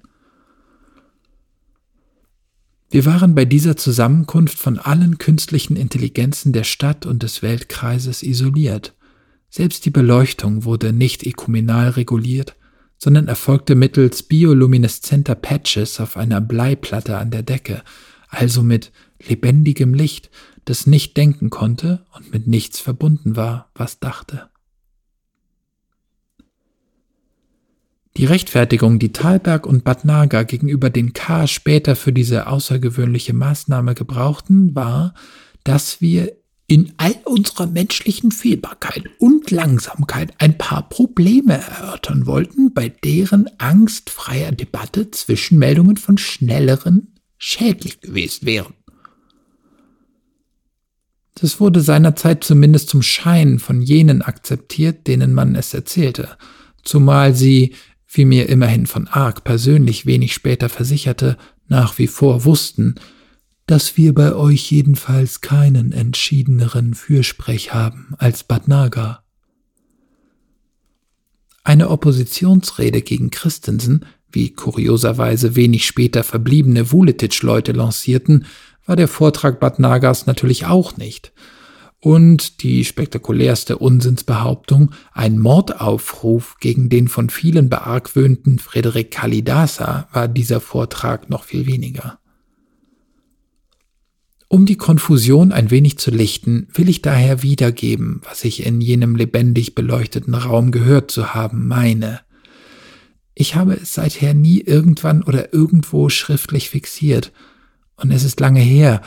Wir 2.90 3.04
waren 3.04 3.34
bei 3.34 3.44
dieser 3.44 3.76
Zusammenkunft 3.76 4.58
von 4.58 4.78
allen 4.78 5.18
künstlichen 5.18 5.76
Intelligenzen 5.76 6.54
der 6.54 6.64
Stadt 6.64 7.04
und 7.04 7.22
des 7.22 7.42
Weltkreises 7.42 8.22
isoliert. 8.22 8.94
Selbst 9.50 9.84
die 9.84 9.90
Beleuchtung 9.90 10.64
wurde 10.64 10.94
nicht 10.94 11.24
ekumenal 11.24 11.90
reguliert, 11.90 12.56
sondern 12.96 13.28
erfolgte 13.28 13.74
mittels 13.74 14.22
biolumineszenter 14.22 15.34
Patches 15.34 16.00
auf 16.00 16.16
einer 16.16 16.40
Bleiplatte 16.40 17.18
an 17.18 17.30
der 17.30 17.42
Decke, 17.42 17.82
also 18.28 18.62
mit 18.62 18.90
lebendigem 19.26 19.92
Licht, 19.92 20.30
das 20.68 20.86
nicht 20.86 21.16
denken 21.16 21.48
konnte 21.48 22.04
und 22.14 22.30
mit 22.32 22.46
nichts 22.46 22.78
verbunden 22.78 23.36
war, 23.36 23.70
was 23.74 24.00
dachte. 24.00 24.50
Die 28.18 28.26
Rechtfertigung, 28.26 28.98
die 28.98 29.12
Thalberg 29.12 29.64
und 29.66 29.84
Bad 29.84 30.04
Naga 30.04 30.42
gegenüber 30.42 30.90
den 30.90 31.14
K 31.14 31.46
später 31.46 31.96
für 31.96 32.12
diese 32.12 32.48
außergewöhnliche 32.48 33.32
Maßnahme 33.32 33.94
gebrauchten, 33.94 34.74
war, 34.74 35.14
dass 35.64 36.00
wir 36.00 36.36
in 36.66 36.92
all 36.98 37.14
unserer 37.24 37.66
menschlichen 37.66 38.30
Fehlbarkeit 38.30 39.04
und 39.18 39.50
Langsamkeit 39.50 40.34
ein 40.38 40.58
paar 40.58 40.88
Probleme 40.90 41.54
erörtern 41.54 42.26
wollten, 42.26 42.74
bei 42.74 42.90
deren 42.90 43.48
angstfreier 43.58 44.52
Debatte 44.52 45.10
Zwischenmeldungen 45.10 45.96
von 45.96 46.18
schnelleren 46.18 47.14
schädlich 47.38 48.02
gewesen 48.02 48.44
wären. 48.44 48.74
Das 51.40 51.60
wurde 51.60 51.80
seinerzeit 51.80 52.42
zumindest 52.42 52.88
zum 52.88 53.02
Schein 53.02 53.58
von 53.58 53.80
jenen 53.80 54.22
akzeptiert, 54.22 55.06
denen 55.06 55.32
man 55.32 55.54
es 55.54 55.72
erzählte, 55.72 56.30
zumal 56.82 57.34
sie 57.34 57.74
wie 58.10 58.24
mir 58.24 58.48
immerhin 58.48 58.86
von 58.86 59.06
Ark 59.06 59.44
persönlich 59.44 60.06
wenig 60.06 60.32
später 60.32 60.68
versicherte, 60.68 61.36
nach 61.68 61.98
wie 61.98 62.06
vor 62.06 62.44
wussten, 62.44 62.94
dass 63.66 63.98
wir 63.98 64.14
bei 64.14 64.34
euch 64.34 64.70
jedenfalls 64.70 65.42
keinen 65.42 65.92
entschiedeneren 65.92 66.94
Fürsprech 66.94 67.74
haben 67.74 68.14
als 68.16 68.42
Bad 68.42 68.66
Naga. 68.66 69.22
Eine 71.64 71.90
Oppositionsrede 71.90 73.02
gegen 73.02 73.30
Christensen, 73.30 74.06
wie 74.32 74.54
kurioserweise 74.54 75.54
wenig 75.54 75.86
später 75.86 76.24
verbliebene 76.24 76.92
Wuletitsch-Leute 76.92 77.72
lancierten, 77.72 78.46
war 78.88 78.96
der 78.96 79.06
Vortrag 79.06 79.60
Bad 79.60 79.78
Nagas 79.78 80.26
natürlich 80.26 80.66
auch 80.66 80.96
nicht. 80.96 81.32
und 82.00 82.62
die 82.62 82.84
spektakulärste 82.84 83.76
Unsinnsbehauptung, 83.76 84.92
ein 85.12 85.36
Mordaufruf 85.38 86.56
gegen 86.60 86.88
den 86.88 87.08
von 87.08 87.28
vielen 87.28 87.68
beargwöhnten 87.68 88.60
Frederik 88.60 89.10
Kalidasa, 89.10 90.08
war 90.12 90.28
dieser 90.28 90.60
Vortrag 90.60 91.28
noch 91.28 91.42
viel 91.42 91.66
weniger. 91.66 92.20
Um 94.46 94.64
die 94.64 94.76
Konfusion 94.76 95.50
ein 95.50 95.72
wenig 95.72 95.98
zu 95.98 96.12
lichten, 96.12 96.68
will 96.72 96.88
ich 96.88 97.02
daher 97.02 97.42
wiedergeben, 97.42 98.22
was 98.24 98.44
ich 98.44 98.64
in 98.64 98.80
jenem 98.80 99.16
lebendig 99.16 99.74
beleuchteten 99.74 100.34
Raum 100.34 100.70
gehört 100.70 101.10
zu 101.10 101.34
haben 101.34 101.66
meine. 101.66 102.20
Ich 103.34 103.56
habe 103.56 103.74
es 103.74 103.92
seither 103.92 104.34
nie 104.34 104.60
irgendwann 104.60 105.22
oder 105.24 105.52
irgendwo 105.52 106.08
schriftlich 106.08 106.70
fixiert, 106.70 107.32
und 107.98 108.10
es 108.10 108.24
ist 108.24 108.40
lange 108.40 108.60
her, 108.60 109.02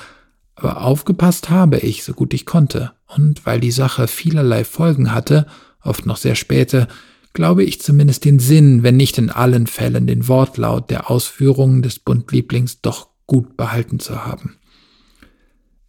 aber 0.55 0.83
aufgepasst 0.83 1.49
habe 1.49 1.79
ich, 1.79 2.03
so 2.03 2.13
gut 2.13 2.33
ich 2.33 2.45
konnte, 2.45 2.91
und 3.07 3.45
weil 3.45 3.59
die 3.59 3.71
Sache 3.71 4.07
vielerlei 4.07 4.63
Folgen 4.63 5.13
hatte, 5.13 5.47
oft 5.81 6.05
noch 6.05 6.17
sehr 6.17 6.35
späte, 6.35 6.87
glaube 7.33 7.63
ich 7.63 7.81
zumindest 7.81 8.25
den 8.25 8.39
Sinn, 8.39 8.83
wenn 8.83 8.97
nicht 8.97 9.17
in 9.17 9.29
allen 9.29 9.65
Fällen 9.67 10.05
den 10.05 10.27
Wortlaut 10.27 10.89
der 10.89 11.09
Ausführungen 11.09 11.81
des 11.81 11.99
Bundlieblings 11.99 12.81
doch 12.81 13.09
gut 13.25 13.57
behalten 13.57 13.99
zu 13.99 14.25
haben. 14.25 14.57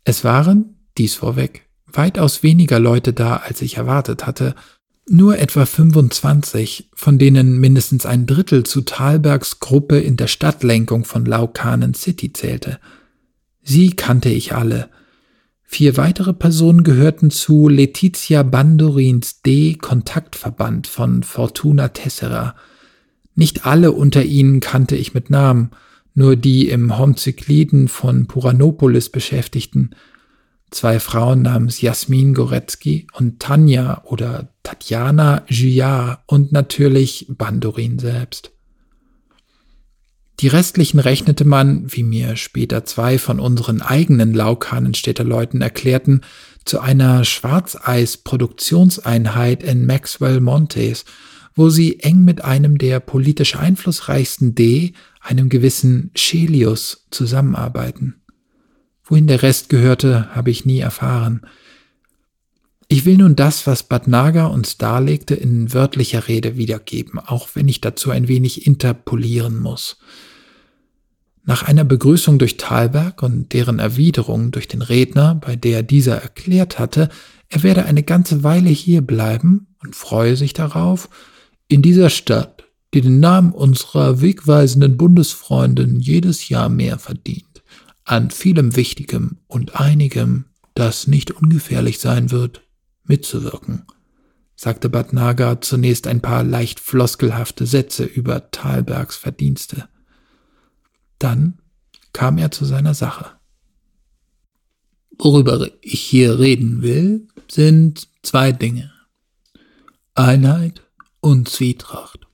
Es 0.05 0.24
waren, 0.24 0.76
dies 0.96 1.14
vorweg, 1.14 1.68
weitaus 1.86 2.42
weniger 2.42 2.78
Leute 2.78 3.12
da, 3.12 3.36
als 3.36 3.62
ich 3.62 3.76
erwartet 3.76 4.26
hatte, 4.26 4.55
nur 5.09 5.38
etwa 5.38 5.66
25, 5.66 6.90
von 6.94 7.18
denen 7.18 7.59
mindestens 7.59 8.07
ein 8.07 8.26
Drittel 8.26 8.64
zu 8.64 8.82
Thalbergs 8.82 9.61
Gruppe 9.61 9.98
in 9.98 10.16
der 10.16 10.28
Stadtlenkung 10.28 11.05
von 11.05 11.24
Laukanen 11.26 11.94
City 11.94 12.32
zählte. 12.32 12.78
Sie 13.62 13.90
kannte 13.90 14.28
ich 14.28 14.55
alle. 14.55 14.88
Vier 15.64 15.96
weitere 15.96 16.32
Personen 16.32 16.84
gehörten 16.84 17.30
zu 17.30 17.68
Letizia 17.68 18.42
Bandorins 18.42 19.42
D. 19.42 19.74
Kontaktverband 19.74 20.86
von 20.86 21.22
Fortuna 21.22 21.88
Tessera. 21.88 22.55
Nicht 23.34 23.64
alle 23.64 23.92
unter 23.92 24.22
ihnen 24.22 24.61
kannte 24.61 24.96
ich 24.96 25.14
mit 25.14 25.30
Namen, 25.30 25.70
nur 26.14 26.36
die 26.36 26.68
im 26.68 26.98
Homzykliden 26.98 27.88
von 27.88 28.26
Puranopolis 28.26 29.09
beschäftigten. 29.09 29.90
Zwei 30.73 30.99
Frauen 31.01 31.43
namens 31.43 31.83
Jasmin 31.83 32.33
Goretzky 32.33 33.07
und 33.12 33.41
Tanja 33.41 34.01
oder 34.05 34.49
Tatjana 34.62 35.45
Juyard 35.47 36.20
und 36.27 36.51
natürlich 36.51 37.27
Bandorin 37.29 37.99
selbst. 37.99 38.53
Die 40.41 40.49
restlichen 40.49 40.99
rechnete 40.99 41.45
man, 41.45 41.93
wie 41.93 42.03
mir 42.03 42.37
später 42.37 42.87
zwei 42.87 43.18
von 43.18 43.39
unseren 43.39 43.83
eigenen 43.83 44.33
Laukanenstädter 44.33 45.25
Leuten 45.25 45.61
erklärten, 45.61 46.23
zu 46.64 46.81
einer 46.81 47.23
Schwarzeis-Produktionseinheit 47.23 49.62
in 49.62 49.85
Maxwell 49.85 50.41
Montes, 50.41 51.05
wo 51.55 51.68
sie 51.68 52.01
eng 52.01 52.25
mit 52.25 52.43
einem 52.43 52.79
der 52.79 53.01
politisch 53.01 53.57
einflussreichsten 53.57 54.55
D 54.55 54.95
einem 55.20 55.51
gewissen 55.51 56.12
Chelius 56.14 57.07
zusammenarbeiten. 57.11 58.22
Wohin 59.05 59.26
der 59.26 59.42
Rest 59.42 59.68
gehörte, 59.68 60.34
habe 60.34 60.50
ich 60.50 60.64
nie 60.64 60.78
erfahren. 60.78 61.42
Ich 62.88 63.05
will 63.05 63.16
nun 63.16 63.36
das, 63.36 63.66
was 63.66 63.82
Bad 63.82 64.07
Naga 64.07 64.46
uns 64.46 64.78
darlegte, 64.78 65.34
in 65.34 65.72
wörtlicher 65.72 66.28
Rede 66.28 66.57
wiedergeben, 66.57 67.18
auch 67.18 67.48
wenn 67.55 67.68
ich 67.68 67.80
dazu 67.80 68.11
ein 68.11 68.28
wenig 68.28 68.66
interpolieren 68.66 69.59
muss. 69.59 69.98
Nach 71.44 71.62
einer 71.62 71.84
Begrüßung 71.84 72.38
durch 72.38 72.57
Thalberg 72.57 73.22
und 73.22 73.53
deren 73.53 73.78
Erwiderung 73.78 74.50
durch 74.53 74.68
den 74.68 74.82
Redner, 74.82 75.34
bei 75.34 75.57
der 75.57 75.82
dieser 75.82 76.22
erklärt 76.22 76.78
hatte, 76.78 77.09
er 77.48 77.62
werde 77.62 77.86
eine 77.86 78.03
ganze 78.03 78.44
Weile 78.44 78.70
hier 78.70 79.03
bleiben 79.03 79.66
und 79.82 79.96
freue 79.96 80.36
sich 80.36 80.53
darauf, 80.53 81.09
in 81.66 81.82
dieser 81.82 82.11
Stadt 82.11 82.62
die 82.94 83.00
den 83.00 83.20
Namen 83.20 83.53
unserer 83.53 84.20
wegweisenden 84.20 84.96
Bundesfreundin 84.96 86.00
jedes 86.00 86.48
Jahr 86.48 86.68
mehr 86.68 86.98
verdient, 86.98 87.51
an 88.05 88.30
vielem 88.30 88.76
Wichtigem 88.76 89.38
und 89.46 89.80
einigem, 89.80 90.46
das 90.74 91.07
nicht 91.07 91.30
ungefährlich 91.30 91.98
sein 91.98 92.30
wird, 92.30 92.62
mitzuwirken, 93.05 93.86
sagte 94.57 94.88
Bad 94.88 95.12
Naga 95.12 95.61
zunächst 95.61 96.07
ein 96.07 96.20
paar 96.20 96.44
leicht 96.44 96.80
floskelhafte 96.80 97.66
Sätze 97.66 98.05
über 98.05 98.50
Thalbergs 98.50 99.16
Verdienste. 99.16 99.88
Dann 101.18 101.59
kam 102.12 102.38
er 102.38 102.50
zu 102.50 102.64
seiner 102.64 102.94
Sache. 102.94 103.30
Worüber 105.18 105.68
ich 105.80 106.00
hier 106.00 106.38
reden 106.38 106.82
will, 106.82 107.28
sind 107.50 108.09
zwei 108.22 108.53
Dinge. 108.53 108.92
Einheit 110.14 110.82
und 111.20 111.48
Zwietracht. 111.48 112.26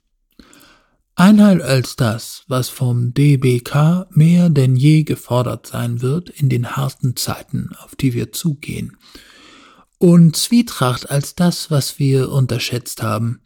Einheit 1.18 1.62
als 1.62 1.96
das, 1.96 2.44
was 2.46 2.68
vom 2.68 3.12
DBK 3.12 4.06
mehr 4.10 4.50
denn 4.50 4.76
je 4.76 5.02
gefordert 5.02 5.66
sein 5.66 6.00
wird 6.00 6.30
in 6.30 6.48
den 6.48 6.76
harten 6.76 7.16
Zeiten, 7.16 7.70
auf 7.82 7.96
die 7.96 8.14
wir 8.14 8.30
zugehen. 8.30 8.96
Und 9.98 10.36
Zwietracht 10.36 11.10
als 11.10 11.34
das, 11.34 11.72
was 11.72 11.98
wir 11.98 12.30
unterschätzt 12.30 13.02
haben. 13.02 13.40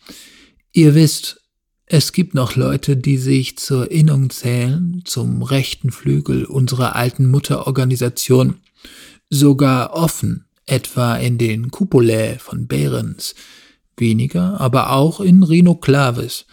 Ihr 0.73 0.95
wisst, 0.95 1.41
es 1.87 2.13
gibt 2.13 2.35
noch 2.35 2.57
Leute, 2.57 2.95
die 2.95 3.17
sich 3.17 3.57
zur 3.57 3.91
Innung 3.91 4.29
zählen, 4.29 5.01
zum 5.07 5.43
rechten 5.43 5.93
Flügel 5.93 6.45
unserer 6.45 6.95
alten 6.95 7.27
Mutterorganisation, 7.27 8.57
sogar 9.31 9.95
offen, 9.95 10.45
etwa 10.67 11.17
in 11.17 11.39
den 11.39 11.71
Cupolae 11.71 12.39
von 12.39 12.67
Behrens, 12.67 13.35
weniger, 13.97 14.61
aber 14.61 14.91
auch 14.91 15.21
in 15.21 15.43
Rhino 15.43 15.75
Clavis, 15.75 16.45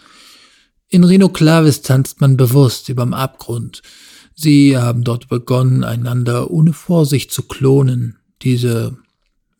in 0.90 1.04
Reno 1.04 1.28
Clavis 1.28 1.82
tanzt 1.82 2.20
man 2.20 2.36
bewusst 2.36 2.88
überm 2.88 3.14
Abgrund. 3.14 3.80
Sie 4.34 4.76
haben 4.76 5.04
dort 5.04 5.28
begonnen, 5.28 5.84
einander 5.84 6.50
ohne 6.50 6.72
Vorsicht 6.72 7.30
zu 7.32 7.44
klonen, 7.44 8.18
diese 8.42 8.98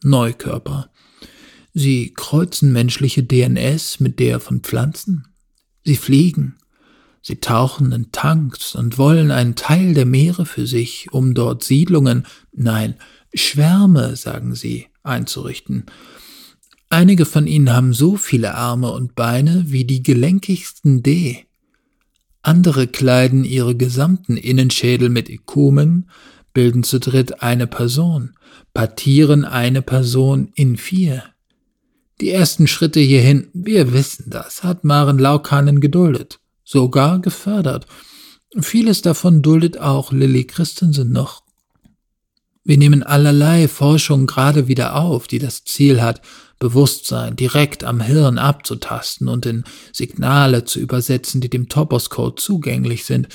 Neukörper. 0.03 0.91
Sie 1.72 2.12
kreuzen 2.14 2.72
menschliche 2.72 3.22
DNS 3.22 4.01
mit 4.01 4.18
der 4.18 4.41
von 4.41 4.61
Pflanzen. 4.61 5.28
Sie 5.85 5.97
fliegen. 5.97 6.57
Sie 7.22 7.37
tauchen 7.37 7.93
in 7.93 8.11
Tanks 8.11 8.74
und 8.74 8.99
wollen 8.99 9.31
einen 9.31 9.55
Teil 9.55 9.95
der 9.95 10.07
Meere 10.07 10.47
für 10.47 10.66
sich, 10.66 11.12
um 11.12 11.35
dort 11.35 11.62
Siedlungen, 11.62 12.26
nein, 12.53 12.95
Schwärme, 13.35 14.16
sagen 14.16 14.55
sie, 14.55 14.89
einzurichten. 15.03 15.87
Einige 16.93 17.24
von 17.24 17.47
ihnen 17.47 17.72
haben 17.72 17.93
so 17.93 18.16
viele 18.16 18.57
Arme 18.57 18.91
und 18.91 19.14
Beine 19.14 19.64
wie 19.68 19.84
die 19.84 20.03
gelenkigsten 20.03 21.05
D. 21.05 21.47
Andere 22.43 22.88
kleiden 22.88 23.45
ihre 23.45 23.76
gesamten 23.76 24.36
Innenschädel 24.36 25.09
mit 25.09 25.28
Ikumen, 25.28 26.11
bilden 26.53 26.82
zu 26.82 26.99
dritt 26.99 27.45
eine 27.45 27.68
Person, 27.68 28.34
partieren 28.74 29.45
eine 29.45 29.82
Person 29.82 30.51
in 30.57 30.76
vier. 30.76 31.22
Die 32.20 32.30
ersten 32.30 32.66
Schritte 32.66 32.99
hierhin, 32.99 33.47
wir 33.53 33.93
wissen 33.93 34.28
das, 34.28 34.64
hat 34.64 34.82
Maren 34.82 35.20
Laukanen 35.20 35.80
geduldet, 35.80 36.41
sogar 36.64 37.20
gefördert. 37.20 37.86
Vieles 38.59 39.01
davon 39.01 39.43
duldet 39.43 39.78
auch 39.78 40.11
Lilly 40.11 40.45
Christensen 40.45 41.12
noch. 41.12 41.45
Wir 42.64 42.78
nehmen 42.78 43.05
allerlei 43.05 43.68
Forschung 43.68 44.26
gerade 44.26 44.66
wieder 44.66 44.97
auf, 44.97 45.28
die 45.28 45.38
das 45.38 45.62
Ziel 45.62 46.03
hat, 46.03 46.20
Bewusstsein 46.61 47.36
direkt 47.36 47.84
am 47.84 48.00
Hirn 48.00 48.38
abzutasten 48.38 49.28
und 49.28 49.46
in 49.46 49.64
Signale 49.92 50.64
zu 50.64 50.78
übersetzen, 50.78 51.40
die 51.40 51.48
dem 51.48 51.68
Topos-Code 51.68 52.36
zugänglich 52.36 53.06
sind. 53.06 53.28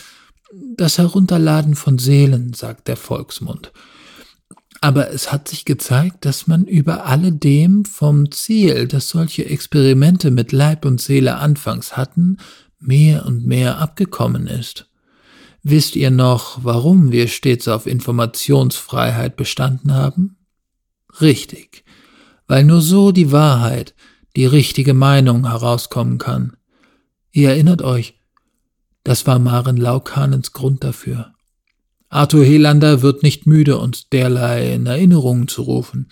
Das 0.77 0.99
Herunterladen 0.99 1.75
von 1.75 1.97
Seelen, 1.97 2.53
sagt 2.53 2.87
der 2.87 2.95
Volksmund. 2.95 3.73
Aber 4.79 5.09
es 5.09 5.31
hat 5.31 5.47
sich 5.47 5.65
gezeigt, 5.65 6.23
dass 6.23 6.45
man 6.45 6.65
über 6.65 7.07
alledem 7.07 7.83
vom 7.83 8.31
Ziel, 8.31 8.87
das 8.87 9.09
solche 9.09 9.45
Experimente 9.45 10.29
mit 10.29 10.51
Leib 10.51 10.85
und 10.85 11.01
Seele 11.01 11.37
anfangs 11.37 11.97
hatten, 11.97 12.37
mehr 12.79 13.25
und 13.25 13.47
mehr 13.47 13.79
abgekommen 13.79 14.45
ist. 14.45 14.87
Wisst 15.63 15.95
ihr 15.95 16.11
noch, 16.11 16.59
warum 16.63 17.11
wir 17.11 17.27
stets 17.27 17.67
auf 17.67 17.87
Informationsfreiheit 17.87 19.35
bestanden 19.35 19.95
haben? 19.95 20.37
Richtig 21.21 21.84
weil 22.47 22.63
nur 22.63 22.81
so 22.81 23.11
die 23.11 23.31
Wahrheit, 23.31 23.95
die 24.35 24.45
richtige 24.45 24.93
Meinung 24.93 25.49
herauskommen 25.49 26.17
kann. 26.17 26.57
Ihr 27.31 27.49
erinnert 27.49 27.81
euch, 27.81 28.15
das 29.03 29.27
war 29.27 29.39
Maren 29.39 29.77
Laukanens 29.77 30.51
Grund 30.51 30.83
dafür. 30.83 31.33
Arthur 32.09 32.45
Helander 32.45 33.01
wird 33.01 33.23
nicht 33.23 33.45
müde, 33.45 33.77
uns 33.77 34.09
derlei 34.09 34.73
in 34.73 34.85
Erinnerung 34.85 35.47
zu 35.47 35.63
rufen, 35.63 36.09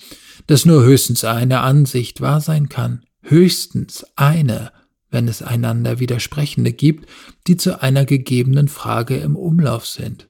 dass 0.47 0.65
nur 0.65 0.83
höchstens 0.83 1.23
eine 1.23 1.61
Ansicht 1.61 2.19
wahr 2.19 2.41
sein 2.41 2.67
kann, 2.67 3.03
höchstens 3.21 4.05
eine, 4.15 4.71
wenn 5.09 5.27
es 5.27 5.41
einander 5.41 5.99
Widersprechende 5.99 6.73
gibt, 6.73 7.07
die 7.47 7.55
zu 7.55 7.81
einer 7.81 8.05
gegebenen 8.05 8.67
Frage 8.67 9.17
im 9.17 9.35
Umlauf 9.35 9.87
sind. 9.87 10.27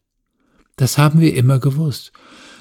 Das 0.75 0.97
haben 0.97 1.21
wir 1.21 1.35
immer 1.35 1.59
gewusst, 1.59 2.11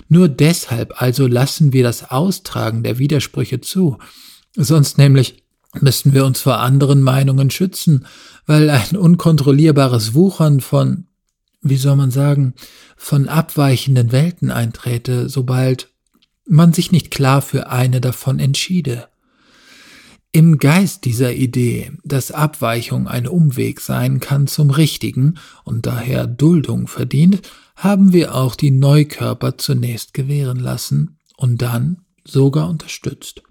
Nur 0.09 0.29
deshalb 0.29 1.01
also 1.01 1.27
lassen 1.27 1.73
wir 1.73 1.83
das 1.83 2.11
Austragen 2.11 2.83
der 2.83 2.99
Widersprüche 2.99 3.61
zu. 3.61 3.99
Sonst 4.55 4.99
nämlich 4.99 5.45
müssten 5.81 6.13
wir 6.13 6.25
uns 6.25 6.41
vor 6.41 6.59
anderen 6.59 7.03
Meinungen 7.03 7.51
schützen, 7.51 8.07
weil 8.47 8.69
ein 8.71 8.97
unkontrollierbares 8.97 10.15
Wuchern 10.15 10.61
von, 10.61 11.07
wie 11.63 11.77
soll 11.77 11.97
man 11.97 12.11
sagen, 12.11 12.55
von 12.97 13.29
abweichenden 13.29 14.13
Welten 14.13 14.51
einträte, 14.51 15.29
sobald 15.29 15.89
man 16.47 16.73
sich 16.73 16.93
nicht 16.93 17.11
klar 17.11 17.41
für 17.41 17.71
eine 17.71 18.01
davon 18.01 18.39
entschiede. 18.39 19.09
Im 20.35 20.59
Geist 20.59 21.05
dieser 21.05 21.35
Idee, 21.35 21.93
dass 22.05 22.31
Abweichung 22.31 23.07
ein 23.07 23.27
Umweg 23.27 23.81
sein 23.81 24.19
kann 24.19 24.47
zum 24.47 24.71
Richtigen 24.71 25.35
und 25.65 25.85
daher 25.85 26.27
Duldung 26.27 26.89
verdient, 26.89 27.43
haben 27.83 28.13
wir 28.13 28.37
auch 28.37 28.55
die 28.55 28.71
Neukörper 28.71 29.59
zunächst 29.59 30.15
gewähren 30.15 30.61
lassen 30.61 31.19
und 31.37 31.63
dann 31.63 32.03
sogar 32.25 32.71
unterstützt. 32.71 33.43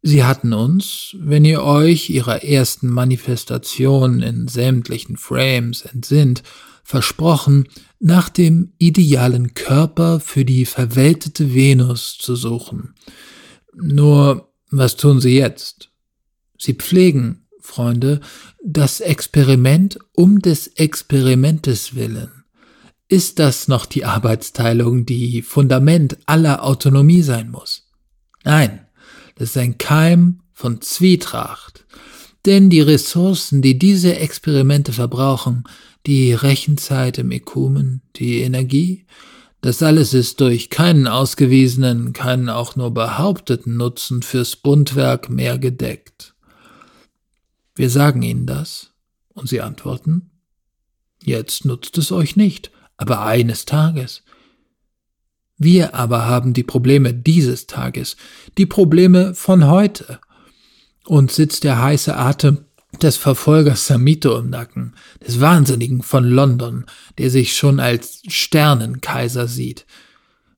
Sie 0.00 0.24
hatten 0.24 0.54
uns, 0.54 1.14
wenn 1.18 1.44
ihr 1.44 1.62
euch 1.62 2.08
ihrer 2.08 2.44
ersten 2.44 2.88
Manifestation 2.88 4.22
in 4.22 4.48
sämtlichen 4.48 5.18
Frames 5.18 5.82
entsinnt, 5.82 6.44
versprochen, 6.82 7.68
nach 8.00 8.30
dem 8.30 8.72
idealen 8.78 9.52
Körper 9.52 10.18
für 10.18 10.46
die 10.46 10.64
verweltete 10.64 11.52
Venus 11.52 12.16
zu 12.18 12.36
suchen. 12.36 12.94
Nur, 13.74 14.50
was 14.70 14.96
tun 14.96 15.20
sie 15.20 15.36
jetzt? 15.36 15.90
Sie 16.56 16.72
pflegen, 16.72 17.46
Freunde, 17.60 18.20
das 18.64 19.00
Experiment 19.00 19.98
um 20.14 20.40
des 20.40 20.68
Experimentes 20.68 21.94
willen. 21.94 22.35
Ist 23.08 23.38
das 23.38 23.68
noch 23.68 23.86
die 23.86 24.04
Arbeitsteilung, 24.04 25.06
die 25.06 25.42
Fundament 25.42 26.18
aller 26.26 26.64
Autonomie 26.64 27.22
sein 27.22 27.50
muss? 27.50 27.88
Nein, 28.42 28.86
das 29.36 29.50
ist 29.50 29.56
ein 29.58 29.78
Keim 29.78 30.40
von 30.52 30.80
Zwietracht. 30.80 31.84
Denn 32.46 32.68
die 32.68 32.80
Ressourcen, 32.80 33.62
die 33.62 33.78
diese 33.78 34.16
Experimente 34.16 34.92
verbrauchen, 34.92 35.64
die 36.06 36.32
Rechenzeit 36.32 37.18
im 37.18 37.30
Ekumen, 37.30 38.02
die 38.16 38.40
Energie, 38.40 39.06
das 39.60 39.82
alles 39.82 40.12
ist 40.12 40.40
durch 40.40 40.70
keinen 40.70 41.06
ausgewiesenen, 41.06 42.12
keinen 42.12 42.48
auch 42.48 42.76
nur 42.76 42.92
behaupteten 42.92 43.76
Nutzen 43.76 44.22
fürs 44.22 44.56
Bundwerk 44.56 45.28
mehr 45.28 45.58
gedeckt. 45.58 46.34
Wir 47.74 47.90
sagen 47.90 48.22
ihnen 48.22 48.46
das, 48.46 48.92
und 49.34 49.48
sie 49.48 49.60
antworten, 49.60 50.30
jetzt 51.22 51.64
nutzt 51.64 51.98
es 51.98 52.10
euch 52.10 52.36
nicht, 52.36 52.70
aber 52.96 53.22
eines 53.22 53.64
Tages, 53.64 54.22
wir 55.58 55.94
aber 55.94 56.26
haben 56.26 56.52
die 56.52 56.62
Probleme 56.62 57.14
dieses 57.14 57.66
Tages, 57.66 58.16
die 58.58 58.66
Probleme 58.66 59.34
von 59.34 59.66
heute. 59.66 60.20
Und 61.06 61.30
sitzt 61.30 61.62
der 61.62 61.80
heiße 61.80 62.16
Atem 62.16 62.64
des 63.00 63.16
Verfolgers 63.16 63.86
Samito 63.86 64.36
im 64.38 64.50
Nacken, 64.50 64.96
des 65.24 65.40
Wahnsinnigen 65.40 66.02
von 66.02 66.24
London, 66.24 66.84
der 67.18 67.30
sich 67.30 67.56
schon 67.56 67.78
als 67.78 68.22
Sternenkaiser 68.26 69.46
sieht. 69.46 69.86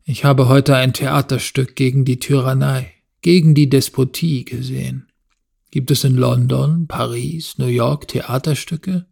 Ich 0.05 0.24
habe 0.24 0.49
heute 0.49 0.74
ein 0.74 0.95
Theaterstück 0.95 1.76
gegen 1.76 2.07
die 2.07 2.18
Tyrannei, 2.18 2.93
gegen 3.20 3.55
die 3.55 3.68
Despotie 3.68 4.47
gesehen. 4.47 5.09
Gibt 5.70 5.91
es 5.91 6.03
in 6.05 6.14
London, 6.14 6.86
Paris, 6.86 7.59
New 7.59 7.66
York 7.66 8.09
Theaterstücke? 8.09 9.05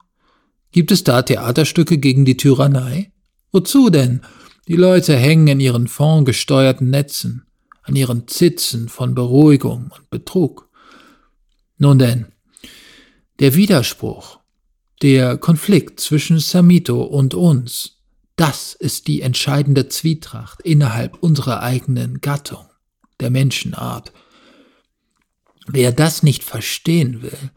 Gibt 0.73 0.91
es 0.91 1.05
da 1.05 1.21
Theaterstücke 1.21 1.99
gegen 1.99 2.25
die 2.25 2.39
Tyrannei? 2.39 3.13
Wozu 3.53 3.91
denn? 3.91 4.23
Die 4.69 4.77
Leute 4.77 5.17
hängen 5.17 5.47
in 5.47 5.61
ihren 5.61 5.87
fondgesteuerten 5.87 6.91
Netzen, 6.91 7.47
an 7.83 7.95
ihren 7.95 8.27
Zitzen 8.27 8.89
von 8.89 9.15
Beruhigung 9.15 9.93
und 9.97 10.11
Betrug. 10.11 10.69
Nun 11.79 11.99
denn, 11.99 12.27
der 13.39 13.55
Widerspruch, 13.55 14.41
der 15.03 15.37
Konflikt 15.37 16.01
zwischen 16.01 16.39
Samito 16.39 17.03
und 17.03 17.35
uns, 17.35 18.01
das 18.35 18.75
ist 18.75 19.07
die 19.07 19.23
entscheidende 19.23 19.89
Zwietracht 19.89 20.63
innerhalb 20.63 21.23
unserer 21.23 21.63
eigenen 21.63 22.21
Gattung, 22.21 22.67
der 23.21 23.31
Menschenart. 23.31 24.13
Wer 25.67 25.93
das 25.93 26.23
nicht 26.23 26.45
verstehen 26.45 27.23
will, 27.23 27.51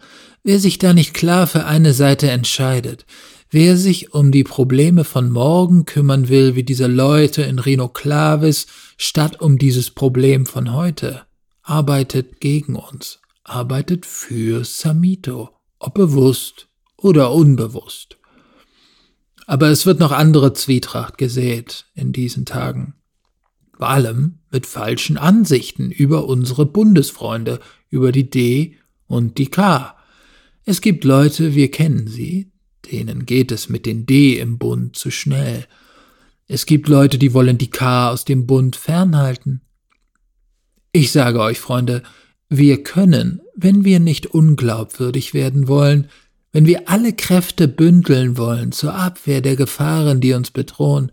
wer 0.44 0.60
sich 0.60 0.78
da 0.80 0.94
nicht 0.94 1.14
klar 1.14 1.48
für 1.48 1.66
eine 1.66 1.94
Seite 1.94 2.30
entscheidet, 2.30 3.06
Wer 3.52 3.78
sich 3.78 4.14
um 4.14 4.32
die 4.32 4.44
Probleme 4.44 5.04
von 5.04 5.32
morgen 5.32 5.86
kümmern 5.86 6.30
will, 6.30 6.56
wie 6.56 6.62
diese 6.62 6.86
Leute 6.86 7.42
in 7.42 7.58
Reno 7.58 7.88
Clavis, 7.88 8.68
statt 8.96 9.42
um 9.42 9.58
dieses 9.58 9.90
Problem 9.90 10.46
von 10.46 10.72
heute, 10.72 11.24
arbeitet 11.64 12.42
gegen 12.42 12.76
uns, 12.76 13.20
arbeitet 13.44 14.06
für 14.06 14.64
Samito, 14.64 15.50
ob 15.80 15.96
bewusst 15.96 16.68
oder 16.96 17.32
unbewusst. 17.32 18.18
Aber 19.48 19.70
es 19.70 19.88
wird 19.88 20.00
noch 20.00 20.12
andere 20.12 20.54
Zwietracht 20.54 21.18
gesät 21.18 21.86
in 21.96 22.12
diesen 22.12 22.46
Tagen. 22.46 22.94
Vor 23.76 23.90
allem 23.90 24.42
mit 24.52 24.68
falschen 24.68 25.18
Ansichten 25.18 25.90
über 25.90 26.26
unsere 26.26 26.68
Bundesfreunde, 26.68 27.60
über 27.90 28.12
die 28.12 28.30
D 28.30 28.78
und 29.08 29.40
die 29.40 29.48
K. 29.48 29.96
Es 30.66 30.82
gibt 30.82 31.04
Leute, 31.04 31.56
wir 31.56 31.72
kennen 31.72 32.06
sie, 32.06 32.49
Denen 32.92 33.26
geht 33.26 33.52
es 33.52 33.70
mit 33.70 33.86
den 33.86 34.06
D 34.06 34.40
im 34.40 34.58
Bund 34.58 34.96
zu 34.96 35.12
schnell. 35.12 35.66
Es 36.48 36.66
gibt 36.66 36.88
Leute, 36.88 37.18
die 37.18 37.34
wollen 37.34 37.58
die 37.58 37.70
K 37.70 38.10
aus 38.10 38.26
dem 38.26 38.48
Bund 38.48 38.76
fernhalten. 38.76 39.62
Ich 40.92 41.12
sage 41.12 41.40
euch, 41.42 41.60
Freunde, 41.60 42.02
wir 42.50 42.84
können, 42.84 43.42
wenn 43.56 43.86
wir 43.86 44.00
nicht 44.00 44.28
unglaubwürdig 44.28 45.36
werden 45.36 45.68
wollen, 45.68 46.10
wenn 46.52 46.66
wir 46.66 46.90
alle 46.90 47.14
Kräfte 47.14 47.68
bündeln 47.68 48.38
wollen 48.38 48.72
zur 48.72 48.96
Abwehr 48.96 49.42
der 49.42 49.56
Gefahren, 49.56 50.20
die 50.20 50.34
uns 50.34 50.50
bedrohen, 50.50 51.12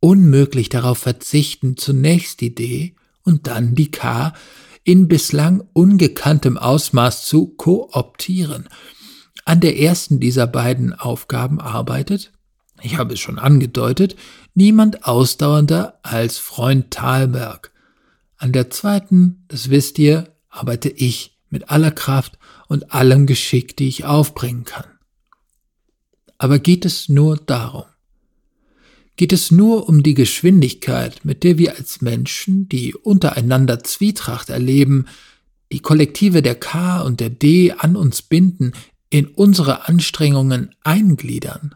unmöglich 0.00 0.70
darauf 0.70 0.98
verzichten, 0.98 1.76
zunächst 1.76 2.40
die 2.40 2.54
D 2.54 2.94
und 3.22 3.46
dann 3.46 3.74
die 3.74 3.90
K 3.90 4.32
in 4.82 5.08
bislang 5.08 5.62
ungekanntem 5.74 6.56
Ausmaß 6.56 7.26
zu 7.26 7.48
kooptieren– 7.48 8.68
an 9.48 9.60
der 9.60 9.78
ersten 9.78 10.20
dieser 10.20 10.46
beiden 10.46 10.92
Aufgaben 10.92 11.58
arbeitet, 11.58 12.32
ich 12.82 12.98
habe 12.98 13.14
es 13.14 13.20
schon 13.20 13.38
angedeutet, 13.38 14.14
niemand 14.52 15.06
ausdauernder 15.06 15.98
als 16.02 16.36
Freund 16.36 16.90
Thalberg. 16.90 17.72
An 18.36 18.52
der 18.52 18.68
zweiten, 18.68 19.46
das 19.48 19.70
wisst 19.70 19.98
ihr, 19.98 20.28
arbeite 20.50 20.90
ich 20.90 21.38
mit 21.48 21.70
aller 21.70 21.90
Kraft 21.90 22.38
und 22.68 22.92
allem 22.92 23.26
Geschick, 23.26 23.74
die 23.74 23.88
ich 23.88 24.04
aufbringen 24.04 24.64
kann. 24.64 24.84
Aber 26.36 26.58
geht 26.58 26.84
es 26.84 27.08
nur 27.08 27.38
darum? 27.38 27.86
Geht 29.16 29.32
es 29.32 29.50
nur 29.50 29.88
um 29.88 30.02
die 30.02 30.14
Geschwindigkeit, 30.14 31.24
mit 31.24 31.42
der 31.42 31.56
wir 31.56 31.76
als 31.76 32.02
Menschen, 32.02 32.68
die 32.68 32.94
untereinander 32.94 33.82
Zwietracht 33.82 34.50
erleben, 34.50 35.06
die 35.72 35.80
Kollektive 35.80 36.42
der 36.42 36.54
K 36.54 37.00
und 37.00 37.20
der 37.20 37.30
D 37.30 37.72
an 37.72 37.96
uns 37.96 38.20
binden, 38.20 38.74
in 39.10 39.26
unsere 39.26 39.88
Anstrengungen 39.88 40.74
eingliedern? 40.82 41.74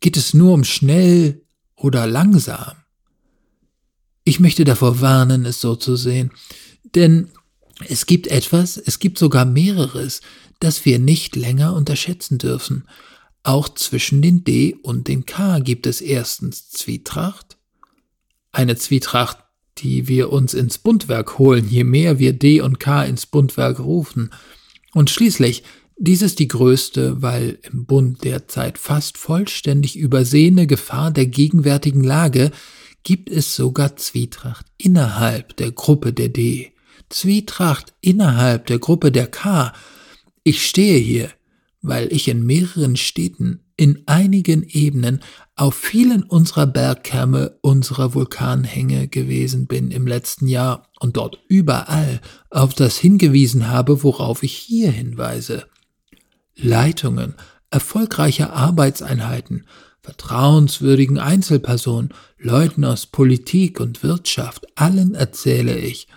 Geht 0.00 0.16
es 0.16 0.34
nur 0.34 0.52
um 0.52 0.64
schnell 0.64 1.42
oder 1.74 2.06
langsam? 2.06 2.76
Ich 4.24 4.40
möchte 4.40 4.64
davor 4.64 5.00
warnen, 5.00 5.46
es 5.46 5.60
so 5.60 5.76
zu 5.76 5.96
sehen, 5.96 6.32
denn 6.94 7.30
es 7.88 8.06
gibt 8.06 8.26
etwas, 8.26 8.76
es 8.76 8.98
gibt 8.98 9.18
sogar 9.18 9.44
mehreres, 9.44 10.20
das 10.60 10.84
wir 10.84 10.98
nicht 10.98 11.36
länger 11.36 11.74
unterschätzen 11.74 12.38
dürfen. 12.38 12.88
Auch 13.42 13.68
zwischen 13.68 14.22
den 14.22 14.44
D 14.44 14.74
und 14.82 15.08
den 15.08 15.26
K 15.26 15.60
gibt 15.60 15.86
es 15.86 16.00
erstens 16.00 16.70
Zwietracht, 16.70 17.56
eine 18.50 18.76
Zwietracht, 18.76 19.38
die 19.78 20.08
wir 20.08 20.32
uns 20.32 20.54
ins 20.54 20.78
Bundwerk 20.78 21.38
holen, 21.38 21.68
je 21.68 21.84
mehr 21.84 22.18
wir 22.18 22.32
D 22.32 22.60
und 22.60 22.80
K 22.80 23.04
ins 23.04 23.26
Bundwerk 23.26 23.78
rufen, 23.78 24.30
und 24.92 25.10
schließlich 25.10 25.62
dies 25.98 26.20
ist 26.22 26.38
die 26.38 26.48
größte, 26.48 27.22
weil 27.22 27.58
im 27.62 27.86
Bund 27.86 28.22
derzeit 28.22 28.76
fast 28.76 29.16
vollständig 29.16 29.96
übersehene 29.96 30.66
Gefahr 30.66 31.10
der 31.10 31.26
gegenwärtigen 31.26 32.04
Lage 32.04 32.50
gibt 33.02 33.30
es 33.30 33.56
sogar 33.56 33.96
Zwietracht 33.96 34.66
innerhalb 34.76 35.56
der 35.56 35.70
Gruppe 35.70 36.12
der 36.12 36.28
D, 36.28 36.72
Zwietracht 37.08 37.94
innerhalb 38.00 38.66
der 38.66 38.78
Gruppe 38.78 39.10
der 39.10 39.26
K. 39.26 39.72
Ich 40.42 40.66
stehe 40.66 40.98
hier, 40.98 41.30
weil 41.80 42.12
ich 42.12 42.28
in 42.28 42.44
mehreren 42.44 42.96
Städten, 42.96 43.60
in 43.76 44.02
einigen 44.06 44.64
Ebenen, 44.64 45.20
auf 45.54 45.74
vielen 45.76 46.24
unserer 46.24 46.66
Bergkärme, 46.66 47.56
unserer 47.62 48.12
Vulkanhänge 48.12 49.08
gewesen 49.08 49.66
bin 49.66 49.90
im 49.90 50.06
letzten 50.06 50.46
Jahr 50.46 50.88
und 51.00 51.16
dort 51.16 51.38
überall 51.48 52.20
auf 52.50 52.74
das 52.74 52.98
hingewiesen 52.98 53.68
habe, 53.68 54.02
worauf 54.02 54.42
ich 54.42 54.52
hier 54.52 54.90
hinweise. 54.90 55.66
Leitungen 56.56 57.34
erfolgreicher 57.70 58.52
Arbeitseinheiten, 58.52 59.66
vertrauenswürdigen 60.00 61.18
Einzelpersonen, 61.18 62.10
Leuten 62.38 62.84
aus 62.84 63.06
Politik 63.06 63.80
und 63.80 64.02
Wirtschaft, 64.02 64.66
allen 64.76 65.14
erzähle 65.14 65.76
ich, 65.78 66.08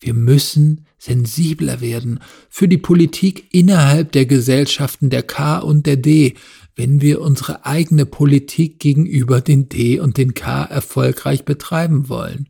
wir 0.00 0.14
müssen 0.14 0.86
sensibler 0.98 1.80
werden 1.80 2.20
für 2.48 2.68
die 2.68 2.78
Politik 2.78 3.48
innerhalb 3.52 4.12
der 4.12 4.26
Gesellschaften 4.26 5.10
der 5.10 5.22
K 5.22 5.58
und 5.58 5.86
der 5.86 5.96
D, 5.96 6.34
wenn 6.76 7.00
wir 7.00 7.20
unsere 7.20 7.64
eigene 7.66 8.06
Politik 8.06 8.78
gegenüber 8.78 9.40
den 9.40 9.68
D 9.68 9.98
und 9.98 10.16
den 10.16 10.34
K 10.34 10.64
erfolgreich 10.64 11.44
betreiben 11.44 12.08
wollen. 12.08 12.48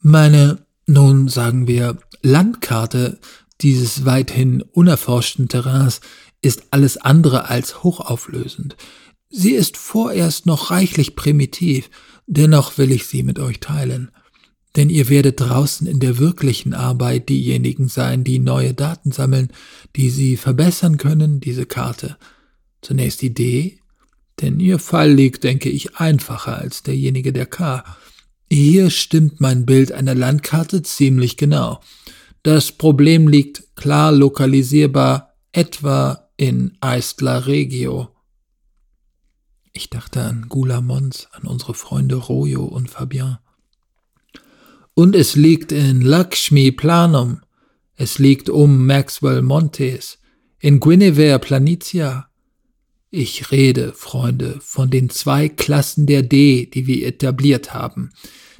Meine, 0.00 0.66
nun 0.86 1.28
sagen 1.28 1.68
wir, 1.68 1.98
Landkarte 2.22 3.18
dieses 3.60 4.04
weithin 4.04 4.62
unerforschten 4.62 5.48
Terrains 5.48 6.00
ist 6.42 6.64
alles 6.70 6.96
andere 6.98 7.48
als 7.48 7.82
hochauflösend. 7.82 8.76
Sie 9.30 9.52
ist 9.52 9.76
vorerst 9.76 10.44
noch 10.44 10.70
reichlich 10.70 11.16
primitiv, 11.16 11.88
dennoch 12.26 12.76
will 12.76 12.92
ich 12.92 13.06
sie 13.06 13.22
mit 13.22 13.38
euch 13.38 13.60
teilen. 13.60 14.10
Denn 14.76 14.90
ihr 14.90 15.08
werdet 15.08 15.40
draußen 15.40 15.86
in 15.86 16.00
der 16.00 16.18
wirklichen 16.18 16.74
Arbeit 16.74 17.28
diejenigen 17.28 17.88
sein, 17.88 18.24
die 18.24 18.38
neue 18.38 18.74
Daten 18.74 19.12
sammeln, 19.12 19.48
die 19.96 20.10
sie 20.10 20.36
verbessern 20.36 20.96
können, 20.96 21.40
diese 21.40 21.66
Karte. 21.66 22.16
Zunächst 22.80 23.22
die 23.22 23.32
D, 23.32 23.78
denn 24.40 24.60
ihr 24.60 24.78
Fall 24.78 25.12
liegt, 25.12 25.44
denke 25.44 25.68
ich, 25.68 25.96
einfacher 25.96 26.58
als 26.58 26.82
derjenige 26.82 27.32
der 27.32 27.46
K. 27.46 27.84
Hier 28.50 28.90
stimmt 28.90 29.40
mein 29.40 29.64
Bild 29.66 29.92
einer 29.92 30.14
Landkarte 30.14 30.82
ziemlich 30.82 31.36
genau. 31.36 31.80
Das 32.42 32.72
Problem 32.72 33.28
liegt 33.28 33.76
klar 33.76 34.10
lokalisierbar 34.10 35.34
etwa 35.52 36.28
in 36.42 36.76
Eistla 36.80 37.38
Regio. 37.38 38.08
Ich 39.72 39.90
dachte 39.90 40.22
an 40.22 40.46
Gula 40.48 40.80
Mons, 40.80 41.28
an 41.30 41.44
unsere 41.44 41.72
Freunde 41.72 42.16
Royo 42.16 42.64
und 42.64 42.90
Fabien. 42.90 43.38
Und 44.92 45.14
es 45.14 45.36
liegt 45.36 45.70
in 45.70 46.00
Lakshmi 46.00 46.72
Planum. 46.72 47.42
Es 47.94 48.18
liegt 48.18 48.48
um 48.48 48.86
Maxwell 48.86 49.40
Montes, 49.40 50.18
in 50.58 50.80
Guinevere 50.80 51.38
Planitia. 51.38 52.28
Ich 53.10 53.52
rede, 53.52 53.92
Freunde, 53.92 54.58
von 54.60 54.90
den 54.90 55.10
zwei 55.10 55.48
Klassen 55.48 56.06
der 56.06 56.24
D, 56.24 56.66
die 56.66 56.88
wir 56.88 57.06
etabliert 57.06 57.72
haben. 57.72 58.10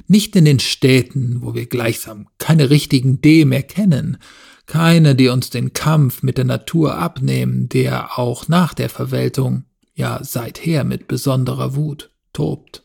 Nicht 0.07 0.37
in 0.37 0.45
den 0.45 0.61
Städten, 0.61 1.41
wo 1.41 1.53
wir 1.53 1.65
gleichsam 1.65 2.29
keine 2.37 2.69
richtigen 2.69 3.19
D 3.19 3.43
mehr 3.43 3.63
kennen, 3.63 4.19
keine, 4.65 5.15
die 5.15 5.27
uns 5.27 5.49
den 5.49 5.73
Kampf 5.73 6.23
mit 6.23 6.37
der 6.37 6.45
Natur 6.45 6.95
abnehmen, 6.95 7.69
der 7.69 8.17
auch 8.17 8.47
nach 8.47 8.73
der 8.73 8.89
Verweltung, 8.89 9.65
ja 9.93 10.23
seither 10.23 10.83
mit 10.83 11.07
besonderer 11.07 11.75
Wut 11.75 12.11
tobt. 12.31 12.83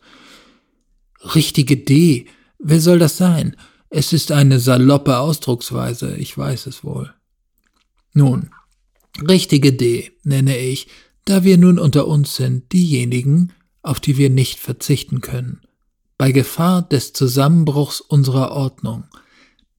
Richtige 1.34 1.76
D, 1.76 2.26
Wer 2.58 2.80
soll 2.80 2.98
das 2.98 3.16
sein? 3.16 3.56
Es 3.88 4.12
ist 4.12 4.32
eine 4.32 4.58
saloppe 4.58 5.18
Ausdrucksweise, 5.18 6.16
ich 6.16 6.36
weiß 6.36 6.66
es 6.66 6.82
wohl. 6.82 7.14
Nun, 8.12 8.50
richtige 9.26 9.72
D 9.72 10.10
nenne 10.24 10.58
ich, 10.58 10.88
da 11.24 11.44
wir 11.44 11.56
nun 11.56 11.78
unter 11.78 12.06
uns 12.08 12.34
sind, 12.34 12.72
diejenigen, 12.72 13.52
auf 13.82 14.00
die 14.00 14.16
wir 14.16 14.28
nicht 14.28 14.58
verzichten 14.58 15.20
können. 15.20 15.60
Bei 16.18 16.32
Gefahr 16.32 16.82
des 16.82 17.12
Zusammenbruchs 17.12 18.00
unserer 18.00 18.50
Ordnung. 18.50 19.04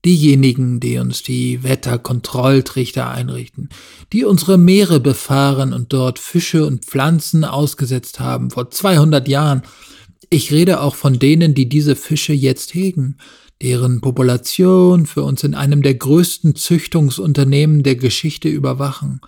Diejenigen, 0.04 0.80
die 0.80 0.96
uns 0.96 1.22
die 1.22 1.62
Wetterkontrolltrichter 1.62 3.10
einrichten, 3.10 3.68
die 4.12 4.24
unsere 4.24 4.56
Meere 4.56 4.98
befahren 4.98 5.74
und 5.74 5.92
dort 5.92 6.18
Fische 6.18 6.64
und 6.64 6.86
Pflanzen 6.86 7.44
ausgesetzt 7.44 8.18
haben 8.18 8.50
vor 8.50 8.70
200 8.70 9.28
Jahren. 9.28 9.62
Ich 10.30 10.52
rede 10.52 10.80
auch 10.80 10.94
von 10.94 11.18
denen, 11.18 11.54
die 11.54 11.68
diese 11.68 11.96
Fische 11.96 12.32
jetzt 12.32 12.72
hegen, 12.74 13.18
deren 13.60 14.00
Population 14.00 15.04
für 15.04 15.22
uns 15.22 15.44
in 15.44 15.54
einem 15.54 15.82
der 15.82 15.94
größten 15.94 16.54
Züchtungsunternehmen 16.54 17.82
der 17.82 17.96
Geschichte 17.96 18.48
überwachen. 18.48 19.20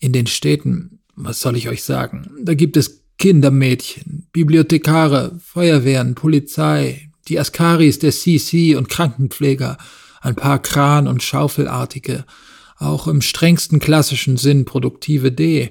In 0.00 0.12
den 0.12 0.26
Städten, 0.26 1.00
was 1.16 1.40
soll 1.40 1.56
ich 1.56 1.68
euch 1.68 1.82
sagen, 1.82 2.30
da 2.42 2.54
gibt 2.54 2.76
es 2.76 3.04
Kindermädchen, 3.18 4.26
Bibliothekare, 4.32 5.38
Feuerwehren, 5.42 6.14
Polizei, 6.14 7.10
die 7.28 7.38
Askaris 7.38 7.98
der 7.98 8.12
CC 8.12 8.76
und 8.76 8.88
Krankenpfleger, 8.88 9.78
ein 10.20 10.36
paar 10.36 10.60
Kran- 10.60 11.08
und 11.08 11.22
Schaufelartige, 11.22 12.24
auch 12.76 13.06
im 13.06 13.20
strengsten 13.20 13.78
klassischen 13.78 14.36
Sinn 14.36 14.64
produktive 14.64 15.32
D, 15.32 15.70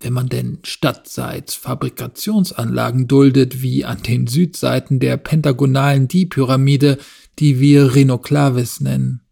wenn 0.00 0.12
man 0.12 0.28
denn 0.28 0.58
stadtseits 0.62 1.54
Fabrikationsanlagen 1.54 3.08
duldet, 3.08 3.62
wie 3.62 3.84
an 3.84 4.02
den 4.02 4.26
Südseiten 4.26 5.00
der 5.00 5.16
pentagonalen 5.16 6.08
Dipyramide, 6.08 6.98
die 7.38 7.60
wir 7.60 7.94
Rhinoklavis 7.94 8.80
nennen. 8.80 9.22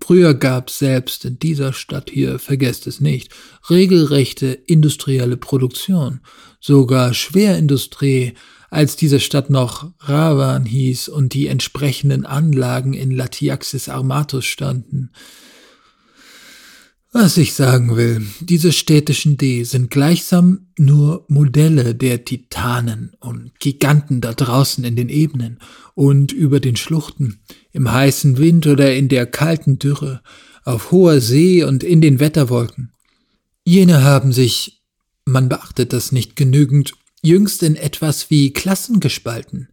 Früher 0.00 0.34
gab's 0.34 0.78
selbst 0.78 1.24
in 1.24 1.38
dieser 1.38 1.72
Stadt 1.72 2.10
hier, 2.10 2.38
vergesst 2.38 2.86
es 2.86 3.00
nicht, 3.00 3.32
regelrechte 3.68 4.46
industrielle 4.46 5.36
Produktion, 5.36 6.20
sogar 6.60 7.12
Schwerindustrie, 7.12 8.34
als 8.70 8.96
diese 8.96 9.20
Stadt 9.20 9.50
noch 9.50 9.92
Ravan 10.00 10.64
hieß 10.64 11.08
und 11.08 11.34
die 11.34 11.46
entsprechenden 11.46 12.26
Anlagen 12.26 12.92
in 12.92 13.10
Latiaxis 13.10 13.88
Armatus 13.88 14.44
standen. 14.44 15.10
Was 17.18 17.38
ich 17.38 17.54
sagen 17.54 17.96
will, 17.96 18.26
diese 18.40 18.72
städtischen 18.72 19.38
D 19.38 19.62
sind 19.62 19.90
gleichsam 19.90 20.66
nur 20.76 21.24
Modelle 21.28 21.94
der 21.94 22.26
Titanen 22.26 23.12
und 23.20 23.58
Giganten 23.58 24.20
da 24.20 24.34
draußen 24.34 24.84
in 24.84 24.96
den 24.96 25.08
Ebenen 25.08 25.58
und 25.94 26.32
über 26.32 26.60
den 26.60 26.76
Schluchten, 26.76 27.40
im 27.72 27.90
heißen 27.90 28.36
Wind 28.36 28.66
oder 28.66 28.94
in 28.94 29.08
der 29.08 29.24
kalten 29.24 29.78
Dürre, 29.78 30.20
auf 30.64 30.90
hoher 30.90 31.22
See 31.22 31.64
und 31.64 31.82
in 31.82 32.02
den 32.02 32.20
Wetterwolken. 32.20 32.92
Jene 33.64 34.04
haben 34.04 34.32
sich, 34.32 34.82
man 35.24 35.48
beachtet 35.48 35.94
das 35.94 36.12
nicht 36.12 36.36
genügend, 36.36 36.92
jüngst 37.22 37.62
in 37.62 37.76
etwas 37.76 38.30
wie 38.30 38.52
Klassen 38.52 39.00
gespalten, 39.00 39.68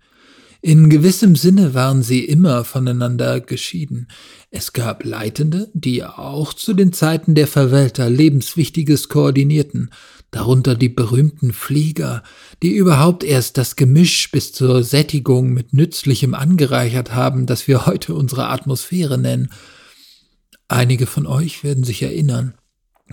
in 0.65 0.89
gewissem 0.89 1.35
Sinne 1.35 1.73
waren 1.73 2.03
sie 2.03 2.23
immer 2.23 2.63
voneinander 2.63 3.41
geschieden. 3.41 4.07
Es 4.49 4.71
gab 4.71 5.03
Leitende, 5.03 5.69
die 5.73 6.05
auch 6.05 6.53
zu 6.53 6.73
den 6.73 6.93
Zeiten 6.93 7.35
der 7.35 7.47
Verwälter 7.47 8.09
lebenswichtiges 8.09 9.09
koordinierten, 9.09 9.89
darunter 10.31 10.75
die 10.75 10.87
berühmten 10.87 11.51
Flieger, 11.51 12.23
die 12.61 12.77
überhaupt 12.77 13.25
erst 13.25 13.57
das 13.57 13.75
Gemisch 13.75 14.31
bis 14.31 14.53
zur 14.53 14.85
Sättigung 14.85 15.51
mit 15.51 15.73
Nützlichem 15.73 16.33
angereichert 16.33 17.13
haben, 17.13 17.45
das 17.45 17.67
wir 17.67 17.85
heute 17.85 18.15
unsere 18.15 18.47
Atmosphäre 18.47 19.17
nennen. 19.17 19.49
Einige 20.69 21.07
von 21.07 21.27
euch 21.27 21.65
werden 21.65 21.83
sich 21.83 22.03
erinnern, 22.03 22.53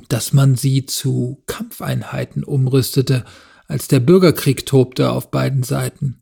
dass 0.07 0.33
man 0.33 0.55
sie 0.55 0.87
zu 0.87 1.43
Kampfeinheiten 1.47 2.45
umrüstete, 2.45 3.25
als 3.71 3.87
der 3.87 4.01
Bürgerkrieg 4.01 4.67
tobte 4.67 5.13
auf 5.13 5.31
beiden 5.31 5.63
Seiten. 5.63 6.17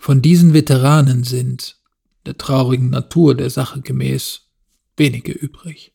Von 0.00 0.22
diesen 0.22 0.54
Veteranen 0.54 1.24
sind, 1.24 1.76
der 2.24 2.38
traurigen 2.38 2.88
Natur 2.88 3.34
der 3.34 3.50
Sache 3.50 3.82
gemäß, 3.82 4.48
wenige 4.96 5.32
übrig. 5.32 5.92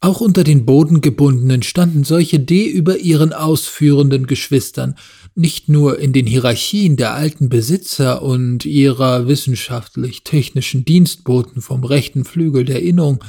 Auch 0.00 0.20
unter 0.20 0.44
den 0.44 0.66
Bodengebundenen 0.66 1.64
standen 1.64 2.04
solche 2.04 2.38
D 2.38 2.66
über 2.66 2.98
ihren 2.98 3.32
ausführenden 3.32 4.28
Geschwistern, 4.28 4.94
nicht 5.34 5.68
nur 5.68 5.98
in 5.98 6.12
den 6.12 6.26
Hierarchien 6.26 6.96
der 6.96 7.14
alten 7.14 7.48
Besitzer 7.48 8.22
und 8.22 8.66
ihrer 8.66 9.26
wissenschaftlich-technischen 9.26 10.84
Dienstboten 10.84 11.60
vom 11.60 11.82
rechten 11.82 12.24
Flügel 12.24 12.64
der 12.64 12.82
Innung, 12.82 13.24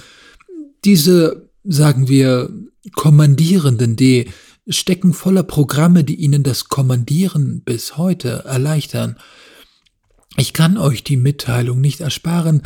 diese, 0.83 1.44
sagen 1.65 2.07
wir, 2.07 2.49
kommandierenden 2.93 3.95
D 3.95 4.29
stecken 4.67 5.13
voller 5.13 5.43
Programme, 5.43 6.03
die 6.03 6.15
Ihnen 6.15 6.43
das 6.43 6.69
Kommandieren 6.69 7.61
bis 7.61 7.97
heute 7.97 8.43
erleichtern. 8.45 9.17
Ich 10.37 10.53
kann 10.53 10.77
euch 10.77 11.03
die 11.03 11.17
Mitteilung 11.17 11.81
nicht 11.81 12.01
ersparen, 12.01 12.63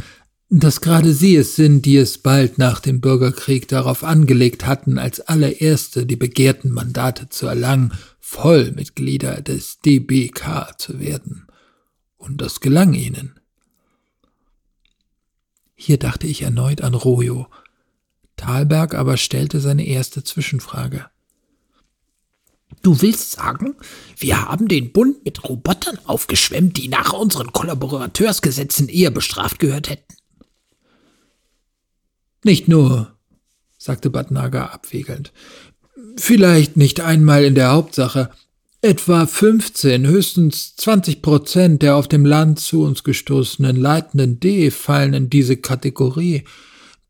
dass 0.50 0.82
gerade 0.82 1.14
Sie 1.14 1.36
es 1.36 1.56
sind, 1.56 1.86
die 1.86 1.97
es 1.97 2.18
bald 2.18 2.58
nach 2.58 2.80
dem 2.80 3.02
Bürgerkrieg 3.02 3.68
darauf 3.68 4.04
angelegt 4.04 4.66
hatten, 4.66 4.97
als 4.97 5.20
allererste 5.22 6.06
die 6.06 6.16
begehrten 6.16 6.72
Mandate 6.72 7.30
zu 7.30 7.45
erlangen, 7.45 7.93
Vollmitglieder 8.20 9.41
des 9.41 9.80
DBK 9.80 10.74
zu 10.78 11.00
werden. 11.00 11.47
Und 12.18 12.41
das 12.41 12.60
gelang 12.62 12.93
ihnen. 12.93 13.39
Hier 15.76 15.97
dachte 15.97 16.28
ich 16.28 16.41
erneut 16.41 16.82
an 16.82 16.93
Rojo. 16.93 17.47
Thalberg 18.40 18.94
aber 18.94 19.18
stellte 19.18 19.60
seine 19.60 19.86
erste 19.86 20.24
Zwischenfrage. 20.24 21.06
Du 22.82 23.02
willst 23.02 23.32
sagen, 23.32 23.76
wir 24.18 24.46
haben 24.46 24.68
den 24.68 24.94
Bund 24.94 25.26
mit 25.26 25.44
Robotern 25.44 26.00
aufgeschwemmt, 26.06 26.78
die 26.78 26.88
nach 26.88 27.14
unseren 27.14 27.52
Kollaborateursgesetzen 27.52 28.88
eher 28.88 29.12
bestraft 29.12 29.60
gehört 29.60 29.90
hätten? 29.90 30.14
Nicht 32.44 32.70
nur, 32.70 33.18
sagte 33.78 34.10
Bad 34.10 34.32
Naga 34.32 34.68
abwägelnd. 34.68 35.34
Vielleicht 36.16 36.78
nicht 36.78 37.02
einmal 37.02 37.44
in 37.44 37.56
der 37.56 37.72
Hauptsache. 37.72 38.30
Etwa 38.82 39.26
15, 39.26 40.08
höchstens 40.08 40.78
20 40.78 41.22
Prozent 41.22 41.82
der 41.82 41.98
auf 41.98 42.08
dem 42.08 42.26
Land 42.26 42.60
zu 42.60 42.84
uns 42.84 43.04
gestoßenen 43.04 43.76
leitenden 43.76 44.40
D 44.40 44.72
fallen 44.72 45.14
in 45.14 45.30
diese 45.30 45.58
Kategorie. 45.58 46.46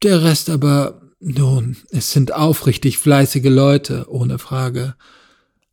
Der 0.02 0.24
Rest 0.24 0.50
aber, 0.50 1.00
nun, 1.20 1.78
es 1.90 2.12
sind 2.12 2.34
aufrichtig 2.34 2.98
fleißige 2.98 3.50
Leute, 3.50 4.06
ohne 4.10 4.40
Frage. 4.40 4.96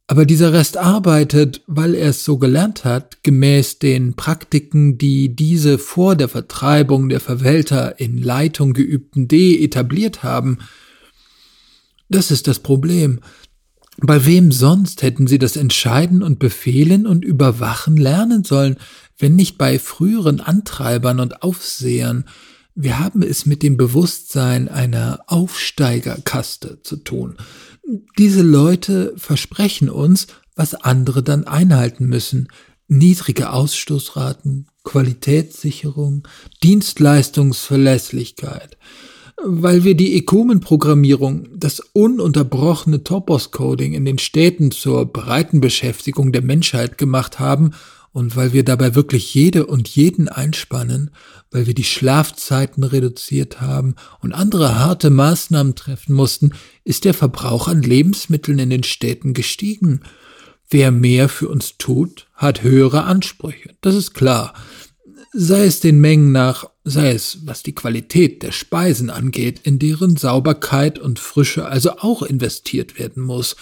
Aber 0.09 0.25
dieser 0.25 0.53
Rest 0.53 0.77
arbeitet, 0.77 1.63
weil 1.67 1.95
er 1.95 2.11
es 2.11 2.25
so 2.25 2.39
gelernt 2.39 2.85
hat, 2.85 3.23
gemäß 3.25 3.81
den 3.81 4.15
Praktiken, 4.15 4.99
die 4.99 5.35
diese 5.35 5.79
vor 5.79 6.15
der 6.15 6.29
Vertreibung 6.29 7.09
der 7.09 7.21
Verwälter 7.21 7.99
in 7.99 8.19
Leitung 8.19 8.73
geübten 8.73 9.27
D 9.27 9.63
etabliert 9.65 10.23
haben. 10.23 10.59
Das 12.09 12.31
ist 12.31 12.47
das 12.47 12.61
Problem. 12.61 13.21
Bei 13.99 14.27
wem 14.27 14.53
sonst 14.53 15.03
hätten 15.03 15.27
sie 15.27 15.39
das 15.39 15.57
Entscheiden 15.57 16.23
und 16.23 16.39
Befehlen 16.39 17.07
und 17.07 17.25
Überwachen 17.25 17.97
lernen 17.97 18.45
sollen, 18.45 18.77
wenn 19.19 19.35
nicht 19.35 19.59
bei 19.59 19.79
früheren 19.79 20.41
Antreibern 20.41 21.19
und 21.19 21.43
Aufsehern? 21.43 22.27
Wir 22.79 22.99
haben 22.99 23.23
es 23.23 23.47
mit 23.47 23.63
dem 23.63 23.79
Bewusstsein 23.79 24.69
einer 24.69 25.21
Aufsteigerkaste 25.27 26.83
zu 26.83 26.97
tun, 26.97 27.39
diese 28.19 28.43
Leute 28.43 29.15
versprechen 29.17 29.89
uns, 29.89 30.27
was 30.57 30.75
andere 30.75 31.23
dann 31.23 31.47
einhalten 31.47 32.07
müssen. 32.07 32.49
Niedrige 32.89 33.51
Ausstoßraten, 33.51 34.67
Qualitätssicherung, 34.85 36.27
Dienstleistungsverlässlichkeit. 36.63 38.77
Weil 39.45 39.85
wir 39.85 39.95
die 39.95 40.17
Ekumenprogrammierung, 40.17 41.49
das 41.55 41.81
ununterbrochene 41.93 43.05
Topos-Coding 43.05 43.93
in 43.93 44.05
den 44.05 44.19
Städten 44.19 44.71
zur 44.71 45.07
breiten 45.07 45.61
Beschäftigung 45.61 46.33
der 46.33 46.43
Menschheit 46.43 46.99
gemacht 46.99 47.39
haben 47.39 47.73
und 48.17 48.35
weil 48.35 48.55
wir 48.55 48.65
dabei 48.65 48.95
wirklich 48.95 49.35
jede 49.35 49.67
und 49.67 49.89
jeden 49.89 50.31
einspannen, 50.31 51.11
weil 51.51 51.67
wir 51.67 51.75
die 51.75 51.85
Schlafzeiten 51.85 52.83
reduziert 52.83 53.61
haben 53.61 53.95
und 54.23 54.33
andere 54.33 54.79
harte 54.79 55.11
Maßnahmen 55.11 55.75
treffen 55.75 56.15
mussten, 56.15 56.53
ist 56.83 57.05
der 57.05 57.13
Verbrauch 57.13 57.69
an 57.69 57.83
Lebensmitteln 57.83 58.59
in 58.59 58.71
den 58.71 58.85
Städten 58.85 59.35
gestiegen. 59.35 60.01
Wer 60.71 60.93
mehr 60.93 61.29
für 61.29 61.51
uns 61.51 61.77
tut, 61.77 62.27
hat 62.33 62.63
höhere 62.63 63.05
Ansprüche. 63.05 63.75
Das 63.83 63.95
ist 63.95 64.15
klar. 64.15 64.55
Sei 65.35 65.67
es 65.67 65.81
den 65.81 66.01
Mengen 66.01 66.33
nach, 66.33 66.71
sei 66.85 67.11
es 67.11 67.41
was 67.45 67.65
die 67.65 67.75
Qualität 67.75 68.43
der 68.43 68.53
Speisen 68.53 69.11
angeht, 69.11 69.61
in 69.65 69.79
deren 69.79 70.17
Sauberkeit 70.17 70.99
und 70.99 71.19
Frische 71.19 71.67
also 71.67 71.99
auch 71.99 72.23
investiert 72.23 72.99
werden 72.99 73.23
muss, 73.23 73.57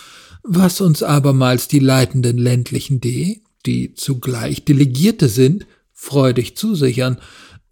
was 0.44 0.80
uns 0.80 1.02
abermals 1.02 1.66
die 1.66 1.80
leitenden 1.80 2.38
ländlichen 2.38 3.00
D 3.00 3.40
die 3.66 3.94
zugleich 3.94 4.64
Delegierte 4.64 5.28
sind, 5.28 5.66
freudig 5.92 6.56
zusichern. 6.56 7.18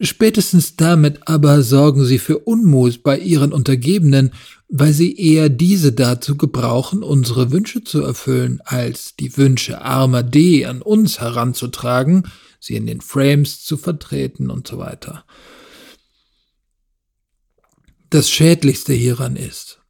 Spätestens 0.01 0.77
damit 0.77 1.29
aber 1.29 1.63
sorgen 1.63 2.05
sie 2.05 2.19
für 2.19 2.39
Unmut 2.39 3.03
bei 3.03 3.19
ihren 3.19 3.53
Untergebenen, 3.53 4.33
weil 4.69 4.93
sie 4.93 5.17
eher 5.17 5.49
diese 5.49 5.93
dazu 5.93 6.37
gebrauchen, 6.37 7.03
unsere 7.03 7.53
Wünsche 7.53 7.85
zu 7.85 8.01
erfüllen, 8.01 8.61
als 8.65 9.17
die 9.17 9.37
Wünsche 9.37 9.83
armer 9.83 10.23
D 10.23 10.65
an 10.65 10.81
uns 10.81 11.21
heranzutragen, 11.21 12.25
sie 12.59 12.77
in 12.77 12.87
den 12.87 13.01
Frames 13.03 13.63
zu 13.63 13.77
vertreten 13.77 14.51
und 14.51 14.67
so 14.67 14.79
weiter. 14.79 15.25
Das 18.09 18.31
Schädlichste 18.31 18.95
hieran 18.95 19.37
ist, 19.37 19.82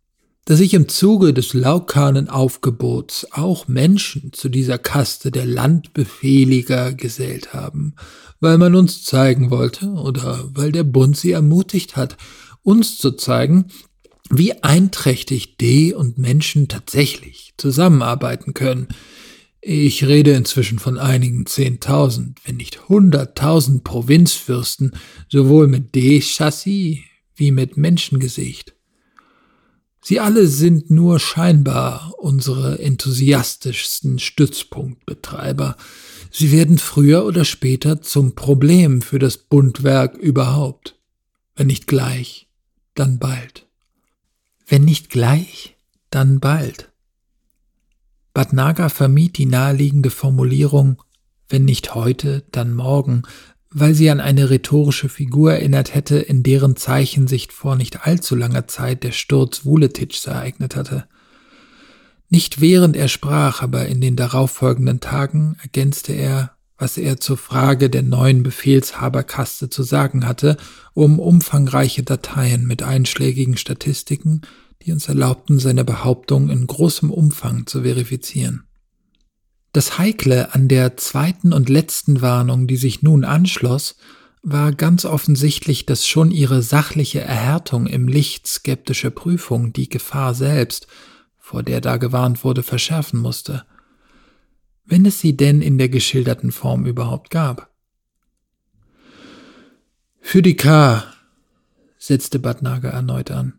dass 0.44 0.58
sich 0.58 0.74
im 0.74 0.88
Zuge 0.88 1.32
des 1.32 1.54
Laukanenaufgebots 1.54 3.28
auch 3.30 3.68
Menschen 3.68 4.32
zu 4.32 4.48
dieser 4.48 4.78
Kaste 4.78 5.30
der 5.30 5.46
Landbefehliger 5.46 6.94
gesellt 6.94 7.54
haben, 7.54 7.94
weil 8.40 8.58
man 8.58 8.74
uns 8.74 9.04
zeigen 9.04 9.50
wollte 9.50 9.86
oder 9.86 10.50
weil 10.52 10.72
der 10.72 10.82
Bund 10.82 11.16
sie 11.16 11.30
ermutigt 11.30 11.96
hat, 11.96 12.16
uns 12.62 12.98
zu 12.98 13.12
zeigen, 13.12 13.66
wie 14.30 14.62
einträchtig 14.62 15.58
D 15.58 15.94
und 15.94 16.18
Menschen 16.18 16.66
tatsächlich 16.66 17.54
zusammenarbeiten 17.56 18.54
können. 18.54 18.88
Ich 19.60 20.04
rede 20.04 20.32
inzwischen 20.32 20.80
von 20.80 20.98
einigen 20.98 21.46
Zehntausend, 21.46 22.40
wenn 22.44 22.56
nicht 22.56 22.88
Hunderttausend 22.88 23.84
Provinzfürsten, 23.84 24.96
sowohl 25.28 25.68
mit 25.68 25.94
D-Chassis 25.94 26.98
wie 27.36 27.52
mit 27.52 27.76
Menschengesicht. 27.76 28.71
Sie 30.04 30.18
alle 30.18 30.48
sind 30.48 30.90
nur 30.90 31.20
scheinbar 31.20 32.12
unsere 32.18 32.80
enthusiastischsten 32.80 34.18
Stützpunktbetreiber. 34.18 35.76
Sie 36.32 36.50
werden 36.50 36.78
früher 36.78 37.24
oder 37.24 37.44
später 37.44 38.02
zum 38.02 38.34
Problem 38.34 39.00
für 39.00 39.20
das 39.20 39.36
Bundwerk 39.36 40.16
überhaupt. 40.16 40.98
Wenn 41.54 41.68
nicht 41.68 41.86
gleich, 41.86 42.48
dann 42.94 43.20
bald. 43.20 43.66
Wenn 44.66 44.84
nicht 44.84 45.08
gleich, 45.08 45.76
dann 46.10 46.40
bald. 46.40 46.90
Bad 48.34 48.52
Naga 48.52 48.88
vermied 48.88 49.38
die 49.38 49.46
naheliegende 49.46 50.10
Formulierung 50.10 51.00
wenn 51.52 51.66
nicht 51.66 51.94
heute, 51.94 52.44
dann 52.50 52.74
morgen, 52.74 53.24
weil 53.74 53.94
sie 53.94 54.10
an 54.10 54.20
eine 54.20 54.50
rhetorische 54.50 55.08
Figur 55.08 55.52
erinnert 55.52 55.94
hätte, 55.94 56.18
in 56.18 56.42
deren 56.42 56.76
Zeichensicht 56.76 57.52
vor 57.52 57.76
nicht 57.76 58.06
allzu 58.06 58.36
langer 58.36 58.68
Zeit 58.68 59.02
der 59.02 59.12
Sturz 59.12 59.64
Wuletitschs 59.64 60.26
ereignet 60.26 60.76
hatte. 60.76 61.04
Nicht 62.28 62.60
während 62.60 62.96
er 62.96 63.08
sprach, 63.08 63.62
aber 63.62 63.86
in 63.86 64.00
den 64.00 64.16
darauffolgenden 64.16 65.00
Tagen 65.00 65.56
ergänzte 65.62 66.12
er, 66.12 66.52
was 66.78 66.96
er 66.98 67.20
zur 67.20 67.36
Frage 67.36 67.90
der 67.90 68.02
neuen 68.02 68.42
Befehlshaberkaste 68.42 69.70
zu 69.70 69.82
sagen 69.82 70.26
hatte, 70.26 70.56
um 70.94 71.18
umfangreiche 71.18 72.02
Dateien 72.02 72.66
mit 72.66 72.82
einschlägigen 72.82 73.56
Statistiken, 73.56 74.40
die 74.82 74.92
uns 74.92 75.08
erlaubten, 75.08 75.58
seine 75.58 75.84
Behauptung 75.84 76.50
in 76.50 76.66
großem 76.66 77.10
Umfang 77.10 77.66
zu 77.66 77.82
verifizieren. 77.82 78.64
Das 79.72 79.96
Heikle 79.96 80.52
an 80.54 80.68
der 80.68 80.98
zweiten 80.98 81.54
und 81.54 81.70
letzten 81.70 82.20
Warnung, 82.20 82.66
die 82.66 82.76
sich 82.76 83.02
nun 83.02 83.24
anschloss, 83.24 83.96
war 84.42 84.72
ganz 84.72 85.06
offensichtlich, 85.06 85.86
dass 85.86 86.06
schon 86.06 86.30
ihre 86.30 86.62
sachliche 86.62 87.20
Erhärtung 87.20 87.86
im 87.86 88.06
Licht 88.06 88.46
skeptischer 88.46 89.10
Prüfung 89.10 89.72
die 89.72 89.88
Gefahr 89.88 90.34
selbst, 90.34 90.88
vor 91.38 91.62
der 91.62 91.80
da 91.80 91.96
gewarnt 91.96 92.44
wurde, 92.44 92.62
verschärfen 92.62 93.18
musste. 93.18 93.64
Wenn 94.84 95.06
es 95.06 95.20
sie 95.20 95.36
denn 95.36 95.62
in 95.62 95.78
der 95.78 95.88
geschilderten 95.88 96.52
Form 96.52 96.84
überhaupt 96.84 97.30
gab. 97.30 97.70
Für 100.20 100.42
die 100.42 100.56
K, 100.56 101.04
setzte 101.98 102.38
Badnager 102.38 102.90
erneut 102.90 103.30
an, 103.30 103.54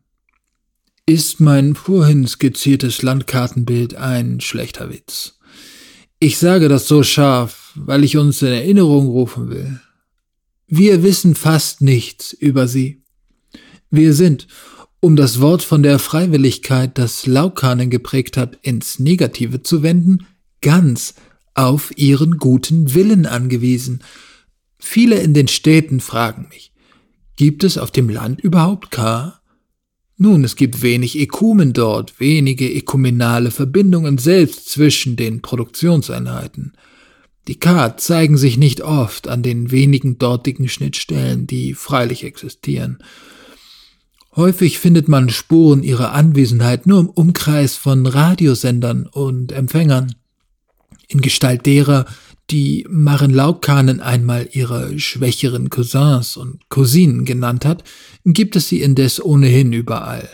ist 1.05 1.39
mein 1.39 1.75
vorhin 1.75 2.27
skizziertes 2.27 3.01
Landkartenbild 3.01 3.95
ein 3.95 4.41
schlechter 4.41 4.89
Witz. 4.89 5.39
Ich 6.23 6.37
sage 6.37 6.69
das 6.69 6.87
so 6.87 7.03
scharf, 7.03 7.73
weil 7.75 8.05
ich 8.05 8.15
uns 8.15 8.41
in 8.41 8.47
Erinnerung 8.47 9.07
rufen 9.07 9.49
will. 9.49 9.81
Wir 10.67 11.03
wissen 11.03 11.35
fast 11.35 11.81
nichts 11.81 12.31
über 12.31 12.69
sie. 12.69 13.03
Wir 13.91 14.13
sind, 14.13 14.47
um 15.01 15.17
das 15.17 15.41
Wort 15.41 15.63
von 15.63 15.83
der 15.83 15.99
Freiwilligkeit, 15.99 16.97
das 16.97 17.25
Laukanen 17.25 17.89
geprägt 17.89 18.37
hat, 18.37 18.57
ins 18.61 18.99
Negative 18.99 19.63
zu 19.63 19.83
wenden, 19.83 20.25
ganz 20.61 21.15
auf 21.55 21.91
ihren 21.97 22.37
guten 22.37 22.93
Willen 22.93 23.25
angewiesen. 23.25 24.01
Viele 24.79 25.17
in 25.17 25.33
den 25.33 25.49
Städten 25.49 25.99
fragen 25.99 26.47
mich, 26.47 26.71
gibt 27.35 27.65
es 27.65 27.77
auf 27.77 27.91
dem 27.91 28.07
Land 28.07 28.39
überhaupt 28.39 28.91
K? 28.91 29.41
Nun, 30.17 30.43
es 30.43 30.55
gibt 30.55 30.81
wenig 30.81 31.19
Ekumen 31.19 31.73
dort, 31.73 32.19
wenige 32.19 32.71
ekumenale 32.71 33.51
Verbindungen 33.51 34.17
selbst 34.17 34.69
zwischen 34.69 35.15
den 35.15 35.41
Produktionseinheiten. 35.41 36.73
Die 37.47 37.59
K 37.59 37.97
zeigen 37.97 38.37
sich 38.37 38.57
nicht 38.57 38.81
oft 38.81 39.27
an 39.27 39.41
den 39.41 39.71
wenigen 39.71 40.17
dortigen 40.17 40.69
Schnittstellen, 40.69 41.45
die 41.47 41.73
freilich 41.73 42.23
existieren. 42.23 42.99
Häufig 44.35 44.79
findet 44.79 45.07
man 45.07 45.29
Spuren 45.29 45.83
ihrer 45.83 46.13
Anwesenheit 46.13 46.87
nur 46.87 47.01
im 47.01 47.09
Umkreis 47.09 47.75
von 47.75 48.05
Radiosendern 48.05 49.07
und 49.07 49.51
Empfängern, 49.51 50.15
in 51.07 51.21
Gestalt 51.21 51.65
derer, 51.65 52.05
die 52.49 52.85
Maren 52.89 53.31
Laukanen 53.33 53.99
einmal 53.99 54.49
ihre 54.51 54.99
schwächeren 54.99 55.69
Cousins 55.69 56.37
und 56.37 56.69
Cousinen 56.69 57.25
genannt 57.25 57.65
hat, 57.65 57.83
gibt 58.25 58.55
es 58.55 58.69
sie 58.69 58.81
indes 58.81 59.23
ohnehin 59.23 59.73
überall. 59.73 60.29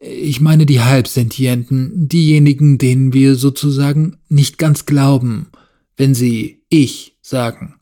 Ich 0.00 0.40
meine 0.40 0.66
die 0.66 0.80
Halbsentienten, 0.80 2.08
diejenigen, 2.08 2.78
denen 2.78 3.12
wir 3.12 3.34
sozusagen 3.34 4.18
nicht 4.28 4.58
ganz 4.58 4.86
glauben, 4.86 5.48
wenn 5.96 6.14
sie 6.14 6.62
ich 6.68 7.16
sagen. 7.22 7.76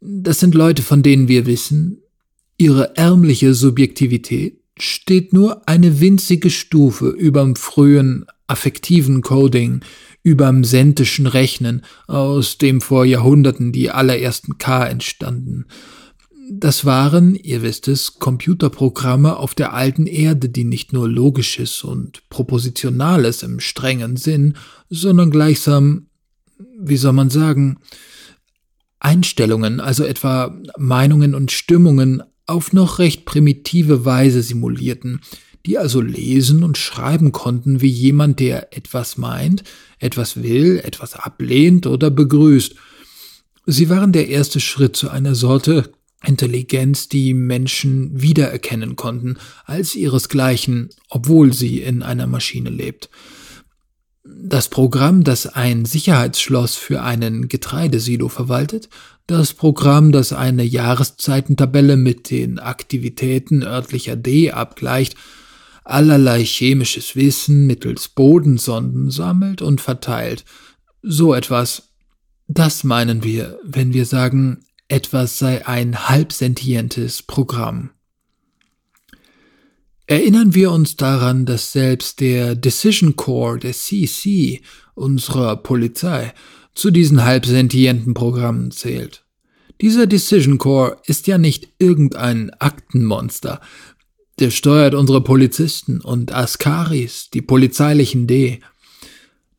Das 0.00 0.38
sind 0.38 0.54
Leute, 0.54 0.82
von 0.82 1.02
denen 1.02 1.28
wir 1.28 1.46
wissen, 1.46 2.02
ihre 2.58 2.96
ärmliche 2.96 3.54
Subjektivität, 3.54 4.60
steht 4.78 5.32
nur 5.32 5.68
eine 5.68 6.00
winzige 6.00 6.50
Stufe 6.50 7.08
überm 7.08 7.56
frühen 7.56 8.26
affektiven 8.46 9.22
Coding, 9.22 9.80
überm 10.22 10.64
sentischen 10.64 11.26
Rechnen, 11.26 11.82
aus 12.06 12.58
dem 12.58 12.80
vor 12.80 13.04
Jahrhunderten 13.04 13.72
die 13.72 13.90
allerersten 13.90 14.58
K 14.58 14.86
entstanden. 14.86 15.66
Das 16.48 16.84
waren, 16.84 17.34
ihr 17.34 17.62
wisst 17.62 17.88
es, 17.88 18.20
Computerprogramme 18.20 19.36
auf 19.36 19.54
der 19.54 19.72
alten 19.72 20.06
Erde, 20.06 20.48
die 20.48 20.62
nicht 20.62 20.92
nur 20.92 21.08
Logisches 21.08 21.82
und 21.82 22.28
Propositionales 22.28 23.42
im 23.42 23.58
strengen 23.58 24.16
Sinn, 24.16 24.54
sondern 24.88 25.32
gleichsam, 25.32 26.06
wie 26.78 26.96
soll 26.96 27.14
man 27.14 27.30
sagen, 27.30 27.78
Einstellungen, 29.00 29.80
also 29.80 30.04
etwa 30.04 30.56
Meinungen 30.78 31.34
und 31.34 31.50
Stimmungen 31.50 32.22
auf 32.46 32.72
noch 32.72 32.98
recht 32.98 33.24
primitive 33.24 34.04
Weise 34.04 34.42
simulierten, 34.42 35.20
die 35.66 35.78
also 35.78 36.00
lesen 36.00 36.62
und 36.62 36.78
schreiben 36.78 37.32
konnten 37.32 37.80
wie 37.80 37.88
jemand, 37.88 38.38
der 38.38 38.76
etwas 38.76 39.18
meint, 39.18 39.64
etwas 39.98 40.42
will, 40.42 40.80
etwas 40.84 41.14
ablehnt 41.14 41.86
oder 41.86 42.10
begrüßt. 42.10 42.74
Sie 43.66 43.90
waren 43.90 44.12
der 44.12 44.28
erste 44.28 44.60
Schritt 44.60 44.96
zu 44.96 45.10
einer 45.10 45.34
Sorte 45.34 45.92
Intelligenz, 46.24 47.08
die 47.08 47.34
Menschen 47.34 48.20
wiedererkennen 48.20 48.96
konnten 48.96 49.36
als 49.64 49.94
ihresgleichen, 49.94 50.90
obwohl 51.08 51.52
sie 51.52 51.82
in 51.82 52.02
einer 52.02 52.26
Maschine 52.26 52.70
lebt. 52.70 53.10
Das 54.28 54.68
Programm, 54.68 55.22
das 55.22 55.46
ein 55.46 55.84
Sicherheitsschloss 55.84 56.74
für 56.74 57.02
einen 57.02 57.48
Getreidesilo 57.48 58.28
verwaltet, 58.28 58.88
das 59.26 59.54
Programm, 59.54 60.10
das 60.12 60.32
eine 60.32 60.64
Jahreszeitentabelle 60.64 61.96
mit 61.96 62.30
den 62.30 62.58
Aktivitäten 62.58 63.62
örtlicher 63.62 64.16
D 64.16 64.50
abgleicht, 64.50 65.14
allerlei 65.84 66.44
chemisches 66.44 67.14
Wissen 67.14 67.66
mittels 67.66 68.08
Bodensonden 68.08 69.10
sammelt 69.10 69.62
und 69.62 69.80
verteilt. 69.80 70.44
So 71.02 71.32
etwas. 71.32 71.90
Das 72.48 72.84
meinen 72.84 73.22
wir, 73.22 73.58
wenn 73.64 73.92
wir 73.92 74.06
sagen, 74.06 74.64
etwas 74.88 75.38
sei 75.38 75.66
ein 75.66 76.08
halbsentientes 76.08 77.22
Programm. 77.22 77.90
Erinnern 80.08 80.54
wir 80.54 80.70
uns 80.70 80.94
daran, 80.94 81.46
dass 81.46 81.72
selbst 81.72 82.20
der 82.20 82.54
Decision 82.54 83.16
Core 83.16 83.58
der 83.58 83.72
CC 83.72 84.62
unserer 84.94 85.56
Polizei 85.56 86.32
zu 86.74 86.92
diesen 86.92 87.24
halbsentienten 87.24 88.14
Programmen 88.14 88.70
zählt. 88.70 89.24
Dieser 89.80 90.06
Decision 90.06 90.58
Core 90.58 90.98
ist 91.06 91.26
ja 91.26 91.38
nicht 91.38 91.70
irgendein 91.78 92.50
Aktenmonster. 92.60 93.60
Der 94.38 94.50
steuert 94.50 94.94
unsere 94.94 95.22
Polizisten 95.22 96.00
und 96.00 96.32
Askaris, 96.32 97.30
die 97.30 97.42
polizeilichen 97.42 98.28
D. 98.28 98.60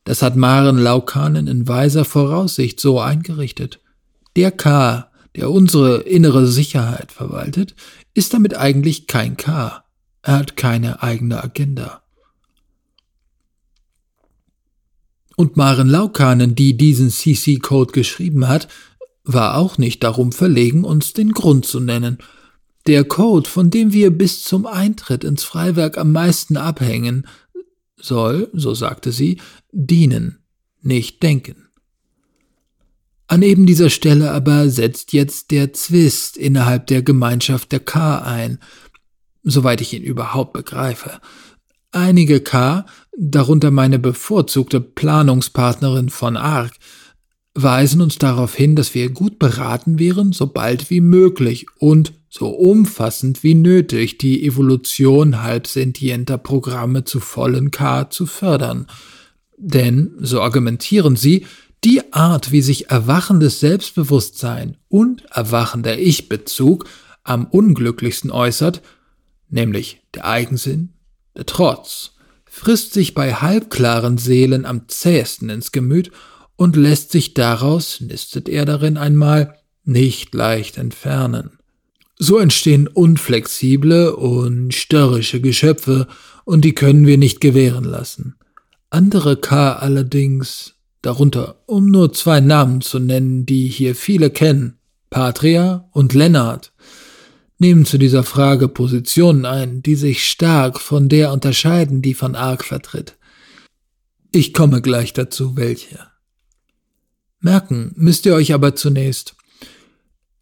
Das 0.04 0.22
hat 0.22 0.34
Maren 0.34 0.78
Laukanen 0.78 1.46
in 1.46 1.68
weiser 1.68 2.06
Voraussicht 2.06 2.80
so 2.80 3.00
eingerichtet. 3.00 3.80
Der 4.34 4.50
K, 4.50 5.10
der 5.36 5.50
unsere 5.50 5.98
innere 6.02 6.46
Sicherheit 6.46 7.12
verwaltet, 7.12 7.74
ist 8.14 8.32
damit 8.32 8.56
eigentlich 8.56 9.06
kein 9.06 9.36
K. 9.36 9.84
Er 10.22 10.38
hat 10.38 10.56
keine 10.56 11.02
eigene 11.02 11.42
Agenda. 11.42 12.02
Und 15.36 15.56
Maren 15.56 15.88
Laukanen, 15.88 16.54
die 16.56 16.76
diesen 16.76 17.10
CC-Code 17.10 17.92
geschrieben 17.92 18.48
hat, 18.48 18.66
war 19.22 19.56
auch 19.56 19.78
nicht 19.78 20.02
darum 20.02 20.32
verlegen, 20.32 20.84
uns 20.84 21.12
den 21.12 21.32
Grund 21.32 21.64
zu 21.64 21.78
nennen. 21.78 22.18
Der 22.86 23.04
Code, 23.04 23.48
von 23.48 23.70
dem 23.70 23.92
wir 23.92 24.10
bis 24.10 24.42
zum 24.42 24.66
Eintritt 24.66 25.22
ins 25.22 25.44
Freiwerk 25.44 25.98
am 25.98 26.10
meisten 26.10 26.56
abhängen, 26.56 27.26
soll, 27.96 28.50
so 28.52 28.74
sagte 28.74 29.12
sie, 29.12 29.40
dienen, 29.70 30.38
nicht 30.80 31.22
denken. 31.22 31.68
An 33.26 33.42
eben 33.42 33.66
dieser 33.66 33.90
Stelle 33.90 34.30
aber 34.30 34.70
setzt 34.70 35.12
jetzt 35.12 35.50
der 35.50 35.74
Zwist 35.74 36.38
innerhalb 36.38 36.86
der 36.86 37.02
Gemeinschaft 37.02 37.72
der 37.72 37.80
K 37.80 38.18
ein, 38.20 38.58
soweit 39.50 39.80
ich 39.80 39.92
ihn 39.92 40.02
überhaupt 40.02 40.52
begreife. 40.52 41.20
Einige 41.90 42.40
K, 42.40 42.84
darunter 43.16 43.70
meine 43.70 43.98
bevorzugte 43.98 44.80
Planungspartnerin 44.80 46.10
von 46.10 46.36
ARC, 46.36 46.72
weisen 47.54 48.00
uns 48.00 48.18
darauf 48.18 48.54
hin, 48.54 48.76
dass 48.76 48.94
wir 48.94 49.10
gut 49.10 49.38
beraten 49.38 49.98
wären, 49.98 50.32
so 50.32 50.46
bald 50.46 50.90
wie 50.90 51.00
möglich 51.00 51.66
und 51.78 52.12
so 52.28 52.48
umfassend 52.48 53.42
wie 53.42 53.54
nötig 53.54 54.18
die 54.18 54.44
Evolution 54.44 55.42
halbsentienter 55.42 56.38
Programme 56.38 57.04
zu 57.04 57.20
vollen 57.20 57.70
K 57.70 58.10
zu 58.10 58.26
fördern. 58.26 58.86
Denn, 59.56 60.12
so 60.20 60.40
argumentieren 60.40 61.16
sie, 61.16 61.46
die 61.84 62.12
Art, 62.12 62.52
wie 62.52 62.60
sich 62.60 62.90
erwachendes 62.90 63.60
Selbstbewusstsein 63.60 64.76
und 64.88 65.24
erwachender 65.30 65.98
Ich-Bezug 65.98 66.84
am 67.24 67.46
unglücklichsten 67.46 68.30
äußert, 68.30 68.82
nämlich 69.48 70.00
der 70.14 70.26
Eigensinn, 70.26 70.94
der 71.36 71.46
Trotz, 71.46 72.12
frisst 72.44 72.92
sich 72.92 73.14
bei 73.14 73.34
halbklaren 73.34 74.18
Seelen 74.18 74.66
am 74.66 74.88
zähesten 74.88 75.48
ins 75.48 75.72
Gemüt 75.72 76.10
und 76.56 76.76
lässt 76.76 77.12
sich 77.12 77.34
daraus, 77.34 78.00
nistet 78.00 78.48
er 78.48 78.64
darin 78.64 78.96
einmal, 78.96 79.54
nicht 79.84 80.34
leicht 80.34 80.76
entfernen. 80.76 81.58
So 82.18 82.38
entstehen 82.38 82.88
unflexible 82.88 84.14
und 84.14 84.74
störrische 84.74 85.40
Geschöpfe, 85.40 86.08
und 86.44 86.64
die 86.64 86.74
können 86.74 87.06
wir 87.06 87.18
nicht 87.18 87.42
gewähren 87.42 87.84
lassen. 87.84 88.36
Andere 88.90 89.36
K 89.36 89.74
allerdings, 89.74 90.74
darunter, 91.02 91.62
um 91.66 91.90
nur 91.90 92.12
zwei 92.14 92.40
Namen 92.40 92.80
zu 92.80 92.98
nennen, 92.98 93.44
die 93.44 93.68
hier 93.68 93.94
viele 93.94 94.30
kennen, 94.30 94.78
Patria 95.10 95.88
und 95.92 96.14
Lennart, 96.14 96.72
nehmen 97.58 97.84
zu 97.84 97.98
dieser 97.98 98.24
Frage 98.24 98.68
Positionen 98.68 99.44
ein, 99.44 99.82
die 99.82 99.96
sich 99.96 100.26
stark 100.26 100.80
von 100.80 101.08
der 101.08 101.32
unterscheiden, 101.32 102.02
die 102.02 102.14
von 102.14 102.34
Arc 102.34 102.64
vertritt. 102.64 103.16
Ich 104.30 104.54
komme 104.54 104.82
gleich 104.82 105.12
dazu, 105.12 105.56
welche. 105.56 105.98
Merken 107.40 107.92
müsst 107.96 108.26
ihr 108.26 108.34
euch 108.34 108.52
aber 108.52 108.74
zunächst, 108.74 109.36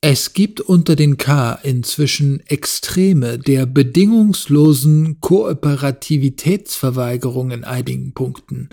es 0.00 0.32
gibt 0.34 0.60
unter 0.60 0.94
den 0.94 1.16
K 1.16 1.54
inzwischen 1.62 2.40
Extreme 2.46 3.38
der 3.38 3.66
bedingungslosen 3.66 5.20
Kooperativitätsverweigerung 5.20 7.50
in 7.50 7.64
einigen 7.64 8.12
Punkten. 8.12 8.68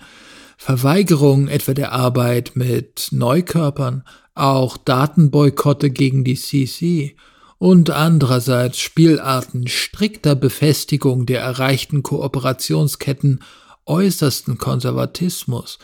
Verweigerung 0.57 1.47
etwa 1.47 1.73
der 1.73 1.91
Arbeit 1.91 2.51
mit 2.55 3.07
Neukörpern, 3.11 4.03
auch 4.35 4.77
Datenboykotte 4.77 5.89
gegen 5.89 6.23
die 6.23 6.35
CC 6.35 7.15
und 7.63 7.91
andererseits 7.91 8.77
Spielarten 8.77 9.69
strikter 9.69 10.35
Befestigung 10.35 11.25
der 11.25 11.39
erreichten 11.39 12.03
Kooperationsketten 12.03 13.39
äußersten 13.85 14.57
Konservatismus, 14.57 15.79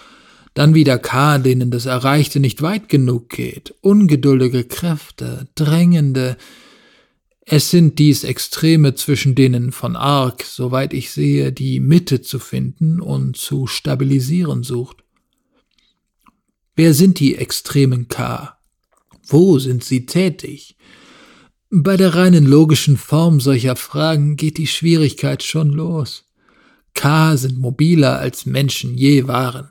dann 0.54 0.76
wieder 0.76 0.98
K, 0.98 1.38
denen 1.38 1.72
das 1.72 1.86
Erreichte 1.86 2.42
nicht 2.42 2.62
weit 2.62 2.90
genug 2.90 3.30
geht, 3.30 3.76
ungeduldige 3.80 4.66
Kräfte, 4.66 5.48
drängende, 5.56 6.36
es 7.46 7.72
sind 7.72 7.98
dies 7.98 8.26
Extreme, 8.26 8.96
zwischen 8.96 9.34
denen 9.34 9.72
von 9.72 9.96
Arc, 9.96 10.44
soweit 10.44 10.94
ich 10.94 11.12
sehe, 11.12 11.54
die 11.54 11.80
Mitte 11.80 12.22
zu 12.22 12.40
finden 12.40 13.00
und 13.00 13.38
zu 13.38 13.68
stabilisieren 13.68 14.64
sucht. 14.64 14.98
Wer 16.76 16.94
sind 16.94 17.22
die 17.22 17.38
extremen 17.38 18.10
K? 18.10 18.58
Wo 19.26 19.60
sind 19.60 19.86
sie 19.86 20.06
tätig? 20.06 20.76
Bei 21.72 21.98
der 21.98 22.16
reinen 22.16 22.48
logischen 22.48 22.98
Form 22.98 23.40
solcher 23.40 23.76
Fragen 23.76 24.38
geht 24.38 24.58
die 24.58 24.66
Schwierigkeit 24.66 25.44
schon 25.44 25.70
los. 25.70 26.24
K 26.96 27.38
sind 27.38 27.60
mobiler 27.60 28.18
als 28.18 28.48
Menschen 28.48 28.98
je 28.98 29.28
waren. 29.28 29.70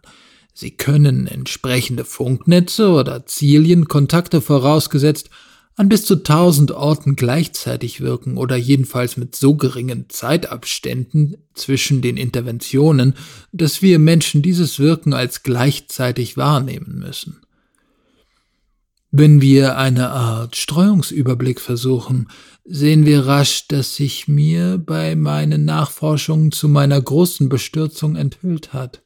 Sie 0.54 0.70
können 0.70 1.26
entsprechende 1.26 2.04
Funknetze 2.04 2.90
oder 2.90 3.26
Zilienkontakte 3.26 4.40
vorausgesetzt 4.40 5.28
an 5.74 5.88
bis 5.88 6.04
zu 6.04 6.22
tausend 6.22 6.70
Orten 6.70 7.16
gleichzeitig 7.16 8.00
wirken 8.00 8.36
oder 8.36 8.54
jedenfalls 8.54 9.16
mit 9.16 9.34
so 9.34 9.56
geringen 9.56 10.06
Zeitabständen 10.08 11.36
zwischen 11.54 12.00
den 12.00 12.16
Interventionen, 12.16 13.14
dass 13.50 13.82
wir 13.82 13.98
Menschen 13.98 14.40
dieses 14.40 14.78
Wirken 14.78 15.14
als 15.14 15.42
gleichzeitig 15.42 16.36
wahrnehmen 16.36 17.00
müssen. 17.00 17.40
Wenn 19.10 19.40
wir 19.40 19.78
eine 19.78 20.10
Art 20.10 20.56
Streuungsüberblick 20.56 21.60
versuchen, 21.60 22.28
sehen 22.64 23.06
wir 23.06 23.26
rasch, 23.26 23.66
dass 23.68 23.96
sich 23.96 24.28
mir 24.28 24.76
bei 24.76 25.16
meinen 25.16 25.64
Nachforschungen 25.64 26.52
zu 26.52 26.68
meiner 26.68 27.00
großen 27.00 27.48
Bestürzung 27.48 28.16
enthüllt 28.16 28.74
hat. 28.74 29.02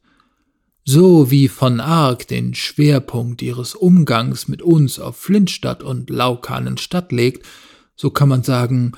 So 0.83 1.31
wie 1.31 1.47
von 1.47 1.79
Arc 1.79 2.27
den 2.27 2.53
Schwerpunkt 2.53 3.41
ihres 3.41 3.73
Umgangs 3.73 4.49
mit 4.49 4.61
uns 4.61 4.99
auf 4.99 5.15
Flintstadt 5.15 5.81
und 5.81 6.09
Laukanenstadt 6.09 7.13
legt, 7.13 7.45
so 7.95 8.09
kann 8.09 8.27
man 8.27 8.43
sagen, 8.43 8.91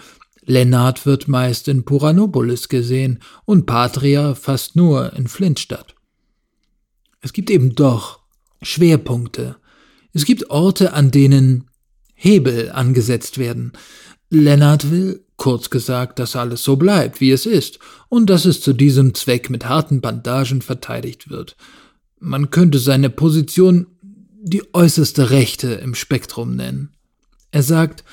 Lennart 0.45 1.06
wird 1.06 1.27
meist 1.27 1.68
in 1.68 1.86
Puranopolis 1.86 2.69
gesehen 2.69 3.19
und 3.45 3.68
Patria 3.68 4.34
fast 4.34 4.76
nur 4.76 5.14
in 5.14 5.27
Flintstadt. 5.27 5.94
Es 7.22 7.34
gibt 7.34 7.52
eben 7.52 7.76
doch 7.76 8.19
Schwerpunkte. 8.64 9.57
Es 10.15 10.23
gibt 10.23 10.49
Orte, 10.49 10.93
an 10.93 11.11
denen 11.11 11.65
Hebel 12.13 12.71
angesetzt 12.71 13.37
werden. 13.37 13.73
Lennart 14.29 14.89
will, 14.89 15.25
kurz 15.35 15.69
gesagt, 15.69 16.19
dass 16.19 16.37
alles 16.37 16.63
so 16.63 16.77
bleibt, 16.77 17.19
wie 17.19 17.31
es 17.31 17.45
ist, 17.45 17.79
und 18.07 18.29
dass 18.29 18.45
es 18.45 18.61
zu 18.61 18.71
diesem 18.71 19.13
Zweck 19.13 19.49
mit 19.49 19.65
harten 19.67 19.99
Bandagen 19.99 20.61
verteidigt 20.61 21.29
wird. 21.29 21.57
Man 22.17 22.49
könnte 22.49 22.79
seine 22.79 23.09
Position 23.09 23.87
die 24.41 24.63
äußerste 24.73 25.31
Rechte 25.31 25.73
im 25.73 25.93
Spektrum 25.95 26.55
nennen. 26.55 26.93
Er 27.51 27.63
sagt, 27.63 28.05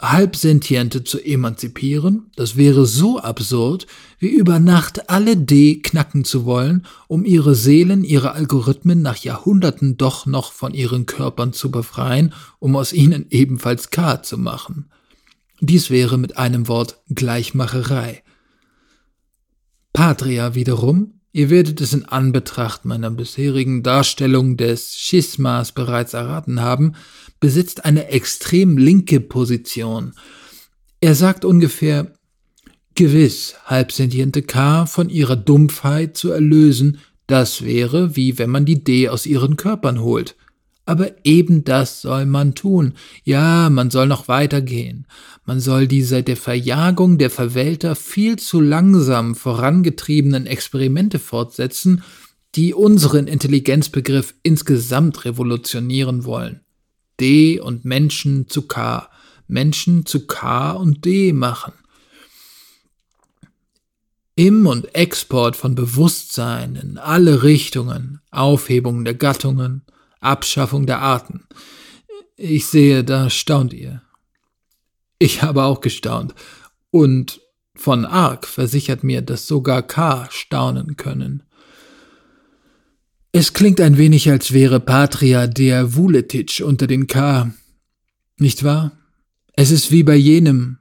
Halbsentiente 0.00 1.02
zu 1.02 1.18
emanzipieren, 1.18 2.30
das 2.36 2.56
wäre 2.56 2.86
so 2.86 3.18
absurd, 3.18 3.86
wie 4.18 4.28
über 4.28 4.60
Nacht 4.60 5.10
alle 5.10 5.36
D 5.36 5.80
knacken 5.80 6.24
zu 6.24 6.44
wollen, 6.44 6.86
um 7.08 7.24
ihre 7.24 7.56
Seelen, 7.56 8.04
ihre 8.04 8.32
Algorithmen 8.32 9.02
nach 9.02 9.16
Jahrhunderten 9.16 9.96
doch 9.96 10.24
noch 10.26 10.52
von 10.52 10.72
ihren 10.72 11.06
Körpern 11.06 11.52
zu 11.52 11.70
befreien, 11.70 12.32
um 12.60 12.76
aus 12.76 12.92
ihnen 12.92 13.26
ebenfalls 13.30 13.90
K 13.90 14.22
zu 14.22 14.38
machen. 14.38 14.88
Dies 15.60 15.90
wäre 15.90 16.16
mit 16.16 16.36
einem 16.36 16.68
Wort 16.68 17.00
Gleichmacherei. 17.08 18.22
Patria 19.92 20.54
wiederum 20.54 21.18
Ihr 21.38 21.50
werdet 21.50 21.80
es 21.80 21.92
in 21.92 22.06
Anbetracht 22.06 22.84
meiner 22.84 23.10
bisherigen 23.10 23.82
Darstellung 23.82 24.56
des 24.56 24.96
Schismas 24.96 25.72
bereits 25.72 26.14
erraten 26.14 26.62
haben, 26.62 26.94
besitzt 27.40 27.84
eine 27.84 28.08
extrem 28.08 28.76
linke 28.76 29.20
Position. 29.20 30.14
Er 31.00 31.14
sagt 31.14 31.44
ungefähr, 31.44 32.12
gewiss, 32.94 33.54
halbsentiente 33.64 34.42
K 34.42 34.86
von 34.86 35.08
ihrer 35.08 35.36
Dumpfheit 35.36 36.16
zu 36.16 36.30
erlösen, 36.30 36.98
das 37.28 37.62
wäre, 37.62 38.16
wie 38.16 38.38
wenn 38.38 38.50
man 38.50 38.64
die 38.64 38.82
D 38.82 39.08
aus 39.08 39.26
ihren 39.26 39.56
Körpern 39.56 40.00
holt. 40.00 40.34
Aber 40.86 41.10
eben 41.22 41.64
das 41.64 42.00
soll 42.00 42.24
man 42.24 42.54
tun. 42.54 42.94
Ja, 43.22 43.68
man 43.68 43.90
soll 43.90 44.06
noch 44.06 44.26
weitergehen. 44.26 45.06
Man 45.44 45.60
soll 45.60 45.86
die 45.86 46.02
seit 46.02 46.28
der 46.28 46.38
Verjagung 46.38 47.18
der 47.18 47.28
Verwälter 47.28 47.94
viel 47.94 48.36
zu 48.36 48.62
langsam 48.62 49.34
vorangetriebenen 49.34 50.46
Experimente 50.46 51.18
fortsetzen, 51.18 52.02
die 52.54 52.72
unseren 52.72 53.26
Intelligenzbegriff 53.26 54.34
insgesamt 54.42 55.26
revolutionieren 55.26 56.24
wollen. 56.24 56.62
D 57.20 57.60
und 57.60 57.84
Menschen 57.84 58.48
zu 58.48 58.66
K, 58.66 59.08
Menschen 59.46 60.06
zu 60.06 60.26
K 60.26 60.72
und 60.72 61.04
D 61.04 61.32
machen. 61.32 61.72
Im- 64.34 64.66
und 64.66 64.94
Export 64.94 65.56
von 65.56 65.74
Bewusstsein 65.74 66.76
in 66.76 66.98
alle 66.98 67.42
Richtungen, 67.42 68.20
Aufhebung 68.30 69.04
der 69.04 69.14
Gattungen, 69.14 69.82
Abschaffung 70.20 70.86
der 70.86 71.00
Arten. 71.00 71.44
Ich 72.36 72.66
sehe, 72.66 73.02
da 73.02 73.30
staunt 73.30 73.72
ihr. 73.72 74.02
Ich 75.18 75.42
habe 75.42 75.64
auch 75.64 75.80
gestaunt. 75.80 76.34
Und 76.90 77.40
von 77.74 78.04
Ark 78.04 78.46
versichert 78.46 79.02
mir, 79.02 79.22
dass 79.22 79.46
sogar 79.48 79.82
K 79.82 80.28
staunen 80.30 80.96
können. 80.96 81.42
Es 83.40 83.52
klingt 83.52 83.80
ein 83.80 83.98
wenig, 83.98 84.28
als 84.28 84.52
wäre 84.52 84.80
Patria 84.80 85.46
der 85.46 85.94
Vuletic 85.94 86.60
unter 86.66 86.88
den 86.88 87.06
K. 87.06 87.52
Nicht 88.36 88.64
wahr? 88.64 88.90
Es 89.52 89.70
ist 89.70 89.92
wie 89.92 90.02
bei 90.02 90.16
jenem, 90.16 90.78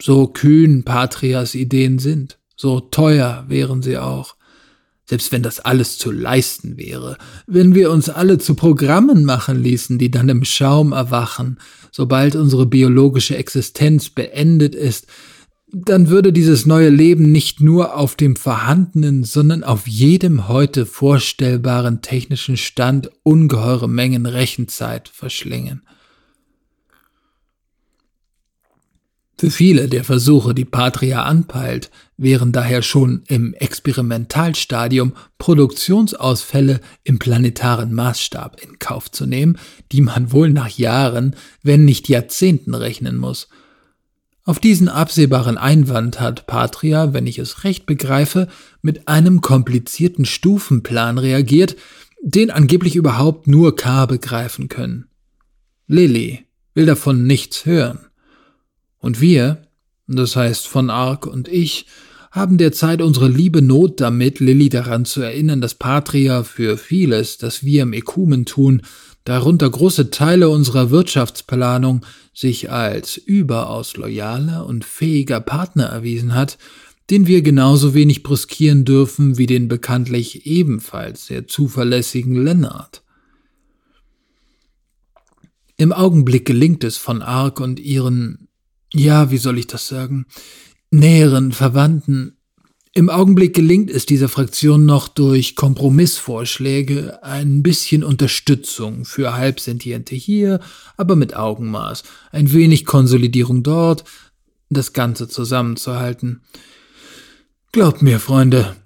so 0.00 0.28
kühn 0.28 0.84
Patrias 0.84 1.56
Ideen 1.56 1.98
sind, 1.98 2.38
so 2.54 2.78
teuer 2.78 3.46
wären 3.48 3.82
sie 3.82 3.98
auch 3.98 4.36
selbst 5.08 5.30
wenn 5.30 5.42
das 5.42 5.60
alles 5.60 5.98
zu 5.98 6.10
leisten 6.10 6.76
wäre, 6.76 7.16
wenn 7.46 7.74
wir 7.74 7.92
uns 7.92 8.08
alle 8.08 8.38
zu 8.38 8.54
Programmen 8.54 9.24
machen 9.24 9.62
ließen, 9.62 9.98
die 9.98 10.10
dann 10.10 10.28
im 10.28 10.44
Schaum 10.44 10.92
erwachen, 10.92 11.58
sobald 11.92 12.34
unsere 12.34 12.66
biologische 12.66 13.36
Existenz 13.36 14.10
beendet 14.10 14.74
ist, 14.74 15.06
dann 15.72 16.08
würde 16.08 16.32
dieses 16.32 16.64
neue 16.64 16.90
Leben 16.90 17.32
nicht 17.32 17.60
nur 17.60 17.96
auf 17.96 18.14
dem 18.14 18.36
vorhandenen, 18.36 19.24
sondern 19.24 19.64
auf 19.64 19.88
jedem 19.88 20.48
heute 20.48 20.86
vorstellbaren 20.86 22.02
technischen 22.02 22.56
Stand 22.56 23.10
ungeheure 23.24 23.88
Mengen 23.88 24.26
Rechenzeit 24.26 25.08
verschlingen. 25.08 25.82
Für 29.38 29.50
viele 29.50 29.88
der 29.88 30.02
Versuche, 30.02 30.54
die 30.54 30.64
Patria 30.64 31.24
anpeilt, 31.24 31.90
wären 32.16 32.52
daher 32.52 32.80
schon 32.80 33.22
im 33.28 33.52
Experimentalstadium 33.52 35.12
Produktionsausfälle 35.36 36.80
im 37.04 37.18
planetaren 37.18 37.92
Maßstab 37.92 38.62
in 38.62 38.78
Kauf 38.78 39.10
zu 39.10 39.26
nehmen, 39.26 39.58
die 39.92 40.00
man 40.00 40.32
wohl 40.32 40.48
nach 40.50 40.70
Jahren, 40.70 41.36
wenn 41.62 41.84
nicht 41.84 42.08
Jahrzehnten 42.08 42.74
rechnen 42.74 43.18
muss. 43.18 43.48
Auf 44.46 44.60
diesen 44.60 44.88
absehbaren 44.88 45.58
Einwand 45.58 46.20
hat 46.20 46.46
Patria, 46.46 47.12
wenn 47.12 47.26
ich 47.26 47.40
es 47.40 47.64
recht 47.64 47.84
begreife, 47.84 48.46
mit 48.80 49.08
einem 49.08 49.40
komplizierten 49.40 50.24
Stufenplan 50.24 51.18
reagiert, 51.18 51.74
den 52.22 52.52
angeblich 52.52 52.94
überhaupt 52.94 53.48
nur 53.48 53.74
K 53.74 54.06
begreifen 54.06 54.68
können. 54.68 55.08
Lilly 55.88 56.46
will 56.74 56.86
davon 56.86 57.26
nichts 57.26 57.66
hören. 57.66 58.06
Und 58.98 59.20
wir, 59.20 59.62
das 60.06 60.36
heißt 60.36 60.68
von 60.68 60.90
Ark 60.90 61.26
und 61.26 61.48
ich, 61.48 61.86
haben 62.30 62.56
derzeit 62.56 63.02
unsere 63.02 63.26
liebe 63.26 63.62
Not 63.62 64.00
damit, 64.00 64.38
Lilly 64.38 64.68
daran 64.68 65.06
zu 65.06 65.22
erinnern, 65.22 65.60
dass 65.60 65.74
Patria 65.74 66.44
für 66.44 66.78
vieles, 66.78 67.38
das 67.38 67.64
wir 67.64 67.82
im 67.82 67.92
Ekumen 67.92 68.44
tun, 68.44 68.82
darunter 69.26 69.68
große 69.68 70.10
Teile 70.10 70.48
unserer 70.48 70.90
Wirtschaftsplanung, 70.90 72.06
sich 72.32 72.70
als 72.70 73.18
überaus 73.18 73.96
loyaler 73.96 74.64
und 74.66 74.84
fähiger 74.84 75.40
Partner 75.40 75.84
erwiesen 75.84 76.34
hat, 76.34 76.56
den 77.10 77.26
wir 77.26 77.42
genauso 77.42 77.92
wenig 77.92 78.22
brüskieren 78.22 78.84
dürfen 78.84 79.36
wie 79.36 79.46
den 79.46 79.68
bekanntlich 79.68 80.46
ebenfalls 80.46 81.26
sehr 81.26 81.46
zuverlässigen 81.46 82.42
Lennart. 82.42 83.02
Im 85.76 85.92
Augenblick 85.92 86.46
gelingt 86.46 86.84
es 86.84 86.96
von 86.96 87.20
Ark 87.20 87.60
und 87.60 87.78
ihren 87.78 88.46
ja, 88.92 89.30
wie 89.30 89.38
soll 89.38 89.58
ich 89.58 89.66
das 89.66 89.88
sagen, 89.88 90.26
näheren 90.90 91.52
Verwandten. 91.52 92.35
Im 92.96 93.10
Augenblick 93.10 93.54
gelingt 93.54 93.90
es 93.90 94.06
dieser 94.06 94.30
Fraktion 94.30 94.86
noch 94.86 95.08
durch 95.08 95.54
Kompromissvorschläge 95.54 97.22
ein 97.22 97.62
bisschen 97.62 98.02
Unterstützung 98.02 99.04
für 99.04 99.36
Halbsentiente 99.36 100.14
hier, 100.14 100.60
aber 100.96 101.14
mit 101.14 101.36
Augenmaß, 101.36 102.04
ein 102.32 102.54
wenig 102.54 102.86
Konsolidierung 102.86 103.62
dort, 103.62 104.04
das 104.70 104.94
Ganze 104.94 105.28
zusammenzuhalten. 105.28 106.40
Glaubt 107.70 108.00
mir, 108.00 108.18
Freunde, 108.18 108.76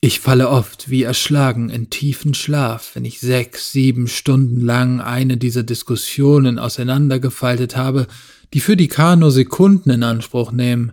ich 0.00 0.20
falle 0.20 0.48
oft 0.48 0.88
wie 0.88 1.02
erschlagen 1.02 1.68
in 1.68 1.90
tiefen 1.90 2.34
Schlaf, 2.34 2.92
wenn 2.94 3.04
ich 3.04 3.18
sechs, 3.18 3.72
sieben 3.72 4.06
Stunden 4.06 4.60
lang 4.60 5.00
eine 5.00 5.36
dieser 5.36 5.64
Diskussionen 5.64 6.60
auseinandergefaltet 6.60 7.76
habe, 7.76 8.06
die 8.54 8.60
für 8.60 8.76
die 8.76 8.86
K 8.86 9.16
nur 9.16 9.32
Sekunden 9.32 9.90
in 9.90 10.04
Anspruch 10.04 10.52
nehmen. 10.52 10.92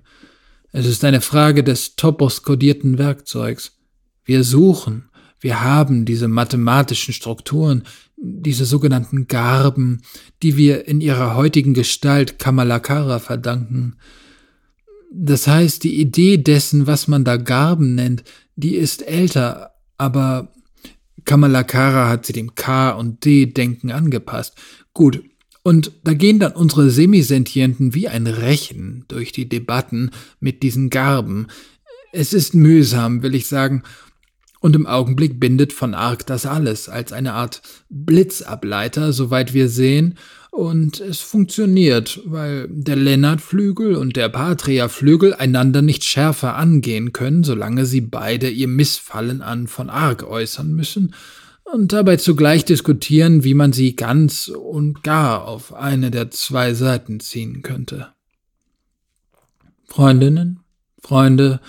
Es 0.72 0.86
ist 0.86 1.04
eine 1.04 1.22
Frage 1.22 1.64
des 1.64 1.96
topos-kodierten 1.96 2.98
Werkzeugs. 2.98 3.78
Wir 4.24 4.44
suchen, 4.44 5.10
wir 5.40 5.62
haben 5.62 6.06
diese 6.06 6.28
mathematischen 6.28 7.14
Strukturen, 7.14 7.84
diese 8.18 8.66
sogenannten 8.66 9.28
Garben, 9.28 10.02
die 10.44 10.58
wir 10.58 10.88
in 10.88 11.02
ihrer 11.02 11.36
heutigen 11.36 11.74
Gestalt 11.74 12.38
Kamalakara 12.38 13.20
verdanken. 13.20 13.96
Das 15.12 15.48
heißt, 15.48 15.84
die 15.84 16.00
Idee 16.00 16.38
dessen, 16.38 16.86
was 16.86 17.08
man 17.08 17.24
da 17.24 17.38
Garben 17.38 17.96
nennt, 17.96 18.24
die 18.56 18.76
ist 18.76 19.08
älter, 19.08 19.72
aber 19.98 20.54
Kamalakara 21.26 22.10
hat 22.10 22.26
sie 22.26 22.34
dem 22.34 22.54
K- 22.56 22.92
und 22.92 23.26
D-Denken 23.26 23.92
angepasst. 23.92 24.56
Gut, 24.94 25.24
und 25.64 25.92
da 26.04 26.14
gehen 26.14 26.40
dann 26.40 26.54
unsere 26.54 26.90
Semisentienten 26.90 27.94
wie 27.94 28.08
ein 28.08 28.28
Rechen 28.28 29.06
durch 29.08 29.32
die 29.32 29.50
Debatten 29.50 30.12
mit 30.40 30.64
diesen 30.64 30.90
Garben. 30.90 31.48
Es 32.12 32.34
ist 32.34 32.56
mühsam, 32.56 33.22
will 33.22 33.36
ich 33.36 33.48
sagen, 33.48 33.84
und 34.62 34.76
im 34.76 34.88
Augenblick 34.88 35.40
bindet 35.40 35.72
von 35.72 35.94
Arc 35.94 36.26
das 36.26 36.46
alles 36.46 36.90
als 36.90 37.14
eine 37.14 37.34
Art 37.34 37.62
Blitzableiter, 37.90 39.14
soweit 39.14 39.54
wir 39.54 39.70
sehen, 39.70 40.18
und 40.52 41.00
es 41.00 41.20
funktioniert, 41.20 42.22
weil 42.26 42.68
der 42.70 42.96
Lennart-Flügel 42.96 43.96
und 43.96 44.16
der 44.16 44.30
Patria-Flügel 44.30 45.34
einander 45.36 45.82
nicht 45.82 46.04
schärfer 46.04 46.56
angehen 46.56 47.14
können, 47.14 47.44
solange 47.44 47.86
sie 47.86 48.02
beide 48.02 48.50
ihr 48.50 48.68
Missfallen 48.68 49.42
an 49.44 49.68
von 49.68 49.90
Arc 49.90 50.24
äußern 50.24 50.74
müssen 50.74 51.14
und 51.74 51.94
dabei 51.94 52.18
zugleich 52.18 52.66
diskutieren, 52.66 53.44
wie 53.44 53.54
man 53.54 53.74
sie 53.74 53.96
ganz 53.96 54.48
und 54.48 55.04
gar 55.04 55.48
auf 55.48 55.74
eine 55.74 56.12
der 56.12 56.32
zwei 56.32 56.74
Seiten 56.74 57.20
ziehen 57.20 57.62
könnte. 57.62 58.10
Freundinnen, 59.86 60.60
Freunde, 61.02 61.60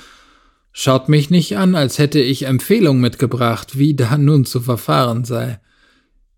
schaut 0.73 1.09
mich 1.09 1.31
nicht 1.31 1.57
an, 1.57 1.75
als 1.75 1.99
hätte 1.99 2.21
ich 2.21 2.45
Empfehlung 2.45 3.01
mitgebracht, 3.01 3.79
wie 3.79 3.95
da 3.95 4.19
nun 4.19 4.45
zu 4.45 4.61
verfahren 4.61 5.25
sei. 5.25 5.61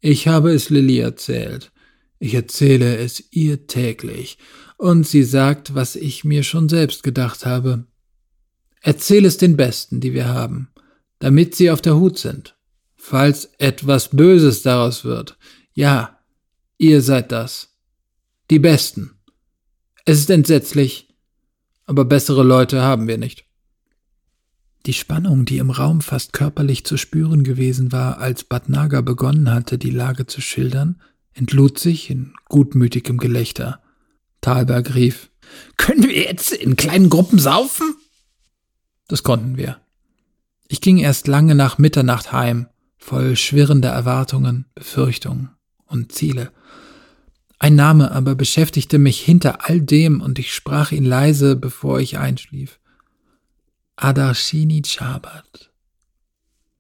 Ich 0.01 0.29
habe 0.29 0.53
es 0.53 0.71
Lilly 0.71 0.99
erzählt. 0.99 1.73
Ich 2.19 2.35
erzähle 2.35 2.97
es 2.99 3.25
ihr 3.33 3.67
täglich, 3.67 4.39
und 4.77 5.07
sie 5.07 5.25
sagt, 5.25 5.75
was 5.75 5.97
ich 5.97 6.25
mir 6.25 6.43
schon 6.43 6.69
selbst 6.69 7.03
gedacht 7.03 7.47
habe. 7.47 7.87
Erzähl 8.81 9.25
es 9.25 9.39
den 9.39 9.57
Besten, 9.57 10.01
die 10.01 10.13
wir 10.13 10.29
haben, 10.29 10.69
damit 11.19 11.55
sie 11.55 11.71
auf 11.71 11.81
der 11.81 11.97
Hut 11.97 12.19
sind, 12.19 12.57
falls 13.03 13.51
etwas 13.59 14.11
Böses 14.11 14.63
daraus 14.63 15.05
wird. 15.05 15.37
Ja, 15.75 16.21
ihr 16.79 17.03
seid 17.03 17.33
das. 17.33 17.75
Die 18.49 18.61
Besten. 18.61 19.19
Es 20.05 20.21
ist 20.21 20.31
entsetzlich, 20.31 21.09
aber 21.85 22.05
bessere 22.05 22.45
Leute 22.45 22.81
haben 22.81 23.09
wir 23.09 23.19
nicht. 23.19 23.45
Die 24.87 24.93
Spannung, 24.93 25.45
die 25.45 25.59
im 25.59 25.71
Raum 25.71 26.01
fast 26.01 26.33
körperlich 26.33 26.87
zu 26.87 26.97
spüren 26.97 27.43
gewesen 27.43 27.91
war, 27.91 28.19
als 28.19 28.45
Badnaga 28.45 29.01
begonnen 29.01 29.53
hatte, 29.53 29.79
die 29.79 29.91
Lage 29.91 30.27
zu 30.27 30.41
schildern, 30.41 31.03
entlud 31.35 31.81
sich 31.81 32.09
in 32.09 32.35
gutmütigem 32.49 33.19
Gelächter. 33.19 33.83
Thalberg 34.43 34.95
rief, 34.95 35.29
Können 35.77 36.05
wir 36.05 36.23
jetzt 36.23 36.53
in 36.53 36.77
kleinen 36.77 37.11
Gruppen 37.11 37.41
saufen? 37.41 37.97
Das 39.09 39.25
konnten 39.25 39.57
wir. 39.57 39.81
Ich 40.69 40.81
ging 40.81 40.99
erst 40.99 41.27
lange 41.27 41.57
nach 41.57 41.79
Mitternacht 41.79 42.33
heim, 42.33 42.69
voll 43.03 43.35
schwirrender 43.37 43.91
Erwartungen, 43.91 44.67
Befürchtungen 44.77 45.51
und 45.87 46.13
Ziele. 46.13 46.53
Ein 47.59 47.75
Name 47.75 48.13
aber 48.13 48.37
beschäftigte 48.37 48.99
mich 48.99 49.21
hinter 49.21 49.69
all 49.69 49.81
dem 49.81 50.21
und 50.21 50.39
ich 50.39 50.55
sprach 50.55 50.93
ihn 50.93 51.05
leise, 51.05 51.57
bevor 51.57 51.99
ich 52.01 52.19
einschlief. 52.19 52.79
Adarshini 53.97 54.83
Chabat. 54.83 55.72